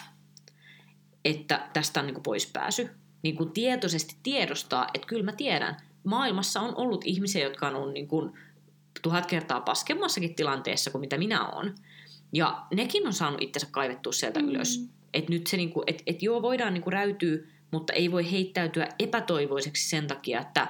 että 1.26 1.70
tästä 1.74 2.00
on 2.00 2.08
niin 2.08 2.24
pois 2.24 2.48
pääsy, 2.54 2.90
niin 3.22 3.36
kuin 3.36 3.52
tietoisesti 3.52 4.16
tiedostaa, 4.24 4.88
että 4.94 5.08
kyllä 5.08 5.24
mä 5.24 5.32
tiedän, 5.32 5.78
maailmassa 6.04 6.62
on 6.62 6.76
ollut 6.76 7.02
ihmisiä, 7.06 7.44
jotka 7.44 7.68
on 7.68 7.76
ollut 7.76 7.94
niin 7.94 8.08
kuin 8.08 8.32
tuhat 9.02 9.26
kertaa 9.26 9.62
paskemmassakin 9.62 10.36
tilanteessa 10.36 10.92
kuin 10.92 11.00
mitä 11.00 11.18
minä 11.18 11.48
olen. 11.48 11.76
Ja 12.34 12.66
nekin 12.74 13.08
on 13.08 13.14
saanut 13.14 13.42
itsensä 13.42 13.68
kaivettua 13.72 14.14
sieltä 14.14 14.40
mm. 14.40 14.50
ylös. 14.50 14.90
Että 15.16 15.32
nyt 15.32 15.48
se, 15.48 15.58
niin 15.58 15.72
kuin, 15.72 15.84
et, 15.88 16.04
et 16.08 16.24
joo, 16.24 16.42
voidaan 16.42 16.74
niin 16.74 16.82
kuin 16.82 16.94
räytyä, 16.94 17.38
mutta 17.72 17.94
ei 17.94 18.12
voi 18.12 18.32
heittäytyä 18.32 18.88
epätoivoiseksi 19.00 19.90
sen 19.90 20.08
takia, 20.08 20.42
että 20.42 20.68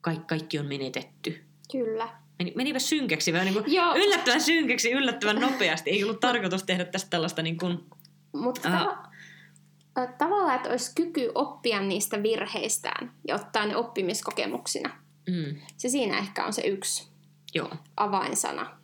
kaikki, 0.00 0.24
kaikki 0.26 0.58
on 0.58 0.66
menetetty. 0.66 1.44
Kyllä. 1.72 2.08
Meni, 2.38 2.52
menipä 2.56 2.78
synkeksi 2.78 3.32
vähän 3.32 3.46
niin 3.46 3.54
kuin 3.54 3.66
yllättävän 3.96 4.40
synkeksi 4.40 4.90
yllättävän 4.90 5.40
nopeasti. 5.40 5.90
Ei 5.90 6.04
ollut 6.04 6.20
tarkoitus 6.20 6.62
tehdä 6.62 6.84
tästä 6.84 7.10
tällaista 7.10 7.42
niin 7.42 7.56
kuin, 7.56 7.78
Mutta 8.32 8.68
uh, 8.68 8.74
tava- 9.94 10.12
tavallaan, 10.18 10.56
että 10.56 10.70
olisi 10.70 10.92
kyky 10.94 11.30
oppia 11.34 11.80
niistä 11.80 12.22
virheistään 12.22 13.12
ja 13.28 13.34
ottaa 13.34 13.66
ne 13.66 13.76
oppimiskokemuksina. 13.76 14.90
Mm. 15.28 15.60
Se 15.76 15.88
siinä 15.88 16.18
ehkä 16.18 16.44
on 16.46 16.52
se 16.52 16.62
yksi 16.62 17.08
Joo. 17.54 17.70
avainsana. 17.96 18.78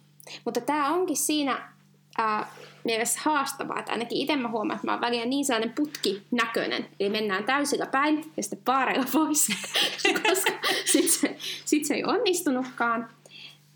Mutta 0.44 0.60
tämä 0.60 0.94
onkin 0.94 1.16
siinä 1.16 1.72
äh, 2.20 2.48
mielessä 2.84 3.20
haastavaa, 3.22 3.78
että 3.78 3.92
ainakin 3.92 4.18
itse 4.18 4.36
mä 4.36 4.48
huomaan, 4.48 4.76
että 4.76 4.86
mä 4.86 4.92
oon 4.92 5.00
väliä 5.00 5.24
niin 5.24 5.44
sellainen 5.44 5.74
putkinäköinen, 5.74 6.86
eli 7.00 7.10
mennään 7.10 7.44
täysillä 7.44 7.86
päin 7.86 8.32
ja 8.36 8.42
sitten 8.42 8.62
paareilla 8.64 9.06
pois, 9.12 9.48
koska 10.28 10.52
sitten 10.84 11.12
se, 11.12 11.36
sit 11.64 11.84
se 11.84 11.94
ei 11.94 12.04
onnistunutkaan 12.04 13.08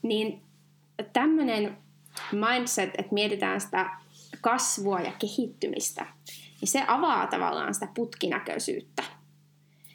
niin 0.02 0.42
tämmöinen 1.12 1.76
mindset, 2.32 2.90
että 2.98 3.14
mietitään 3.14 3.60
sitä 3.60 3.90
kasvua 4.40 5.00
ja 5.00 5.12
kehittymistä, 5.18 6.06
niin 6.60 6.68
se 6.68 6.84
avaa 6.86 7.26
tavallaan 7.26 7.74
sitä 7.74 7.88
putkinäköisyyttä. 7.94 9.02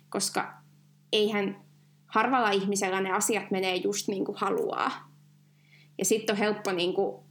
Koska 0.10 0.54
eihän 1.12 1.62
harvalla 2.08 2.52
ihmisellä 2.52 3.02
ne 3.02 3.12
asiat 3.12 3.52
menee 3.52 3.76
just 3.76 4.08
niin 4.08 4.26
kuin 4.26 4.38
haluaa. 4.38 5.10
Ja 5.98 6.06
sitten 6.06 6.34
on 6.34 6.38
helppo 6.40 6.72
niin 6.72 6.94
kuin, 6.94 7.24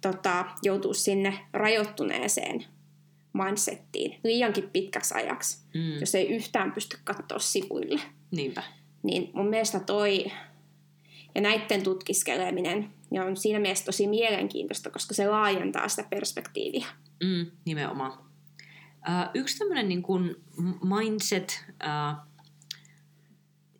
tota, 0.00 0.44
joutua 0.62 0.94
sinne 0.94 1.46
rajoittuneeseen 1.52 2.64
mindsettiin 3.32 4.20
liiankin 4.24 4.70
pitkäksi 4.70 5.14
ajaksi, 5.14 5.58
mm. 5.74 6.00
jos 6.00 6.14
ei 6.14 6.28
yhtään 6.28 6.72
pysty 6.72 6.98
katsoa 7.04 7.38
sivuille. 7.38 8.00
Niinpä. 8.30 8.62
Niin 9.02 9.30
mun 9.34 9.48
mielestä 9.48 9.80
toi 9.80 10.24
ja 11.34 11.40
näiden 11.40 11.82
tutkiskeleminen 11.82 12.90
ja 13.10 13.24
on 13.24 13.36
siinä 13.36 13.58
mielessä 13.58 13.84
tosi 13.84 14.06
mielenkiintoista, 14.06 14.90
koska 14.90 15.14
se 15.14 15.28
laajentaa 15.28 15.88
sitä 15.88 16.08
perspektiiviä. 16.10 16.86
Mm, 17.22 17.46
nimenomaan. 17.64 18.12
Uh, 18.12 19.30
yksi 19.34 19.58
tämmöinen 19.58 19.88
niin 19.88 20.02
kuin 20.02 20.36
mindset, 20.98 21.64
uh, 21.68 22.30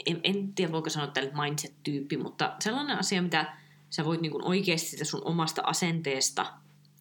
en, 0.07 0.20
en 0.22 0.55
tiedä 0.55 0.72
voiko 0.72 0.90
sanoa 0.90 1.11
tälle 1.11 1.32
mindset-tyyppi, 1.42 2.16
mutta 2.16 2.57
sellainen 2.61 2.98
asia, 2.98 3.22
mitä 3.22 3.57
sä 3.91 4.05
voit 4.05 4.20
niin 4.20 4.32
kuin 4.32 4.45
oikeasti 4.45 4.91
sitä 4.91 5.05
sun 5.05 5.22
omasta 5.24 5.62
asenteesta 5.64 6.53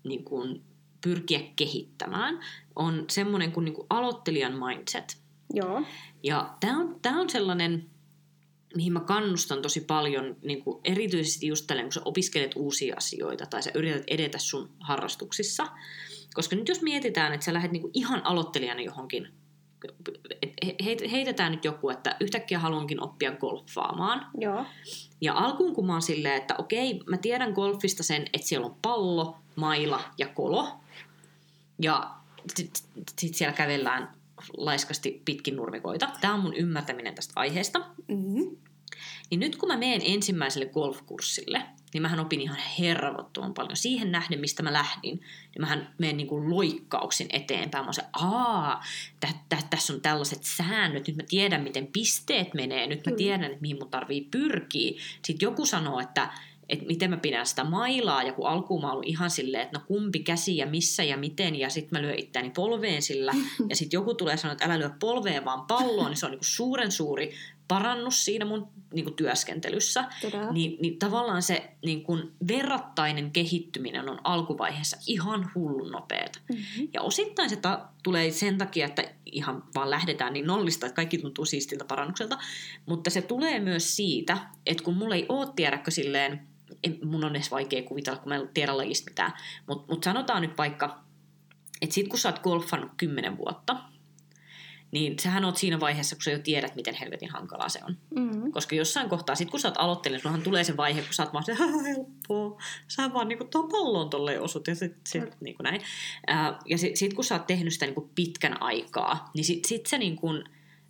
niin 0.04 0.24
kuin 0.24 0.64
pyrkiä 1.02 1.40
kehittämään, 1.56 2.40
on 2.76 3.06
semmoinen 3.10 3.52
kuin, 3.52 3.66
niin 3.66 3.76
kuin 3.76 3.88
aloittelijan 3.90 4.54
mindset. 4.54 5.18
Joo. 5.54 5.82
Ja 6.24 6.58
tämä 6.60 6.80
on, 6.80 7.00
tää 7.02 7.14
on 7.14 7.30
sellainen 7.30 7.90
mihin 8.76 8.94
mä 8.94 9.00
kannustan 9.00 9.62
tosi 9.62 9.82
paljon, 9.82 10.36
niin 10.42 10.64
kuin 10.64 10.82
erityisesti 10.84 11.48
just 11.48 11.68
tällä, 11.68 11.84
kun 11.84 11.92
sä 11.92 12.02
opiskelet 12.06 12.52
uusia 12.56 12.96
asioita 12.98 13.46
tai 13.46 13.64
sä 13.64 13.72
yrität 13.74 14.04
edetä 14.08 14.38
sun 14.38 14.70
harrastuksissa. 14.80 15.68
Koska 16.34 16.56
nyt 16.56 16.68
jos 16.68 16.82
mietitään, 16.82 17.34
että 17.34 17.46
sä 17.46 17.54
lähdet 17.54 17.72
niin 17.72 17.82
kuin 17.82 17.92
ihan 17.94 18.26
aloittelijana 18.26 18.82
johonkin, 18.82 19.28
heitetään 21.12 21.52
nyt 21.52 21.66
joku, 21.66 21.90
että 21.90 22.16
yhtäkkiä 22.20 22.60
haluankin 22.60 23.04
oppia 23.04 23.32
golfaamaan. 23.32 24.26
Joo. 24.38 24.66
Ja 25.22 25.34
alkuun 25.34 25.76
kun 25.76 25.86
mä 25.86 25.94
oon 25.94 26.02
silleen, 26.02 26.36
että 26.36 26.56
okei, 26.58 27.00
mä 27.06 27.18
tiedän 27.18 27.52
golfista 27.52 28.04
sen, 28.04 28.26
että 28.34 28.48
siellä 28.48 28.68
on 28.68 28.76
pallo, 28.82 29.38
maila 29.56 30.02
ja 30.18 30.28
kolo. 30.28 30.68
Ja 31.82 32.12
sitten 32.56 32.84
sit 33.20 33.36
siellä 33.36 33.54
kävellään 33.54 34.20
laiskasti 34.58 35.22
pitkin 35.26 35.56
nurmikoita. 35.56 36.10
Tämä 36.22 36.34
on 36.34 36.40
mun 36.40 36.54
ymmärtäminen 36.54 37.16
tästä 37.16 37.34
aiheesta. 37.36 37.80
Mm-hmm. 38.08 38.58
Niin 39.30 39.40
nyt 39.40 39.56
kun 39.56 39.70
mä 39.70 39.78
menen 39.78 40.02
ensimmäiselle 40.04 40.66
golfkurssille, 40.66 41.62
niin 41.94 42.02
mähän 42.02 42.20
opin 42.20 42.42
ihan 42.42 42.58
hervottoman 42.80 43.54
paljon. 43.54 43.78
Siihen 43.78 44.12
nähden, 44.12 44.40
mistä 44.40 44.64
mä 44.64 44.74
lähdin, 44.74 45.16
niin 45.56 45.62
mähän 45.62 45.94
menen 45.98 46.18
niin 46.18 46.28
kuin 46.28 46.50
loikkauksin 46.50 47.28
eteenpäin. 47.34 47.84
Mä 47.84 47.88
oon 47.88 47.94
se, 47.94 48.04
aa, 48.14 48.84
tä, 49.20 49.28
tä, 49.50 49.58
tässä 49.70 49.94
on 49.94 50.02
tällaiset 50.02 50.44
säännöt, 50.44 51.08
nyt 51.08 51.18
mä 51.18 51.24
tiedän, 51.30 51.64
miten 51.64 51.88
pisteet 51.88 52.54
menee, 52.54 52.88
nyt 52.88 53.06
mä 53.06 53.12
tiedän, 53.12 53.52
että 53.52 53.62
mihin 53.62 53.78
mun 53.80 53.92
tarvii 53.92 54.28
pyrkiä. 54.32 55.02
Sitten 55.26 55.48
joku 55.48 55.66
sanoo, 55.66 56.00
että 56.00 56.30
että 56.70 56.86
miten 56.86 57.10
mä 57.10 57.18
pidän 57.18 57.46
sitä 57.46 57.64
mailaa, 57.64 58.24
ja 58.24 58.34
kun 58.34 58.48
alkuun 58.48 58.82
mä 58.82 58.92
ollut 58.92 59.08
ihan 59.08 59.30
silleen, 59.30 59.64
että 59.64 59.80
no 59.80 59.86
kumpi 59.88 60.20
käsi 60.20 60.58
ja 60.58 60.66
missä 60.66 61.04
ja 61.04 61.18
miten, 61.18 61.56
ja 61.56 61.70
sitten 61.70 62.00
mä 62.00 62.02
lyön 62.02 62.20
itseäni 62.20 62.50
polveen 62.50 63.02
sillä, 63.02 63.34
ja 63.70 63.76
sitten 63.76 63.98
joku 63.98 64.14
tulee 64.14 64.38
sanoa, 64.38 64.52
että 64.52 64.66
älä 64.66 64.80
lyö 64.80 64.90
polveen 65.00 65.46
vaan 65.46 65.62
palloon, 65.62 66.10
niin 66.10 66.18
se 66.18 66.26
on 66.26 66.32
niinku 66.32 66.46
suuren 66.46 66.92
suuri 66.92 67.34
parannus 67.70 68.26
siinä 68.26 68.46
mun 68.46 68.68
niin 68.94 69.06
kuin 69.06 69.16
työskentelyssä, 69.16 70.06
niin, 70.52 70.78
niin 70.82 71.00
tavallaan 71.00 71.42
se 71.42 71.72
niin 71.86 72.04
kuin 72.04 72.32
verrattainen 72.48 73.32
kehittyminen 73.32 74.10
on 74.10 74.20
alkuvaiheessa 74.24 74.98
ihan 75.08 75.52
hullun 75.56 75.92
nopeeta. 75.92 76.40
Mm-hmm. 76.50 76.88
Ja 76.94 77.02
osittain 77.02 77.50
se 77.50 77.56
ta- 77.56 77.88
tulee 78.04 78.32
sen 78.32 78.58
takia, 78.58 78.86
että 78.86 79.04
ihan 79.26 79.64
vaan 79.76 79.90
lähdetään 79.90 80.34
niin 80.34 80.48
nollista, 80.48 80.86
että 80.86 80.96
kaikki 80.96 81.18
tuntuu 81.18 81.46
siistiltä 81.46 81.86
parannukselta, 81.86 82.38
mutta 82.86 83.10
se 83.10 83.22
tulee 83.22 83.60
myös 83.60 83.96
siitä, 83.96 84.38
että 84.66 84.84
kun 84.84 84.98
mulla 84.98 85.16
ei 85.16 85.26
ole 85.30 85.48
tiedäkö 85.56 85.92
silleen, 85.92 86.48
mun 87.04 87.24
on 87.24 87.36
edes 87.36 87.52
vaikea 87.52 87.84
kuvitella, 87.84 88.20
kun 88.20 88.30
mä 88.30 88.36
en 88.36 88.50
tiedä 88.54 88.78
lajista 88.78 89.12
mitään, 89.12 89.34
mutta 89.68 89.94
mut 89.94 90.04
sanotaan 90.04 90.42
nyt 90.42 90.58
vaikka, 90.58 91.04
että 91.82 91.94
sit 91.96 92.08
kun 92.08 92.20
sä 92.20 92.30
oot 92.30 92.40
golfannut 92.40 92.92
kymmenen 92.98 93.38
vuotta, 93.38 93.89
niin 94.92 95.20
sähän 95.20 95.46
oot 95.46 95.58
siinä 95.58 95.80
vaiheessa, 95.80 96.16
kun 96.16 96.24
sä 96.24 96.32
jo 96.32 96.40
tiedät, 96.40 96.76
miten 96.76 96.94
helvetin 96.94 97.30
hankalaa 97.30 97.70
se 97.70 97.80
on. 97.88 97.98
Mm-hmm. 98.16 98.52
Koska 98.52 98.76
jossain 98.76 99.10
kohtaa, 99.10 99.36
sit 99.36 99.50
kun 99.50 99.60
sä 99.60 99.68
oot 99.68 99.78
aloittelija, 99.78 100.20
sullahan 100.20 100.42
tulee 100.42 100.64
se 100.64 100.78
vaihe, 100.78 101.02
kun 101.02 101.14
sä 101.14 101.24
oot 101.24 101.34
vaan 101.34 101.46
se, 101.46 101.58
helppoa, 101.84 102.62
sä 102.88 103.14
vaan 103.14 103.28
niinku 103.28 103.44
tuon 103.44 103.70
pallon 103.70 104.10
tolleen 104.10 104.42
osut 104.42 104.68
ja 104.68 104.76
sit, 104.76 104.96
sit 105.08 105.24
mm. 105.24 105.32
niinku 105.42 105.64
näin. 105.64 105.82
Ää, 106.28 106.60
ja 106.66 106.78
sit, 106.78 106.96
sit 106.96 107.14
kun 107.14 107.24
sä 107.24 107.36
oot 107.36 107.48
tehnyt 107.48 107.74
sitä 107.74 107.86
niinku 107.86 108.10
pitkän 108.16 108.62
aikaa, 108.62 109.32
niin 109.34 109.46
sit, 109.46 109.66
sit 109.66 109.86
sä 109.86 109.98
niinku, 109.98 110.28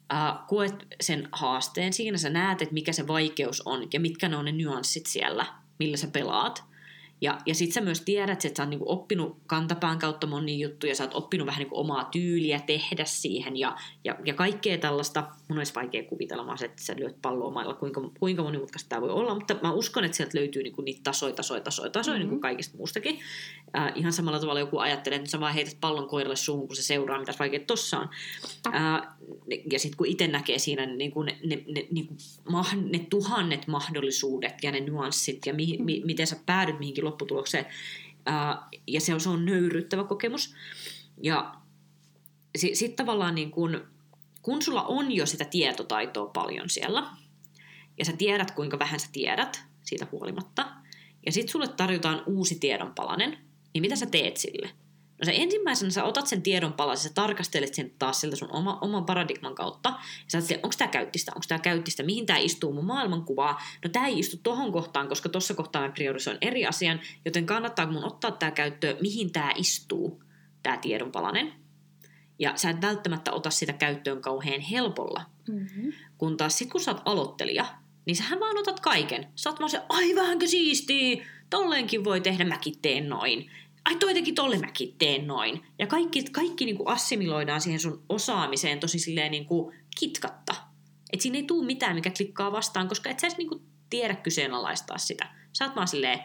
ää, 0.09 0.43
koet 0.47 0.87
sen 1.01 1.29
haasteen 1.31 1.93
siinä, 1.93 2.17
sä 2.17 2.29
näet, 2.29 2.61
että 2.61 2.73
mikä 2.73 2.93
se 2.93 3.07
vaikeus 3.07 3.61
on 3.61 3.87
ja 3.93 3.99
mitkä 3.99 4.29
ne 4.29 4.37
on 4.37 4.45
ne 4.45 4.51
nyanssit 4.51 5.05
siellä, 5.05 5.45
millä 5.79 5.97
sä 5.97 6.07
pelaat. 6.07 6.68
Ja, 7.21 7.37
ja 7.45 7.55
sit 7.55 7.73
sä 7.73 7.81
myös 7.81 8.01
tiedät, 8.01 8.45
että 8.45 8.57
sä 8.57 8.63
oot 8.63 8.69
niinku 8.69 8.91
oppinut 8.91 9.37
kantapään 9.47 9.99
kautta 9.99 10.27
monia 10.27 10.67
juttuja, 10.67 10.95
sä 10.95 11.03
oot 11.03 11.13
oppinut 11.13 11.47
vähän 11.47 11.59
niinku 11.59 11.79
omaa 11.79 12.03
tyyliä 12.03 12.59
tehdä 12.59 13.05
siihen 13.05 13.57
ja, 13.57 13.77
ja, 14.03 14.15
ja 14.25 14.33
kaikkea 14.33 14.77
tällaista. 14.77 15.27
Mun 15.47 15.57
olisi 15.57 15.75
vaikea 15.75 16.03
kuvitella 16.03 16.55
että 16.65 16.83
sä 16.83 16.95
lyöt 16.97 17.21
palloa 17.21 17.51
mailla, 17.51 17.73
kuinka, 17.73 18.01
kuinka 18.19 18.43
monimutkaista 18.43 18.89
tämä 18.89 19.01
voi 19.01 19.09
olla, 19.09 19.35
mutta 19.35 19.55
mä 19.61 19.71
uskon, 19.71 20.03
että 20.03 20.17
sieltä 20.17 20.37
löytyy 20.37 20.63
niinku 20.63 20.81
niitä 20.81 21.01
tasoja, 21.03 21.33
tasoja, 21.33 21.61
tasoja, 21.61 21.89
tasoja 21.89 22.17
mm-hmm. 22.17 22.29
niinku 22.29 22.41
kaikista 22.41 22.77
muustakin. 22.77 23.19
Äh, 23.77 23.91
ihan 23.95 24.13
samalla 24.13 24.39
tavalla 24.39 24.59
joku 24.59 24.77
ajattelee, 24.77 25.17
että 25.17 25.29
sä 25.29 25.39
vaan 25.39 25.53
heität 25.53 25.77
pallon 25.81 26.07
koiralle 26.07 26.35
suuhun, 26.35 26.67
kun 26.67 26.75
se 26.75 26.83
seuraa, 26.83 27.19
mitä 27.19 27.33
vaikea 27.39 27.59
tossa 27.59 27.99
on. 27.99 28.09
Äh, 28.75 29.01
ja 29.71 29.79
sitten 29.79 29.97
kun 29.97 30.07
itse 30.07 30.27
näkee 30.27 30.59
siinä 30.59 30.85
ne, 30.85 30.95
niinku 30.95 31.23
ne, 31.23 31.37
ne, 31.43 31.63
ne, 31.67 31.87
niinku, 31.91 32.13
ne 32.91 32.99
tuhannet 33.09 33.67
mahdollisuudet 33.67 34.63
ja 34.63 34.71
ne 34.71 34.79
nyanssit 34.79 35.45
ja 35.45 35.53
mi, 35.53 35.77
mi, 35.79 36.01
miten 36.05 36.27
sä 36.27 36.35
päädyt 36.45 36.79
mihinkin 36.79 37.03
lopputulokseen. 37.09 37.65
Ää, 38.25 38.67
ja 38.87 39.01
se 39.01 39.13
on, 39.13 39.19
se 39.19 39.29
on 39.29 39.45
nöyryttävä 39.45 40.03
kokemus. 40.03 40.55
Ja 41.23 41.55
sitten 42.57 42.77
sit 42.77 42.95
tavallaan 42.95 43.35
niin 43.35 43.51
kun, 43.51 43.87
kun 44.41 44.61
sulla 44.61 44.83
on 44.83 45.11
jo 45.11 45.25
sitä 45.25 45.45
tietotaitoa 45.45 46.27
paljon 46.27 46.69
siellä, 46.69 47.03
ja 47.97 48.05
sä 48.05 48.13
tiedät 48.17 48.51
kuinka 48.51 48.79
vähän 48.79 48.99
sä 48.99 49.07
tiedät 49.11 49.63
siitä 49.83 50.07
huolimatta, 50.11 50.69
ja 51.25 51.31
sitten 51.31 51.51
sulle 51.51 51.67
tarjotaan 51.67 52.23
uusi 52.25 52.55
tiedonpalanen, 52.55 53.37
niin 53.73 53.81
mitä 53.81 53.95
sä 53.95 54.05
teet 54.05 54.37
sille? 54.37 54.69
No 55.19 55.25
se 55.25 55.31
ensimmäisenä 55.35 55.91
sä 55.91 56.03
otat 56.03 56.27
sen 56.27 56.41
tiedon 56.41 56.73
palasen, 56.73 57.09
sä 57.09 57.15
tarkastelet 57.15 57.73
sen 57.73 57.91
taas 57.99 58.21
sieltä 58.21 58.35
sun 58.35 58.51
oma, 58.51 58.77
oman 58.81 59.05
paradigman 59.05 59.55
kautta. 59.55 59.89
Ja 60.33 60.41
sä 60.41 60.55
onko 60.63 60.75
tämä 60.77 60.87
käyttistä, 60.87 61.31
onko 61.35 61.45
tämä 61.47 61.59
käyttistä, 61.59 62.03
mihin 62.03 62.25
tämä 62.25 62.39
istuu 62.39 62.73
mun 62.73 62.85
maailmankuvaa. 62.85 63.61
No 63.83 63.89
tämä 63.89 64.07
ei 64.07 64.19
istu 64.19 64.37
tohon 64.43 64.71
kohtaan, 64.71 65.07
koska 65.07 65.29
tuossa 65.29 65.53
kohtaa 65.53 65.81
mä 65.81 65.91
priorisoin 65.91 66.37
eri 66.41 66.65
asian, 66.65 66.99
joten 67.25 67.45
kannattaa 67.45 67.91
mun 67.91 68.05
ottaa 68.05 68.31
tämä 68.31 68.51
käyttöön, 68.51 68.97
mihin 69.01 69.31
tämä 69.31 69.51
istuu, 69.55 70.23
tämä 70.63 70.77
tiedonpalanen. 70.77 71.53
Ja 72.39 72.53
sä 72.55 72.69
et 72.69 72.81
välttämättä 72.81 73.31
ota 73.31 73.49
sitä 73.49 73.73
käyttöön 73.73 74.21
kauhean 74.21 74.61
helpolla. 74.61 75.25
Mm-hmm. 75.47 75.93
Kun 76.17 76.37
taas 76.37 76.57
sit 76.57 76.71
kun 76.71 76.81
sä 76.81 76.91
oot 76.91 77.01
aloittelija, 77.05 77.65
niin 78.05 78.15
sähän 78.15 78.39
vaan 78.39 78.57
otat 78.57 78.79
kaiken. 78.79 79.27
Sä 79.35 79.49
oot 79.49 79.59
vaan 79.59 79.69
se, 79.69 79.81
ai 79.89 80.15
vähänkö 80.15 80.47
siistii, 80.47 81.23
tolleenkin 81.49 82.03
voi 82.03 82.21
tehdä, 82.21 82.45
mäkin 82.45 82.79
teen 82.81 83.09
noin 83.09 83.51
ai 83.85 83.95
toi 83.95 84.13
teki 84.13 84.33
tolle 84.33 84.57
mäkin 84.57 84.95
teen 84.97 85.27
noin. 85.27 85.65
Ja 85.79 85.87
kaikki, 85.87 86.23
kaikki 86.23 86.65
niin 86.65 86.77
kuin 86.77 86.87
assimiloidaan 86.87 87.61
siihen 87.61 87.79
sun 87.79 88.03
osaamiseen 88.09 88.79
tosi 88.79 88.99
silleen 88.99 89.31
niin 89.31 89.45
kuin 89.45 89.75
kitkatta. 89.99 90.55
Että 91.13 91.23
siinä 91.23 91.37
ei 91.37 91.43
tule 91.43 91.65
mitään, 91.65 91.95
mikä 91.95 92.11
klikkaa 92.17 92.51
vastaan, 92.51 92.87
koska 92.87 93.09
et 93.09 93.19
sä 93.19 93.27
edes 93.27 93.37
niin 93.37 93.49
kuin 93.49 93.61
tiedä 93.89 94.15
kyseenalaistaa 94.15 94.97
sitä. 94.97 95.29
Sä 95.57 95.65
oot 95.65 95.75
vaan 95.75 95.87
silleen, 95.87 96.19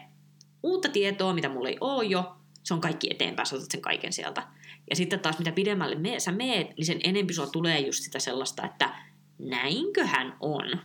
uutta 0.63 0.89
tietoa, 0.89 1.33
mitä 1.33 1.49
mulla 1.49 1.69
ei 1.69 1.77
ole 1.81 2.05
jo, 2.05 2.35
se 2.63 2.73
on 2.73 2.81
kaikki 2.81 3.07
eteenpäin, 3.11 3.45
sä 3.45 3.55
otat 3.55 3.71
sen 3.71 3.81
kaiken 3.81 4.13
sieltä. 4.13 4.47
Ja 4.89 4.95
sitten 4.95 5.19
taas 5.19 5.39
mitä 5.39 5.51
pidemmälle 5.51 5.95
me, 5.95 6.19
sä 6.19 6.31
meet, 6.31 6.67
niin 6.77 6.85
sen 6.85 6.99
enempi 7.03 7.33
sulla 7.33 7.49
tulee 7.49 7.79
just 7.79 8.03
sitä 8.03 8.19
sellaista, 8.19 8.65
että 8.65 8.95
näinköhän 9.39 10.37
on. 10.39 10.79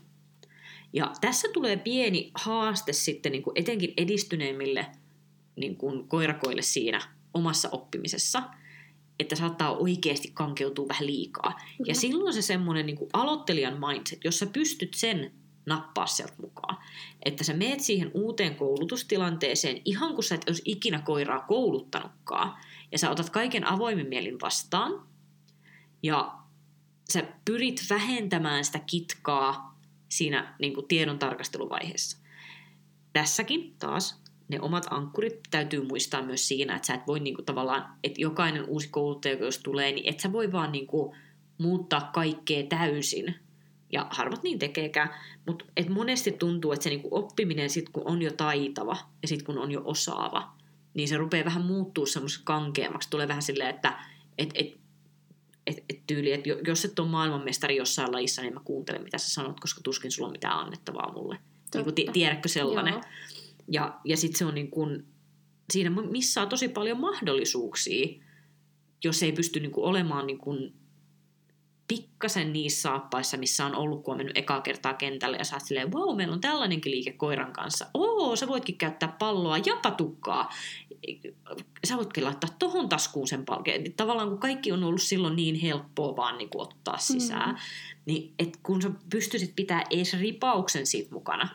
Ja 0.93 1.13
tässä 1.21 1.49
tulee 1.53 1.77
pieni 1.77 2.31
haaste 2.35 2.93
sitten 2.93 3.33
niin 3.33 3.43
kuin 3.43 3.59
etenkin 3.59 3.95
edistyneemmille 3.97 4.87
niin 5.57 5.77
kuin 5.77 6.09
koirakoille 6.09 6.63
siinä 6.63 7.01
omassa 7.35 7.69
oppimisessa, 7.73 8.43
että 9.19 9.37
saattaa 9.37 9.77
oikeasti 9.77 10.31
kankeutua 10.35 10.89
vähän 10.89 11.07
liikaa. 11.07 11.51
Mm-hmm. 11.51 11.85
Ja 11.87 11.95
silloin 11.95 12.35
se 12.35 12.43
semmoinen 12.43 12.87
niin 12.87 12.99
aloittelijan 13.13 13.81
mindset, 13.89 14.25
jos 14.25 14.39
sä 14.39 14.47
pystyt 14.47 14.95
sen 14.95 15.33
nappaa 15.67 16.07
sieltä 16.07 16.35
mukaan. 16.41 16.77
Että 17.25 17.45
sä 17.45 17.55
meet 17.55 17.81
siihen 17.81 18.11
uuteen 18.15 18.55
koulutustilanteeseen 18.55 19.83
ihan 19.85 20.15
kun 20.15 20.25
sä 20.25 20.35
et 20.35 20.45
olisi 20.47 20.63
ikinä 20.65 20.99
koiraa 20.99 21.41
kouluttanutkaan. 21.41 22.57
Ja 22.93 22.99
sä 22.99 23.11
otat 23.11 23.31
kaiken 23.31 23.67
avoimin 23.67 24.09
mielin 24.09 24.41
vastaan. 24.41 25.07
Ja 26.03 26.39
sä 27.13 27.23
pyrit 27.45 27.85
vähentämään 27.91 28.65
sitä 28.65 28.79
kitkaa 28.79 29.81
siinä 30.09 30.55
niin 30.59 30.75
kuin 30.75 30.89
tiedon 30.89 31.19
tarkasteluvaiheessa. 31.19 32.19
Tässäkin 33.13 33.75
taas 33.79 34.20
ne 34.51 34.61
omat 34.61 34.87
ankkurit 34.91 35.41
täytyy 35.51 35.85
muistaa 35.85 36.23
myös 36.23 36.49
siinä, 36.49 36.77
että 36.77 36.87
sä 36.87 36.95
et 36.95 37.07
voi 37.07 37.21
niinku 37.21 37.43
tavallaan, 37.43 37.99
että 38.05 38.21
jokainen 38.21 38.65
uusi 38.65 38.89
kouluttaja, 38.89 39.35
jos 39.35 39.59
tulee, 39.59 39.93
niin 39.93 40.09
et 40.09 40.21
sä 40.21 40.33
voi 40.33 40.53
vaan 40.53 40.73
niinku 40.73 41.15
muuttaa 41.59 42.11
kaikkea 42.15 42.67
täysin. 42.67 43.35
Ja 43.93 44.07
harvat 44.11 44.43
niin 44.43 44.59
tekeekään, 44.59 45.11
mutta 45.47 45.65
et 45.77 45.89
monesti 45.89 46.33
tuntuu, 46.33 46.73
että 46.73 46.83
se 46.85 46.91
niinku 46.91 47.09
oppiminen 47.13 47.71
sit 47.71 47.89
kun 47.89 48.03
on 48.07 48.23
jo 48.23 48.31
taitava 48.33 48.97
ja 49.23 49.29
sitten 49.29 49.47
kun 49.47 49.59
on 49.59 49.71
jo 49.71 49.83
osaava, 49.85 50.53
niin 50.95 51.09
se 51.09 51.17
rupeaa 51.17 51.45
vähän 51.45 51.65
muuttuu 51.65 52.07
semmoisen 52.07 52.45
kankeammaksi. 52.45 53.11
Tulee 53.11 53.29
vähän 53.29 53.43
silleen, 53.43 53.75
että 53.75 53.99
et, 54.39 54.51
et, 54.55 54.81
et, 55.67 55.85
et 55.89 56.07
tyyli, 56.07 56.33
että 56.33 56.49
jos 56.67 56.85
et 56.85 56.99
ole 56.99 57.09
maailmanmestari 57.09 57.77
jossain 57.77 58.13
lajissa, 58.13 58.43
niin 58.43 58.55
mä 58.55 58.61
kuuntelen, 58.65 59.03
mitä 59.03 59.19
sä 59.19 59.31
sanot, 59.31 59.61
koska 59.61 59.81
tuskin 59.85 60.11
sulla 60.11 60.29
on 60.29 60.33
mitään 60.33 60.59
annettavaa 60.59 61.13
mulle. 61.13 61.39
Niin 61.75 61.85
kuin, 61.85 61.95
tiedätkö 62.13 62.49
sellainen? 62.49 62.95
Joo. 62.95 63.03
Ja, 63.71 64.01
ja 64.05 64.17
sitten 64.17 64.39
se 64.39 64.45
on 64.45 64.55
niin 64.55 64.71
kuin, 64.71 65.07
siinä 65.73 65.91
missä 65.91 66.43
on 66.43 66.49
tosi 66.49 66.69
paljon 66.69 67.01
mahdollisuuksia, 67.01 68.09
jos 69.05 69.23
ei 69.23 69.33
pysty 69.33 69.61
niin 69.61 69.73
kuin 69.73 69.85
olemaan 69.85 70.27
niin 70.27 70.39
kuin 70.39 70.81
pikkasen 71.91 72.53
niissä 72.53 72.83
saappaissa, 72.83 73.37
missä 73.37 73.67
on 73.67 73.75
ollut, 73.75 74.05
kun 74.05 74.13
on 74.13 74.19
mennyt 74.19 74.39
ekaa 74.39 74.61
kertaa 74.61 74.95
kentälle 74.95 75.37
ja 75.37 75.45
oot 75.53 75.65
silleen, 75.65 75.93
wow, 75.93 76.17
meillä 76.17 76.35
on 76.35 76.41
tällainenkin 76.41 76.93
liike 76.93 77.13
koiran 77.13 77.53
kanssa. 77.53 77.87
Oo, 77.95 78.37
sä 78.37 78.49
voitkin 78.49 78.79
käyttää 78.79 79.17
palloa 79.19 79.59
ja 79.59 79.77
patukkaa. 79.83 80.51
Sä 81.85 81.97
voitkin 81.97 82.25
laittaa 82.25 82.51
tohon 82.59 82.89
taskuun 82.89 83.29
sen 83.29 83.45
palkeen. 83.45 83.93
Tavallaan 83.93 84.29
kun 84.29 84.39
kaikki 84.39 84.73
on 84.73 84.85
ollut 84.85 85.03
silloin 85.03 85.37
niin 85.37 85.55
helppoa 85.55 86.17
vaan 86.17 86.39
niin 86.39 86.51
kuin 86.51 86.63
ottaa 86.63 86.99
sisään, 86.99 87.51
mm. 87.51 87.61
niin 88.07 88.35
et 88.39 88.57
kun 88.63 88.83
sä 88.83 88.91
pystyisit 89.11 89.57
pitää 89.57 89.85
edes 89.91 90.21
ripauksen 90.21 90.87
siitä 90.87 91.15
mukana, 91.15 91.49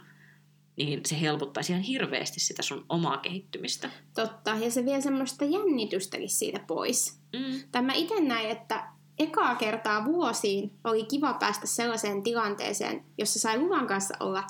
niin 0.77 1.01
se 1.05 1.21
helpottaisi 1.21 1.71
ihan 1.71 1.83
hirveästi 1.83 2.39
sitä 2.39 2.61
sun 2.61 2.85
omaa 2.89 3.17
kehittymistä. 3.17 3.89
Totta, 4.13 4.51
ja 4.51 4.71
se 4.71 4.85
vie 4.85 5.01
semmoista 5.01 5.45
jännitystäkin 5.45 6.29
siitä 6.29 6.59
pois. 6.67 7.19
Mm. 7.33 7.59
Tämä 7.71 7.93
itse 7.93 8.21
näin, 8.21 8.49
että 8.49 8.87
ekaa 9.19 9.55
kertaa 9.55 10.05
vuosiin 10.05 10.71
oli 10.83 11.03
kiva 11.03 11.33
päästä 11.33 11.67
sellaiseen 11.67 12.23
tilanteeseen, 12.23 13.05
jossa 13.17 13.39
sai 13.39 13.59
luvan 13.59 13.87
kanssa 13.87 14.15
olla 14.19 14.43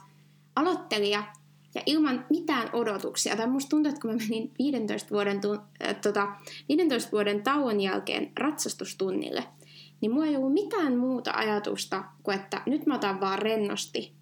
aloittelija 0.55 1.23
ja 1.75 1.81
ilman 1.85 2.25
mitään 2.29 2.69
odotuksia. 2.73 3.35
Tai 3.35 3.47
musta 3.47 3.69
tuntuu, 3.69 3.89
että 3.89 4.01
kun 4.01 4.11
mä 4.11 4.17
menin 4.17 4.51
15 4.59 5.09
vuoden, 5.11 5.41
tu- 5.41 5.59
äh, 5.87 5.95
tota, 6.01 6.27
15 6.69 7.11
vuoden 7.11 7.43
tauon 7.43 7.81
jälkeen 7.81 8.31
ratsastustunnille, 8.39 9.43
niin 10.01 10.11
mulla 10.11 10.25
ei 10.25 10.35
ollut 10.35 10.53
mitään 10.53 10.97
muuta 10.97 11.31
ajatusta 11.31 12.03
kuin, 12.23 12.39
että 12.39 12.61
nyt 12.65 12.85
mä 12.85 12.95
otan 12.95 13.21
vaan 13.21 13.39
rennosti 13.39 14.13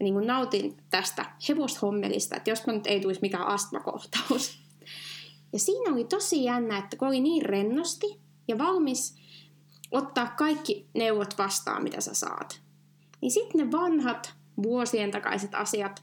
niin 0.00 0.14
kuin 0.14 0.26
nautin 0.26 0.76
tästä 0.90 1.24
hevoshommelista, 1.48 2.36
että 2.36 2.50
jospa 2.50 2.72
nyt 2.72 2.86
ei 2.86 3.00
tulisi 3.00 3.20
mikään 3.22 3.46
astmakohtaus. 3.46 4.60
Ja 5.52 5.58
siinä 5.58 5.92
oli 5.92 6.04
tosi 6.04 6.44
jännä, 6.44 6.78
että 6.78 6.96
kun 6.96 7.08
oli 7.08 7.20
niin 7.20 7.44
rennosti 7.44 8.20
ja 8.48 8.58
valmis 8.58 9.16
ottaa 9.90 10.26
kaikki 10.26 10.88
neuvot 10.94 11.38
vastaan, 11.38 11.82
mitä 11.82 12.00
sä 12.00 12.14
saat, 12.14 12.60
niin 13.20 13.30
sitten 13.30 13.60
ne 13.60 13.72
vanhat 13.72 14.34
vuosien 14.62 15.10
takaiset 15.10 15.54
asiat 15.54 16.02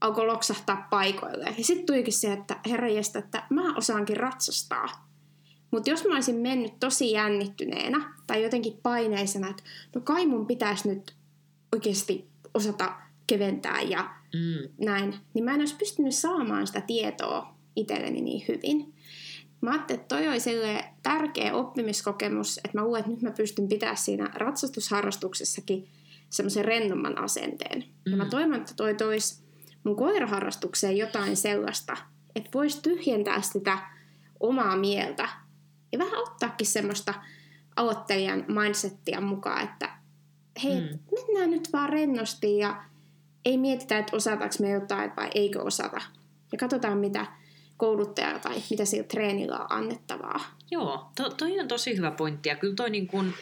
alkoi 0.00 0.26
loksahtaa 0.26 0.86
paikoille. 0.90 1.54
Ja 1.58 1.64
sitten 1.64 1.86
tulikin 1.86 2.12
se, 2.12 2.32
että 2.32 2.60
herranjestä, 2.68 3.18
että 3.18 3.46
mä 3.50 3.76
osaankin 3.76 4.16
ratsastaa. 4.16 5.08
Mutta 5.70 5.90
jos 5.90 6.04
mä 6.04 6.14
olisin 6.14 6.36
mennyt 6.36 6.80
tosi 6.80 7.10
jännittyneenä 7.10 8.14
tai 8.26 8.42
jotenkin 8.42 8.78
paineisena, 8.82 9.48
että 9.48 9.62
no 9.94 10.00
kai 10.00 10.26
mun 10.26 10.46
pitäisi 10.46 10.88
nyt 10.88 11.16
oikeasti 11.72 12.28
osata 12.54 13.03
keventää 13.26 13.80
ja 13.82 14.10
Mm. 14.34 14.68
näin, 14.84 15.14
niin 15.34 15.44
mä 15.44 15.54
en 15.54 15.60
olisi 15.60 15.76
pystynyt 15.76 16.14
saamaan 16.14 16.66
sitä 16.66 16.80
tietoa 16.80 17.54
itselleni 17.76 18.20
niin 18.20 18.44
hyvin. 18.48 18.94
Mä 19.60 19.70
ajattelin, 19.70 20.00
että 20.00 20.16
toi 20.16 20.28
oli 20.28 20.40
sille 20.40 20.84
tärkeä 21.02 21.54
oppimiskokemus, 21.54 22.58
että 22.58 22.70
mä 22.78 22.84
luulen, 22.84 23.00
että 23.00 23.10
nyt 23.10 23.22
mä 23.22 23.30
pystyn 23.30 23.68
pitämään 23.68 23.96
siinä 23.96 24.30
ratsastusharrastuksessakin 24.34 25.88
semmoisen 26.30 26.64
rennomman 26.64 27.18
asenteen. 27.18 27.78
Mm. 27.78 28.10
Ja 28.10 28.16
mä 28.16 28.24
Mm. 28.24 28.30
toivon, 28.30 28.54
että 28.54 28.74
toi 28.76 28.94
toisi 28.94 29.42
mun 29.84 29.96
koiraharrastukseen 29.96 30.96
jotain 30.96 31.36
sellaista, 31.36 31.96
että 32.36 32.50
voisi 32.54 32.82
tyhjentää 32.82 33.40
sitä 33.42 33.78
omaa 34.40 34.76
mieltä 34.76 35.28
ja 35.92 35.98
vähän 35.98 36.18
ottaakin 36.22 36.66
semmoista 36.66 37.14
aloittelijan 37.76 38.44
mindsettiä 38.48 39.20
mukaan, 39.20 39.64
että 39.64 39.90
hei, 40.64 40.80
mm. 40.80 40.98
mennään 41.12 41.50
nyt 41.50 41.68
vaan 41.72 41.88
rennosti 41.88 42.58
ja 42.58 42.84
ei 43.44 43.58
mietitä, 43.58 43.98
että 43.98 44.16
osataanko 44.16 44.56
me 44.60 44.70
jotain 44.70 45.12
vai 45.16 45.30
eikö 45.34 45.62
osata. 45.62 46.00
Ja 46.52 46.58
katsotaan, 46.58 46.98
mitä 46.98 47.26
kouluttaja 47.76 48.38
tai 48.38 48.62
mitä 48.70 48.84
sillä 48.84 49.04
treenillä 49.04 49.58
on 49.58 49.66
annettavaa. 49.72 50.40
Joo, 50.70 51.10
to, 51.16 51.30
toi 51.30 51.60
on 51.60 51.68
tosi 51.68 51.96
hyvä 51.96 52.10
pointti. 52.10 52.48
Ja 52.48 52.56
kyllä 52.56 52.74
toi 52.74 52.90
niin 52.90 53.06
kuin, 53.06 53.34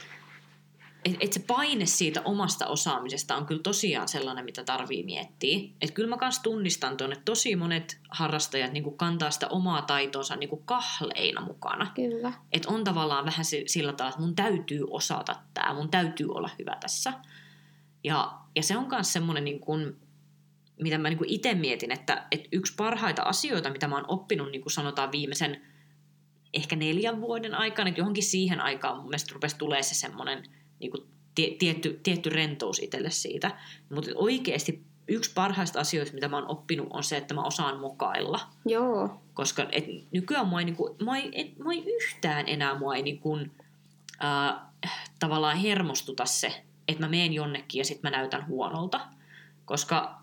et, 1.05 1.17
et 1.21 1.33
se 1.33 1.41
paine 1.47 1.87
siitä 1.87 2.23
omasta 2.25 2.67
osaamisesta 2.67 3.37
on 3.37 3.47
kyllä 3.47 3.63
tosiaan 3.63 4.09
sellainen, 4.09 4.45
mitä 4.45 4.65
tarvii 4.65 5.03
miettiä. 5.03 5.69
Et 5.81 5.91
kyllä 5.91 6.09
mä 6.09 6.17
kans 6.17 6.39
tunnistan 6.39 6.97
tuonne, 6.97 7.15
että 7.15 7.25
tosi 7.25 7.57
monet 7.57 7.99
harrastajat 8.11 8.73
niin 8.73 8.97
kantaa 8.97 9.31
sitä 9.31 9.49
omaa 9.49 9.83
taitonsa 9.83 10.37
niin 10.37 10.63
kahleina 10.65 11.41
mukana. 11.41 11.93
Kyllä. 11.95 12.33
Että 12.53 12.69
on 12.69 12.85
tavallaan 12.85 13.25
vähän 13.25 13.45
si- 13.45 13.65
sillä 13.67 13.93
tavalla, 13.93 14.15
että 14.15 14.21
mun 14.21 14.35
täytyy 14.35 14.85
osata 14.91 15.37
tämä, 15.55 15.75
mun 15.75 15.91
täytyy 15.91 16.29
olla 16.31 16.51
hyvä 16.59 16.77
tässä. 16.81 17.13
Ja, 18.05 18.42
ja 18.57 18.63
se 18.63 18.77
on 18.77 18.89
myös 18.91 19.13
semmoinen, 19.13 19.45
niin 19.45 19.61
kuin, 19.61 19.97
mitä 20.81 20.99
mä 20.99 21.09
niin 21.09 21.19
kuin 21.19 21.31
itse 21.31 21.55
mietin, 21.55 21.93
että, 21.93 22.27
että 22.31 22.49
yksi 22.53 22.75
parhaita 22.77 23.23
asioita, 23.23 23.71
mitä 23.71 23.89
mä 23.89 23.95
oon 23.95 24.05
oppinut, 24.09 24.51
niin 24.51 24.63
kuin 24.63 24.73
sanotaan 24.73 25.13
viimeisen 25.13 25.63
ehkä 26.55 26.77
neljän 26.77 27.21
vuoden 27.21 27.55
aikana, 27.55 27.89
että 27.89 28.01
johonkin 28.01 28.25
siihen 28.25 28.61
aikaan 28.61 28.97
mun 28.97 29.05
mielestä 29.05 29.35
rupesi 29.35 29.59
tulee 29.59 29.83
se 29.83 29.95
semmoinen 29.95 30.43
niin 30.81 30.91
kuin 30.91 31.07
tie, 31.35 31.57
tietty, 31.59 32.01
tietty 32.03 32.31
rentous 32.31 32.79
itselle 32.79 33.11
siitä. 33.11 33.59
Mutta 33.91 34.11
oikeasti 34.15 34.85
yksi 35.09 35.33
parhaista 35.35 35.81
asioista, 35.81 36.15
mitä 36.15 36.29
mä 36.29 36.37
oon 36.37 36.51
oppinut, 36.51 36.87
on 36.91 37.05
se, 37.05 37.17
että 37.17 37.35
mä 37.35 37.43
osaan 37.43 37.81
mokailla. 37.81 38.41
Joo. 38.67 39.23
Koska 39.35 39.67
et 39.73 39.85
nykyään 40.13 40.49
mua 40.49 40.59
ei, 40.59 40.65
niinku, 40.65 40.97
mua 41.03 41.17
ei, 41.17 41.31
et, 41.33 41.59
mua 41.59 41.73
ei 41.73 41.85
yhtään 41.87 42.49
enää 42.49 42.79
mua 42.79 42.97
ei 42.97 43.03
niinku, 43.03 43.39
äh, 44.25 44.55
tavallaan 45.19 45.57
hermostuta 45.57 46.25
se, 46.27 46.65
että 46.89 47.03
mä 47.03 47.09
meen 47.09 47.33
jonnekin 47.33 47.79
ja 47.79 47.85
sitten 47.85 48.11
mä 48.11 48.17
näytän 48.17 48.47
huonolta. 48.47 49.01
Koska 49.65 50.23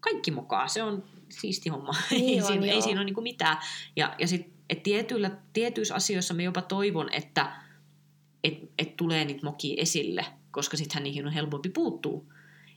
kaikki 0.00 0.30
mukaan, 0.30 0.68
se 0.68 0.82
on 0.82 1.04
siisti 1.28 1.68
homma. 1.68 1.92
Niin 2.10 2.28
ei, 2.28 2.40
on, 2.40 2.46
siinä, 2.46 2.66
ei 2.66 2.82
siinä 2.82 3.00
ole 3.00 3.04
niinku 3.04 3.20
mitään. 3.20 3.56
Ja, 3.96 4.14
ja 4.18 4.28
sit, 4.28 4.52
et 4.70 4.82
tietyillä, 4.82 5.30
tietyissä 5.52 5.94
asioissa 5.94 6.34
mä 6.34 6.42
jopa 6.42 6.62
toivon, 6.62 7.08
että 7.12 7.52
et, 8.44 8.54
et 8.78 8.96
tulee 8.96 9.24
niitä 9.24 9.46
mokia 9.46 9.82
esille, 9.82 10.26
koska 10.50 10.76
sittenhän 10.76 11.02
niihin 11.02 11.26
on 11.26 11.32
helpompi 11.32 11.68
puuttuu. 11.68 12.32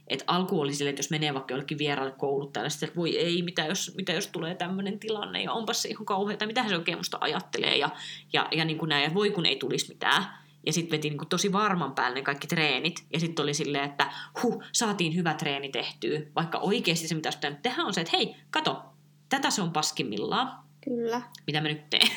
Et 0.08 0.24
alku 0.28 0.62
oli 0.62 0.74
silleen, 0.74 0.92
että 0.92 1.00
jos 1.00 1.10
menee 1.10 1.34
vaikka 1.34 1.54
jollekin 1.54 1.78
vieraalle 1.78 2.14
kouluttajalle, 2.18 2.70
sitten 2.70 2.88
että 2.88 3.00
voi 3.00 3.18
ei, 3.18 3.42
mitä 3.42 3.66
jos, 3.66 3.94
mitä 3.98 4.14
jos 4.14 4.28
tulee 4.28 4.56
tämmöinen 4.56 5.00
tilanne 5.00 5.44
ja 5.44 5.52
onpas 5.52 5.82
se 5.82 5.90
ihan 5.90 6.06
kauheata, 6.06 6.46
mitä 6.46 6.68
se 6.68 6.76
oikein 6.76 6.98
musta 6.98 7.18
ajattelee 7.22 7.78
ja, 7.78 7.90
ja, 8.34 8.48
ja 8.52 8.66
niin 8.66 8.78
kuin 8.78 8.90
näin, 8.90 9.04
ja 9.04 9.14
voi 9.14 9.32
kun 9.32 9.46
ei 9.46 9.56
tulisi 9.56 9.90
mitään. 9.90 10.45
Ja 10.66 10.74
sitten 10.74 10.92
veti 10.92 11.10
niin 11.10 11.18
kuin 11.18 11.30
tosi 11.30 11.52
varman 11.52 11.96
päälle 11.96 12.16
ne 12.16 12.22
kaikki 12.22 12.48
treenit. 12.48 13.06
Ja 13.14 13.20
sitten 13.20 13.44
oli 13.44 13.54
silleen, 13.54 13.84
että 13.84 14.12
huh, 14.44 14.64
saatiin 14.72 15.16
hyvä 15.16 15.34
treeni 15.34 15.70
tehtyä. 15.70 16.22
Vaikka 16.36 16.58
oikeasti 16.58 17.08
se, 17.08 17.16
mitä 17.16 17.28
olisi 17.28 17.38
pitänyt 17.38 17.62
tehdä, 17.62 17.84
on 17.84 17.94
se, 17.94 18.02
että 18.02 18.18
hei, 18.18 18.36
kato, 18.50 18.84
tätä 19.30 19.50
se 19.50 19.62
on 19.62 19.72
paskimmillaan 19.72 20.66
Kyllä. 20.84 21.22
mitä 21.48 21.62
mä 21.62 21.68
nyt 21.68 21.90
teen. 21.90 22.08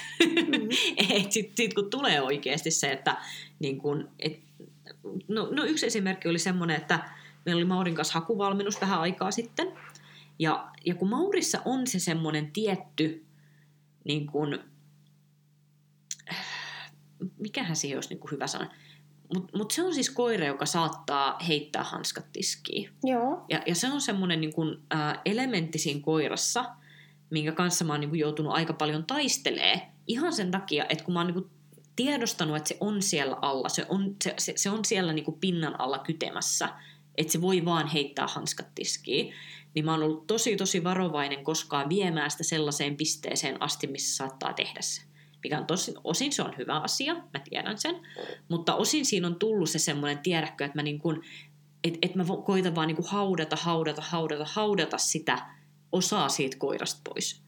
Mm. 0.49 0.69
Sitten 1.31 1.53
sit, 1.57 1.75
kun 1.75 1.91
tulee 1.91 2.23
oikeasti 2.23 2.71
se, 2.71 2.93
että 2.93 3.17
niin 3.59 3.79
kun, 3.79 4.09
et, 4.19 4.41
no, 5.29 5.49
no 5.51 5.65
yksi 5.65 5.87
esimerkki 5.87 6.29
oli 6.29 6.39
semmoinen, 6.39 6.77
että 6.77 7.11
meillä 7.45 7.59
oli 7.59 7.65
Maurin 7.65 7.95
kanssa 7.95 8.15
hakuvalmennus 8.15 8.81
vähän 8.81 9.01
aikaa 9.01 9.31
sitten. 9.31 9.73
Ja, 10.39 10.71
ja 10.87 10.95
kun 10.95 11.09
Maurissa 11.09 11.59
on 11.65 11.87
se 11.87 11.99
semmoinen 11.99 12.53
tietty, 12.53 13.25
niin 14.05 14.27
kun, 14.27 14.59
mikähän 17.39 17.77
siihen 17.77 17.97
olisi 17.97 18.09
niin 18.09 18.19
kuin 18.19 18.31
hyvä 18.31 18.47
sana, 18.47 18.71
mutta 19.35 19.59
mut 19.59 19.71
se 19.71 19.83
on 19.83 19.95
siis 19.95 20.11
koira, 20.11 20.47
joka 20.47 20.67
saattaa 20.67 21.39
heittää 21.49 21.85
hanskat 21.85 22.27
tiskiin. 22.33 22.91
Joo. 23.05 23.45
Ja, 23.49 23.63
ja 23.67 23.75
se 23.75 23.93
on 23.93 24.01
semmoinen 24.01 24.41
niin 24.41 24.53
kuin, 24.53 24.79
ä, 24.95 25.21
elementti 25.25 25.79
siinä 25.79 26.01
koirassa, 26.01 26.65
minkä 27.31 27.53
kanssa 27.53 27.85
mä 27.85 27.93
oon 27.93 28.01
niin 28.01 28.11
kuin, 28.11 28.21
joutunut 28.21 28.53
aika 28.53 28.73
paljon 28.73 29.05
taistelee. 29.05 29.83
Ihan 30.07 30.33
sen 30.33 30.51
takia, 30.51 30.87
että 30.89 31.05
kun 31.05 31.15
mä 31.15 31.21
oon 31.21 31.27
niin 31.27 31.43
kuin, 31.43 31.51
tiedostanut, 31.97 32.57
että 32.57 32.69
se 32.69 32.77
on 32.81 33.03
siellä 33.03 33.37
alla, 33.43 33.69
se 33.69 33.87
on, 33.89 34.17
se, 34.25 34.35
se, 34.39 34.53
se 34.57 34.71
on 34.71 34.85
siellä 34.85 35.13
niin 35.13 35.25
kuin, 35.25 35.41
pinnan 35.41 35.81
alla 35.81 35.99
kytemässä, 35.99 36.69
että 37.17 37.33
se 37.33 37.41
voi 37.41 37.65
vaan 37.65 37.87
heittää 37.87 38.27
hanskat 38.27 38.75
tiskiin, 38.75 39.35
niin 39.75 39.85
mä 39.85 39.91
oon 39.91 40.03
ollut 40.03 40.27
tosi 40.27 40.57
tosi 40.57 40.85
varovainen 40.85 41.45
koskaan 41.45 41.89
viemään 41.89 42.31
sitä 42.31 42.45
sellaiseen 42.45 42.97
pisteeseen 42.97 43.63
asti, 43.63 43.87
missä 43.87 44.17
saattaa 44.17 44.53
tehdä 44.53 44.81
se. 44.81 45.03
Mikä 45.43 45.59
on 45.59 45.67
tosi, 45.67 45.95
osin 46.05 46.33
se 46.33 46.43
on 46.43 46.55
hyvä 46.59 46.81
asia, 46.81 47.15
mä 47.15 47.41
tiedän 47.51 47.79
sen, 47.79 48.01
mutta 48.49 48.75
osin 48.75 49.07
siinä 49.07 49.27
on 49.27 49.39
tullut 49.39 49.71
se 49.71 49.79
semmoinen 49.79 50.19
tiedäkö, 50.19 50.65
että 50.65 50.79
mä 50.79 50.83
niin 50.83 50.99
kuin, 50.99 51.23
et, 51.85 51.99
et 52.03 52.15
mä 52.15 52.25
koitan 52.45 52.75
vaan 52.75 52.87
niinku 52.87 53.05
haudata, 53.07 53.57
haudata, 53.57 54.03
haudata, 54.03 54.45
haudata 54.45 54.99
sitä 54.99 55.39
osaa 55.93 56.29
siitä 56.29 56.57
koirasta 56.59 57.01
pois. 57.05 57.43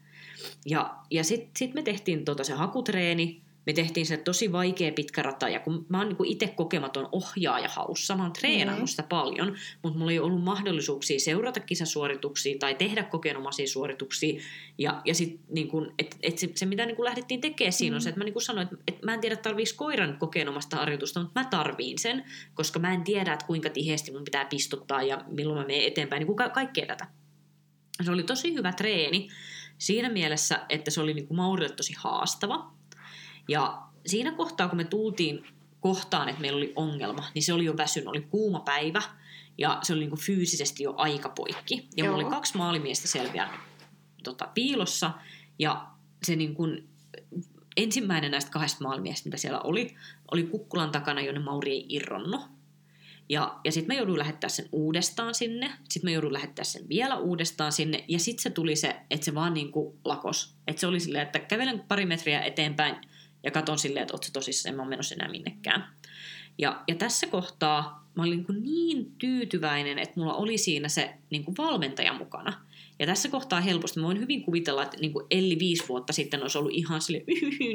Ja, 0.65 0.95
ja 1.11 1.23
sitten 1.23 1.51
sit 1.57 1.73
me 1.73 1.81
tehtiin 1.83 2.25
tota 2.25 2.43
se 2.43 2.53
hakutreeni, 2.53 3.41
me 3.65 3.73
tehtiin 3.73 4.05
se 4.05 4.17
tosi 4.17 4.51
vaikea 4.51 4.91
pitkä 4.91 5.21
rata, 5.21 5.49
ja 5.49 5.59
kun 5.59 5.85
mä 5.89 5.97
oon 5.97 6.07
niinku 6.07 6.23
itse 6.27 6.47
kokematon 6.47 7.09
ohjaaja 7.11 7.69
haussa, 7.69 8.15
mä 8.15 8.23
oon 8.23 8.33
treenannut 8.33 8.81
Mm. 8.83 8.87
sitä 8.87 9.03
paljon, 9.03 9.55
mutta 9.83 9.99
mulla 9.99 10.11
ei 10.11 10.19
ollut 10.19 10.43
mahdollisuuksia 10.43 11.19
seurata 11.19 11.59
kisasuorituksia 11.59 12.57
tai 12.59 12.75
tehdä 12.75 13.03
kokeenomaisia 13.03 13.67
suorituksia, 13.67 14.41
ja, 14.77 15.01
ja 15.05 15.15
sitten 15.15 15.39
niinku, 15.49 15.87
et, 15.99 16.17
et 16.23 16.37
se, 16.37 16.49
se, 16.55 16.65
mitä 16.65 16.85
niinku 16.85 17.03
lähdettiin 17.03 17.41
tekemään 17.41 17.73
siinä 17.73 17.95
on 17.95 18.01
se, 18.01 18.09
että 18.09 18.19
mä 18.19 18.23
niinku 18.25 18.39
sanoin, 18.39 18.67
että 18.67 18.77
et 18.87 19.01
mä 19.03 19.13
en 19.13 19.19
tiedä 19.21 19.35
tarviiko 19.35 19.71
koiran 19.75 20.17
kokeenomasta 20.17 20.77
harjoitusta, 20.77 21.19
mutta 21.21 21.39
mä 21.39 21.47
tarviin 21.49 21.99
sen, 21.99 22.23
koska 22.53 22.79
mä 22.79 22.93
en 22.93 23.03
tiedä, 23.03 23.33
että 23.33 23.45
kuinka 23.45 23.69
tiheesti 23.69 24.11
mun 24.11 24.23
pitää 24.23 24.45
pistuttaa 24.45 25.03
ja 25.03 25.25
milloin 25.27 25.59
mä 25.59 25.65
menen 25.65 25.83
eteenpäin, 25.83 26.19
niin 26.19 26.27
kuin 26.27 26.37
ka- 26.37 26.49
kaikkea 26.49 26.85
tätä. 26.85 27.07
Se 28.05 28.11
oli 28.11 28.23
tosi 28.23 28.53
hyvä 28.53 28.71
treeni 28.73 29.29
siinä 29.77 30.09
mielessä, 30.09 30.65
että 30.69 30.91
se 30.91 31.01
oli 31.01 31.13
niin 31.13 31.27
kuin 31.27 31.37
Maurille 31.37 31.75
tosi 31.75 31.93
haastava. 31.97 32.80
Ja 33.47 33.81
siinä 34.05 34.31
kohtaa, 34.31 34.69
kun 34.69 34.77
me 34.77 34.83
tultiin 34.83 35.45
kohtaan, 35.79 36.29
että 36.29 36.41
meillä 36.41 36.57
oli 36.57 36.73
ongelma, 36.75 37.23
niin 37.33 37.43
se 37.43 37.53
oli 37.53 37.65
jo 37.65 37.77
väsynyt, 37.77 38.07
oli 38.07 38.21
kuuma 38.21 38.59
päivä 38.59 39.01
ja 39.57 39.79
se 39.83 39.93
oli 39.93 39.99
niin 39.99 40.09
kuin 40.09 40.21
fyysisesti 40.21 40.83
jo 40.83 40.93
aika 40.97 41.29
poikki. 41.29 41.87
Ja 41.97 42.03
mulla 42.03 42.17
oli 42.17 42.25
kaksi 42.25 42.57
maalimiestä 42.57 43.07
selviä 43.07 43.49
tota, 44.23 44.47
piilossa 44.53 45.11
ja 45.59 45.87
se 46.23 46.35
niin 46.35 46.55
kuin, 46.55 46.89
ensimmäinen 47.77 48.31
näistä 48.31 48.51
kahdesta 48.51 48.83
maalimiestä, 48.83 49.27
mitä 49.27 49.37
siellä 49.37 49.59
oli, 49.59 49.95
oli 50.31 50.43
kukkulan 50.43 50.91
takana, 50.91 51.21
jonne 51.21 51.41
Mauri 51.41 51.71
ei 51.71 51.85
irronnut. 51.89 52.41
Ja, 53.29 53.59
ja 53.63 53.71
sitten 53.71 53.95
mä 53.95 53.99
jouduin 53.99 54.19
lähettää 54.19 54.49
sen 54.49 54.69
uudestaan 54.71 55.35
sinne, 55.35 55.71
sitten 55.89 56.09
mä 56.09 56.13
jouduin 56.13 56.33
lähettää 56.33 56.65
sen 56.65 56.89
vielä 56.89 57.17
uudestaan 57.17 57.71
sinne, 57.71 58.05
ja 58.07 58.19
sitten 58.19 58.43
se 58.43 58.49
tuli 58.49 58.75
se, 58.75 58.95
että 59.09 59.25
se 59.25 59.35
vaan 59.35 59.53
niinku 59.53 59.99
lakos. 60.05 60.55
Että 60.67 60.79
se 60.79 60.87
oli 60.87 60.99
silleen, 60.99 61.25
että 61.25 61.39
kävelen 61.39 61.79
pari 61.87 62.05
metriä 62.05 62.41
eteenpäin 62.41 62.95
ja 63.43 63.51
katon 63.51 63.79
silleen, 63.79 64.01
että 64.01 64.13
oot 64.13 64.29
tosissaan, 64.33 64.71
en 64.71 64.75
mä 64.75 64.81
ole 64.81 64.89
menossa 64.89 65.15
enää 65.15 65.31
minnekään. 65.31 65.87
Ja, 66.57 66.83
ja 66.87 66.95
tässä 66.95 67.27
kohtaa 67.27 68.01
mä 68.15 68.23
olin 68.23 68.45
niin, 68.49 68.63
niin 68.63 69.11
tyytyväinen, 69.17 69.99
että 69.99 70.19
mulla 70.19 70.33
oli 70.33 70.57
siinä 70.57 70.89
se 70.89 71.13
niin 71.29 71.43
kuin 71.43 71.57
valmentaja 71.57 72.13
mukana. 72.13 72.53
Ja 72.99 73.07
tässä 73.07 73.29
kohtaa 73.29 73.61
helposti 73.61 73.99
mä 73.99 74.05
voin 74.05 74.19
hyvin 74.19 74.43
kuvitella, 74.43 74.83
että 74.83 74.97
niin 74.97 75.13
kuin 75.13 75.25
Elli 75.31 75.59
viisi 75.59 75.83
vuotta 75.89 76.13
sitten 76.13 76.41
olisi 76.41 76.57
ollut 76.57 76.71
ihan 76.73 77.01
sille, 77.01 77.23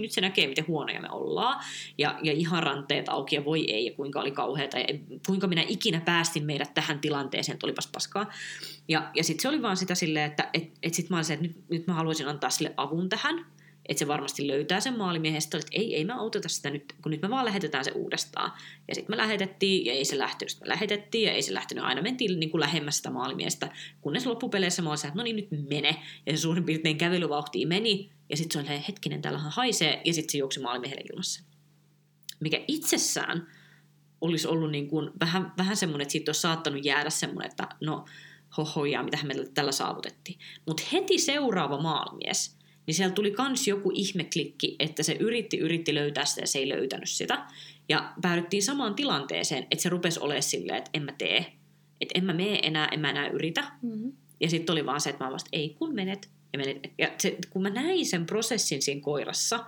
nyt 0.01 0.13
se 0.13 0.21
näkee, 0.21 0.47
miten 0.47 0.67
huonoja 0.67 1.01
me 1.01 1.11
ollaan. 1.11 1.65
Ja, 1.99 2.19
ja 2.23 2.33
ihan 2.33 2.63
ranteet 2.63 3.09
auki 3.09 3.37
ja 3.37 3.45
voi 3.45 3.71
ei, 3.71 3.87
ja 3.87 3.93
kuinka 3.93 4.21
oli 4.21 4.31
kauheata, 4.31 4.79
ja 4.79 4.99
kuinka 5.27 5.47
minä 5.47 5.65
ikinä 5.69 6.01
päästin 6.01 6.45
meidät 6.45 6.75
tähän 6.75 7.01
tilanteeseen, 7.01 7.55
että 7.55 7.67
olipas 7.67 7.89
paskaa. 7.93 8.33
Ja, 8.89 9.11
ja 9.15 9.25
sitten 9.25 9.43
se 9.43 9.49
oli 9.49 9.63
vaan 9.63 9.77
sitä 9.77 9.95
silleen, 9.95 10.31
että 10.31 10.51
et, 10.55 10.71
et 10.83 10.95
sitten 10.95 11.13
mä 11.13 11.17
olin 11.17 11.25
se, 11.25 11.35
että 11.35 11.47
nyt, 11.47 11.57
nyt 11.71 11.87
mä 11.87 11.95
haluaisin 11.95 12.29
antaa 12.29 12.51
sille 12.51 12.75
avun 12.77 13.09
tähän, 13.09 13.47
että 13.89 13.99
se 13.99 14.09
varmasti 14.09 14.47
löytää 14.47 14.81
sen 14.81 14.99
maalimiehen, 14.99 15.43
sitten 15.43 15.61
että 15.61 15.71
ei, 15.73 15.97
ei 15.97 16.05
me 16.05 16.13
auteta 16.13 16.49
sitä 16.49 16.71
nyt, 16.71 16.95
kun 17.03 17.13
nyt 17.13 17.23
me 17.23 17.31
vaan 17.31 17.45
lähetetään 17.45 17.85
se 17.85 17.91
uudestaan. 17.91 18.53
Ja 18.89 18.95
sitten 18.95 19.13
me 19.13 19.17
lähetettiin, 19.17 19.87
ja 19.87 19.93
ei 19.93 20.05
se 20.05 20.19
lähtenyt, 20.19 20.51
sitten 20.51 20.69
me 20.69 20.73
lähetettiin, 20.73 21.27
ja 21.27 21.33
ei 21.33 21.43
se 21.43 21.55
lähtenyt, 21.55 21.85
aina 21.85 22.03
mentiin 22.03 22.41
niin 22.41 22.51
kuin 22.51 22.61
lähemmäs 22.61 22.97
sitä 22.97 23.11
maalimiestä, 23.11 23.73
kunnes 24.01 24.27
loppupeleissä 24.27 24.83
mä 24.83 24.91
olisin, 24.91 25.09
että 25.09 25.19
no 25.19 25.23
niin, 25.23 25.37
nyt 25.37 25.69
mene. 25.69 25.97
Ja 26.27 26.37
se 26.37 26.41
suurin 26.41 26.65
piirtein 26.65 26.99
kävelyvauhtiin 26.99 27.69
meni, 27.69 28.11
ja 28.31 28.37
sitten 28.37 28.67
se 28.67 28.73
oli, 28.73 28.83
hetkinen, 28.89 29.23
täällähän 29.23 29.53
haisee, 29.53 30.01
ja 30.05 30.15
sitten 30.15 30.33
se 30.33 30.39
juoksi 30.39 30.61
maalimiehelle 30.61 31.05
ilmassa. 31.11 31.45
Mikä 32.41 32.61
itsessään 32.69 33.47
olisi 34.21 34.49
ollut 34.49 34.71
niin 34.71 34.89
kuin 34.89 35.11
vähän, 35.21 35.53
vähän 35.59 35.77
semmoinen, 35.77 36.03
että 36.03 36.13
siitä 36.13 36.29
olisi 36.29 36.41
saattanut 36.41 36.85
jäädä 36.85 37.11
semmoinen, 37.11 37.51
että 37.51 37.69
no 37.81 38.05
hohoja, 38.57 39.03
mitä 39.03 39.19
me 39.25 39.35
tällä 39.55 39.73
saavutettiin. 39.73 40.39
Mutta 40.67 40.83
heti 40.93 41.19
seuraava 41.19 41.83
maalmies, 41.83 42.56
niin 42.87 42.95
siellä 42.95 43.15
tuli 43.15 43.31
kans 43.31 43.69
joku 43.69 43.93
ihmeklikki, 43.95 44.77
että 44.79 45.03
se 45.03 45.13
yritti, 45.13 45.59
yritti 45.59 45.95
löytää 45.95 46.25
sitä 46.25 46.41
ja 46.41 46.47
se 46.47 46.59
ei 46.59 46.69
löytänyt 46.69 47.11
sitä. 47.11 47.47
Ja 47.89 48.13
päädyttiin 48.23 48.63
samaan 48.63 48.95
tilanteeseen, 48.95 49.67
että 49.71 49.83
se 49.83 49.89
rupesi 49.89 50.21
olemaan 50.21 50.43
silleen, 50.43 50.79
että 50.79 50.91
en 50.95 51.03
mä 51.03 51.13
tee. 51.13 51.53
Että 52.01 52.19
en 52.19 52.25
mä 52.25 52.33
mene 52.33 52.61
enää, 52.63 52.89
en 52.93 53.01
mä 53.01 53.11
enää 53.11 53.29
yritä. 53.29 53.65
Mm-hmm. 53.83 54.13
Ja 54.41 54.51
sitten 54.51 54.73
oli 54.73 54.87
vaan 54.87 55.01
se, 55.01 55.11
että 55.11 55.25
mä 55.25 55.33
vasta, 55.33 55.49
ei 55.53 55.69
kun 55.79 55.95
menet. 55.95 56.31
Ja, 56.53 56.59
menet. 56.59 56.79
ja 56.99 57.11
se, 57.19 57.37
kun 57.51 57.63
mä 57.63 57.71
näin 57.71 58.07
sen 58.07 58.27
prosessin 58.27 58.83
siinä 58.83 59.01
koirassa, 59.01 59.65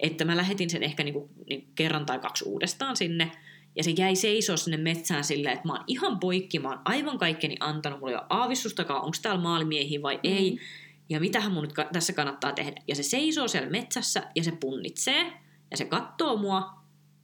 että 0.00 0.24
mä 0.24 0.36
lähetin 0.36 0.70
sen 0.70 0.82
ehkä 0.82 1.04
niinku, 1.04 1.30
niin 1.48 1.68
kerran 1.74 2.06
tai 2.06 2.18
kaksi 2.18 2.44
uudestaan 2.44 2.96
sinne, 2.96 3.32
ja 3.76 3.84
se 3.84 3.90
jäi 3.90 4.16
seisoo 4.16 4.56
sinne 4.56 4.76
metsään 4.76 5.24
silleen, 5.24 5.54
että 5.54 5.68
mä 5.68 5.72
oon 5.72 5.84
ihan 5.86 6.20
poikki, 6.20 6.58
mä 6.58 6.68
oon 6.68 6.80
aivan 6.84 7.18
kaikkeni 7.18 7.56
antanut, 7.60 8.00
mulla 8.00 8.12
ei 8.12 8.16
ole 8.16 8.26
aavistustakaan, 8.30 9.02
onko 9.02 9.16
täällä 9.22 9.40
maalimiehiä 9.40 10.02
vai 10.02 10.14
mm. 10.14 10.20
ei, 10.22 10.58
ja 11.12 11.20
mitähän 11.20 11.52
mun 11.52 11.62
nyt 11.62 11.72
ka- 11.72 11.88
tässä 11.92 12.12
kannattaa 12.12 12.52
tehdä. 12.52 12.82
Ja 12.88 12.94
se 12.94 13.02
seisoo 13.02 13.48
siellä 13.48 13.70
metsässä 13.70 14.22
ja 14.34 14.44
se 14.44 14.52
punnitsee, 14.60 15.32
ja 15.70 15.76
se 15.76 15.84
katsoo 15.84 16.36
mua, 16.36 16.70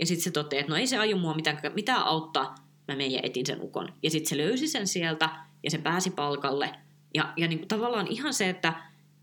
ja 0.01 0.07
sitten 0.07 0.24
se 0.24 0.30
toteaa, 0.30 0.61
että 0.61 0.70
no 0.72 0.76
ei 0.76 0.86
se 0.86 0.99
aio 0.99 1.16
mua 1.16 1.34
mitään, 1.34 1.61
mitään 1.74 2.03
auttaa, 2.05 2.45
mä 2.89 2.97
menen 2.97 3.12
ja 3.12 3.20
etin 3.22 3.47
sen 3.47 3.62
ukon. 3.62 3.89
Ja 4.03 4.11
sitten 4.11 4.28
se 4.28 4.36
löysi 4.36 4.68
sen 4.68 4.86
sieltä, 4.86 5.30
ja 5.64 5.70
se 5.70 5.78
pääsi 5.78 6.11
palkalle. 6.11 6.70
Ja, 7.14 7.32
ja 7.36 7.49
niin 7.49 7.59
kuin 7.59 7.68
tavallaan 7.68 8.07
ihan 8.07 8.34
se, 8.34 8.49
että 8.49 8.74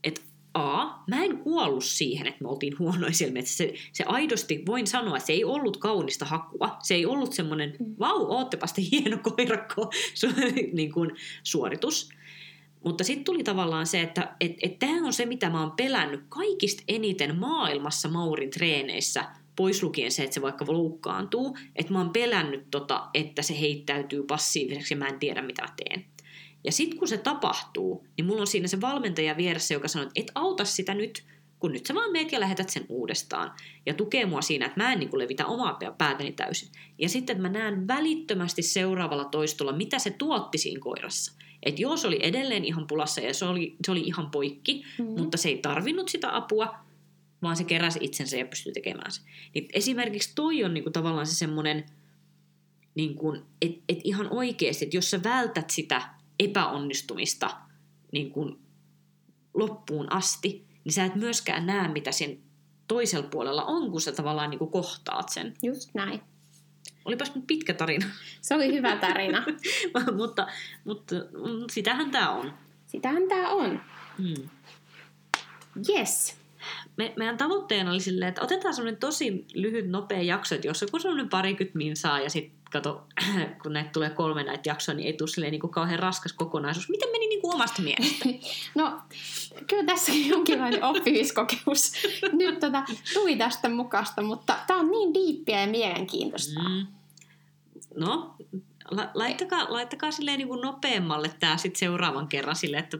et 0.03 0.24
A, 0.53 0.86
mä 1.07 1.24
en 1.24 1.38
kuollut 1.38 1.84
siihen, 1.86 2.28
että 2.28 2.43
me 2.43 2.49
oltiin 2.49 2.80
huonoja 2.80 3.13
siellä 3.13 3.34
metsässä. 3.34 3.63
Se, 3.63 3.74
se 3.93 4.03
aidosti, 4.07 4.63
voin 4.66 4.88
sanoa, 4.88 5.18
että 5.18 5.28
se 5.28 5.34
ei 5.34 5.43
ollut 5.43 5.78
kaunista 5.78 6.26
hakua. 6.26 6.78
Se 6.84 6.93
ei 6.95 7.05
ollut 7.05 7.34
semmoinen, 7.34 7.76
Mm. 7.80 7.95
vau, 7.99 8.26
oottepa 8.32 8.66
hieno 8.91 9.18
koirakko 9.18 9.91
su, 10.13 10.28
niin 10.74 10.91
kuin, 10.93 11.11
suoritus. 11.43 12.09
Mutta 12.86 13.04
sitten 13.04 13.24
tuli 13.24 13.44
tavallaan 13.44 13.88
se, 13.88 14.02
että 14.02 14.36
et, 14.40 14.52
et 14.62 14.80
tämä 14.80 15.06
on 15.06 15.14
se, 15.14 15.26
mitä 15.26 15.50
mä 15.50 15.62
oon 15.62 15.72
pelännyt 15.72 16.24
kaikista 16.30 16.84
eniten 16.88 17.40
maailmassa 17.40 18.10
Maurin 18.10 18.50
treeneissä, 18.50 19.26
pois 19.56 19.84
lukien 19.84 20.12
se, 20.12 20.24
että 20.24 20.34
se 20.34 20.42
vaikka 20.42 20.66
loukkaantuu, 20.68 21.58
että 21.76 21.94
mä 21.94 22.00
oon 22.00 22.10
pelännyt 22.10 22.68
tota, 22.72 23.08
että 23.14 23.42
se 23.42 23.60
heittäytyy 23.60 24.24
passiiviseksi 24.24 24.94
ja 24.94 24.98
mä 24.98 25.08
en 25.08 25.20
tiedä, 25.20 25.42
mitä 25.42 25.62
mä 25.62 25.74
teen. 25.76 26.06
Ja 26.64 26.72
sitten 26.72 27.00
kun 27.00 27.08
se 27.08 27.18
tapahtuu, 27.18 28.08
niin 28.18 28.26
mulla 28.26 28.42
on 28.42 28.48
siinä 28.48 28.68
se 28.68 28.82
valmentaja 28.82 29.38
vieressä, 29.38 29.74
joka 29.74 29.88
sanoo, 29.88 30.08
että 30.08 30.22
et 30.22 30.32
auta 30.36 30.66
sitä 30.66 30.94
nyt, 30.94 31.24
kun 31.60 31.72
nyt 31.72 31.86
sä 31.86 31.96
vaan 31.96 32.12
meet 32.12 32.32
ja 32.32 32.40
lähetät 32.40 32.70
sen 32.70 32.86
uudestaan. 32.90 33.52
Ja 33.86 33.94
tukee 33.94 34.26
mua 34.26 34.42
siinä, 34.42 34.66
että 34.66 34.84
mä 34.84 34.94
en 34.94 35.00
niin 35.00 35.10
levitä 35.14 35.46
omaa 35.46 35.80
päätäni 35.98 36.32
täysin. 36.32 36.70
Ja 36.98 37.10
sitten, 37.10 37.38
että 37.38 37.50
mä 37.50 37.60
näen 37.60 37.88
välittömästi 37.88 38.62
seuraavalla 38.62 39.26
toistolla, 39.26 39.74
mitä 39.74 40.00
se 40.00 40.10
tuotti 40.10 40.58
siinä 40.58 40.80
koirassa. 40.80 41.45
Että 41.66 41.82
joo, 41.82 41.97
se 41.97 42.07
oli 42.07 42.20
edelleen 42.22 42.66
ihan 42.66 42.88
pulassa 42.88 43.22
ja 43.22 43.34
se 43.34 43.45
oli, 43.45 43.76
se 43.86 43.91
oli 43.91 44.01
ihan 44.01 44.32
poikki, 44.32 44.74
Mm-hmm. 44.74 45.13
mm. 45.13 45.22
mutta 45.22 45.38
se 45.38 45.49
ei 45.49 45.57
tarvinnut 45.57 46.09
sitä 46.09 46.36
apua, 46.36 46.76
vaan 47.41 47.55
se 47.55 47.63
keräsi 47.63 47.99
itsensä 48.01 48.38
ja 48.38 48.45
pystyi 48.45 48.74
tekemään 48.74 49.11
se. 49.11 49.22
Niin 49.53 49.68
esimerkiksi 49.74 50.32
toi 50.36 50.63
on 50.63 50.74
niinku 50.74 50.89
tavallaan 50.89 51.28
se 51.28 51.36
semmoinen, 51.36 51.86
niinku, 52.95 53.36
että 53.61 53.84
et 53.89 53.99
ihan 54.03 54.28
oikeasti, 54.32 54.86
että 54.86 54.97
jos 54.97 55.11
sä 55.11 55.24
vältät 55.24 55.70
sitä 55.70 56.09
epäonnistumista 56.39 57.57
niinku, 58.11 58.59
loppuun 59.53 60.11
asti, 60.11 60.66
niin 60.84 60.93
sä 60.93 61.05
et 61.05 61.16
myöskään 61.16 61.66
näe, 61.66 61.88
mitä 61.88 62.11
sen 62.11 62.39
toisella 62.88 63.28
puolella 63.28 63.63
on, 63.63 63.91
kun 63.91 64.01
sä 64.01 64.11
tavallaan 64.11 64.49
niinku 64.49 64.68
kohtaat 64.68 65.30
sen. 65.30 65.53
Just 65.63 65.89
näin. 65.93 66.22
Olipas 67.06 67.36
nyt 67.36 67.47
pitkä 67.47 67.74
tarina, 67.74 68.06
Se 68.41 68.56
oli 68.56 68.74
hyvä 68.74 68.95
tarina. 68.95 69.45
mutta, 70.18 70.47
mutta 70.86 71.16
sitähän 71.72 72.12
tämä 72.12 72.30
on. 72.30 72.53
Sitähän 72.86 73.28
tämä 73.30 73.49
on. 73.49 73.82
Mm. 74.18 74.49
Yes. 75.89 76.38
me, 76.97 77.14
meidän 77.18 77.38
tavoitteena 77.38 77.91
oli 77.91 77.99
silleen, 77.99 78.30
että 78.30 78.41
otetaan 78.41 78.74
semmoinen 78.74 78.99
tosi 78.99 79.45
lyhyt, 79.53 79.89
nopea 79.89 80.22
jakso, 80.22 80.56
että 80.56 80.68
jos 80.68 80.82
joku 80.82 80.99
semmoinen 80.99 81.30
parikymmentä 81.30 81.78
minsaa 81.78 82.20
ja 82.20 82.30
sitten 82.30 82.56
kato, 82.72 83.08
kun 83.64 83.74
näitä 83.74 83.89
tulee 83.89 84.10
kolme 84.10 84.43
näitä 84.43 84.70
jaksoa, 84.70 84.95
niin 84.95 85.08
ei 85.08 85.14
tule 85.14 85.28
silleen 85.28 85.51
niin 85.51 85.62
kuin 85.62 85.72
kauhean 85.72 85.99
raskas 85.99 86.34
kokonaisuus. 86.34 86.89
Miten 86.89 87.10
meni 87.10 87.28
niin 87.28 87.41
kuin 87.41 87.56
omasta 87.56 87.82
mielestä? 87.82 88.26
No, 88.76 89.01
kyllä 89.68 89.84
tässäkin 89.84 90.28
jonkinlainen 90.28 90.84
oppimiskokemus 90.84 91.91
nyt 92.34 92.60
tota, 92.60 92.84
tuli 93.14 93.36
tästä 93.36 93.70
mukasta, 93.70 94.22
mutta 94.22 94.58
tämä 94.68 94.80
on 94.80 94.91
niin 94.91 95.14
diippiä 95.14 95.62
ja 95.62 95.68
mielenkiintoista. 95.68 96.60
Mm. 96.60 96.88
No, 97.96 98.36
la, 98.91 99.10
laittakaa, 99.14 99.74
laittakaa 99.74 100.12
silleen 100.12 100.38
niin 100.38 100.48
kuin 100.48 100.62
nopeammalle 100.62 101.32
tämä 101.39 101.58
sitten 101.58 101.80
seuraavan 101.80 102.28
kerran 102.28 102.56
silleen, 102.56 102.84
että 102.84 102.98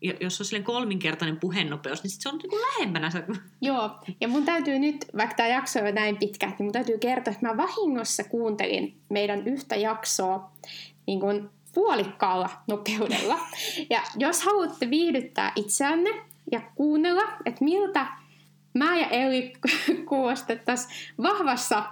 jo- 0.00 0.14
jos 0.20 0.40
on 0.40 0.46
silleen 0.46 0.64
kolminkertainen 0.64 1.40
puhenopeus, 1.40 2.02
niin 2.02 2.10
sit 2.10 2.20
se 2.20 2.28
on 2.28 2.38
niin 2.38 2.50
kuin 2.50 2.60
lähempänä. 2.60 3.10
Joo, 3.60 3.90
ja 4.20 4.28
mun 4.28 4.44
täytyy 4.44 4.78
nyt, 4.78 5.06
vaikka 5.16 5.34
tämä 5.34 5.48
jakso 5.48 5.78
on 5.78 5.86
jo 5.86 5.92
näin 5.92 6.16
pitkä, 6.16 6.46
niin 6.46 6.56
mun 6.58 6.72
täytyy 6.72 6.98
kertoa, 6.98 7.32
että 7.32 7.46
mä 7.46 7.56
vahingossa 7.56 8.24
kuuntelin 8.24 9.00
meidän 9.08 9.46
yhtä 9.46 9.76
jaksoa 9.76 10.50
niin 11.06 11.20
kuin 11.20 11.50
puolikkaalla 11.74 12.50
nopeudella. 12.66 13.38
Ja 13.90 14.02
jos 14.16 14.42
haluatte 14.42 14.90
viihdyttää 14.90 15.52
itseänne 15.56 16.10
ja 16.52 16.60
kuunnella, 16.74 17.22
että 17.44 17.64
miltä 17.64 18.06
mä 18.74 18.98
ja 18.98 19.06
Eli 19.06 19.52
kuulostettaisiin 20.08 20.90
vahvassa 21.22 21.84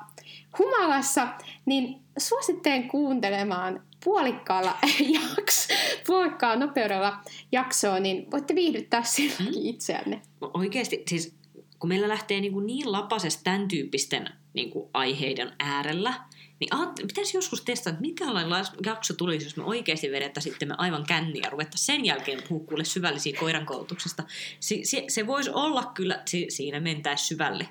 humalassa, 0.58 1.28
niin 1.66 2.00
suosittelen 2.18 2.88
kuuntelemaan 2.88 3.82
puolikkaalla 4.04 4.76
jakso, 5.38 5.74
puolikkaalla 6.06 6.66
nopeudella 6.66 7.20
jaksoa, 7.52 8.00
niin 8.00 8.30
voitte 8.30 8.54
viihdyttää 8.54 9.02
silläkin 9.02 9.66
itseänne. 9.66 10.22
No 10.40 10.50
oikeasti, 10.54 11.02
siis 11.08 11.38
kun 11.78 11.88
meillä 11.88 12.08
lähtee 12.08 12.40
niin, 12.40 12.52
kuin 12.52 12.66
niin 12.66 12.92
lapasesta 12.92 13.40
tämän 13.44 13.68
tyyppisten 13.68 14.28
niin 14.54 14.70
kuin 14.70 14.90
aiheiden 14.94 15.52
äärellä, 15.58 16.14
niin 16.60 16.74
aat, 16.74 16.94
pitäisi 16.96 17.36
joskus 17.36 17.60
testata, 17.62 17.90
että 17.90 18.00
minkälainen 18.00 18.50
las- 18.52 18.72
jakso 18.86 19.14
tulisi, 19.14 19.46
jos 19.46 19.56
me 19.56 19.64
oikeasti 19.64 20.10
vedettäisiin 20.10 20.52
sitten 20.52 20.68
me 20.68 20.74
aivan 20.78 21.04
känniä 21.06 21.42
ja 21.44 21.50
ruvettaisiin 21.50 21.86
sen 21.86 22.04
jälkeen 22.04 22.42
puhua 22.48 22.84
syvällisiä 22.84 23.40
koiran 23.40 23.66
koulutuksesta. 23.66 24.24
Si- 24.60 24.84
se, 24.84 25.04
se 25.08 25.26
voisi 25.26 25.50
olla 25.50 25.84
kyllä, 25.94 26.22
si- 26.26 26.46
siinä 26.48 26.80
mentäisi 26.80 27.26
syvälle. 27.26 27.68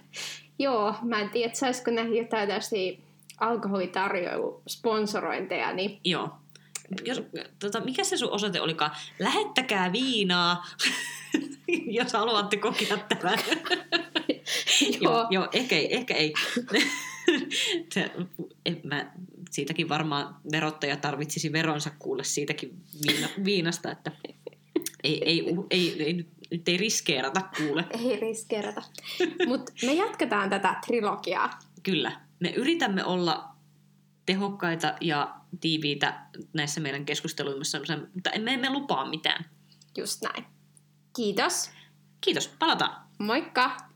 Joo, 0.60 0.96
mä 1.02 1.22
en 1.22 1.30
tiedä, 1.30 1.54
saisiko 1.54 1.92
nähdä 1.92 2.16
jotain 2.16 2.48
tällaisia 2.48 2.98
alkoholitarjoilusponsorointeja, 3.40 5.74
niin 5.74 6.00
Joo. 6.04 6.30
Jos, 7.06 7.22
tota, 7.60 7.80
mikä 7.80 8.04
se 8.04 8.18
sun 8.18 8.32
osoite 8.32 8.62
olikaan? 8.62 8.92
Lähettäkää 9.20 9.92
viinaa, 9.92 10.66
jos 12.00 12.14
haluatte 12.14 12.58
kokea 12.58 12.98
tämän. 12.98 13.40
joo, 15.02 15.14
Joo, 15.14 15.28
joo 15.30 15.48
ehkä 15.54 15.76
ei. 15.76 15.96
Ehkä 15.96 16.14
ei. 16.14 16.34
Mä, 18.84 19.12
siitäkin 19.52 19.90
varmaan 19.90 20.36
verottaja 20.52 20.98
tarvitsisi 20.98 21.52
veronsa 21.52 21.92
kuulle 22.00 22.24
siitäkin 22.24 22.74
viina, 23.08 23.28
viinasta, 23.46 23.92
että 23.92 24.12
ei, 25.04 25.22
ei, 25.26 25.46
ei, 25.70 26.04
ei, 26.04 26.14
nyt, 26.14 26.28
nyt 26.52 26.68
ei 26.68 26.78
riskeerata 26.78 27.42
kuule. 27.58 27.86
ei 28.04 28.20
riskeerata. 28.20 28.84
Mutta 29.48 29.72
me 29.86 29.94
jatketaan 29.94 30.50
tätä 30.50 30.76
trilogiaa. 30.86 31.60
Kyllä, 31.84 32.22
me 32.40 32.50
yritämme 32.50 33.06
olla 33.06 33.50
tehokkaita 34.26 34.94
ja 35.02 35.36
tiiviitä 35.62 36.26
näissä 36.54 36.80
meidän 36.82 37.06
keskusteluissa, 37.06 37.80
mutta 38.14 38.30
emme, 38.30 38.54
emme 38.54 38.70
lupaa 38.70 39.10
mitään. 39.10 39.46
Just 39.98 40.22
näin. 40.22 40.46
Kiitos. 41.16 41.72
Kiitos, 42.22 42.48
palataan. 42.48 43.08
Moikka! 43.20 43.87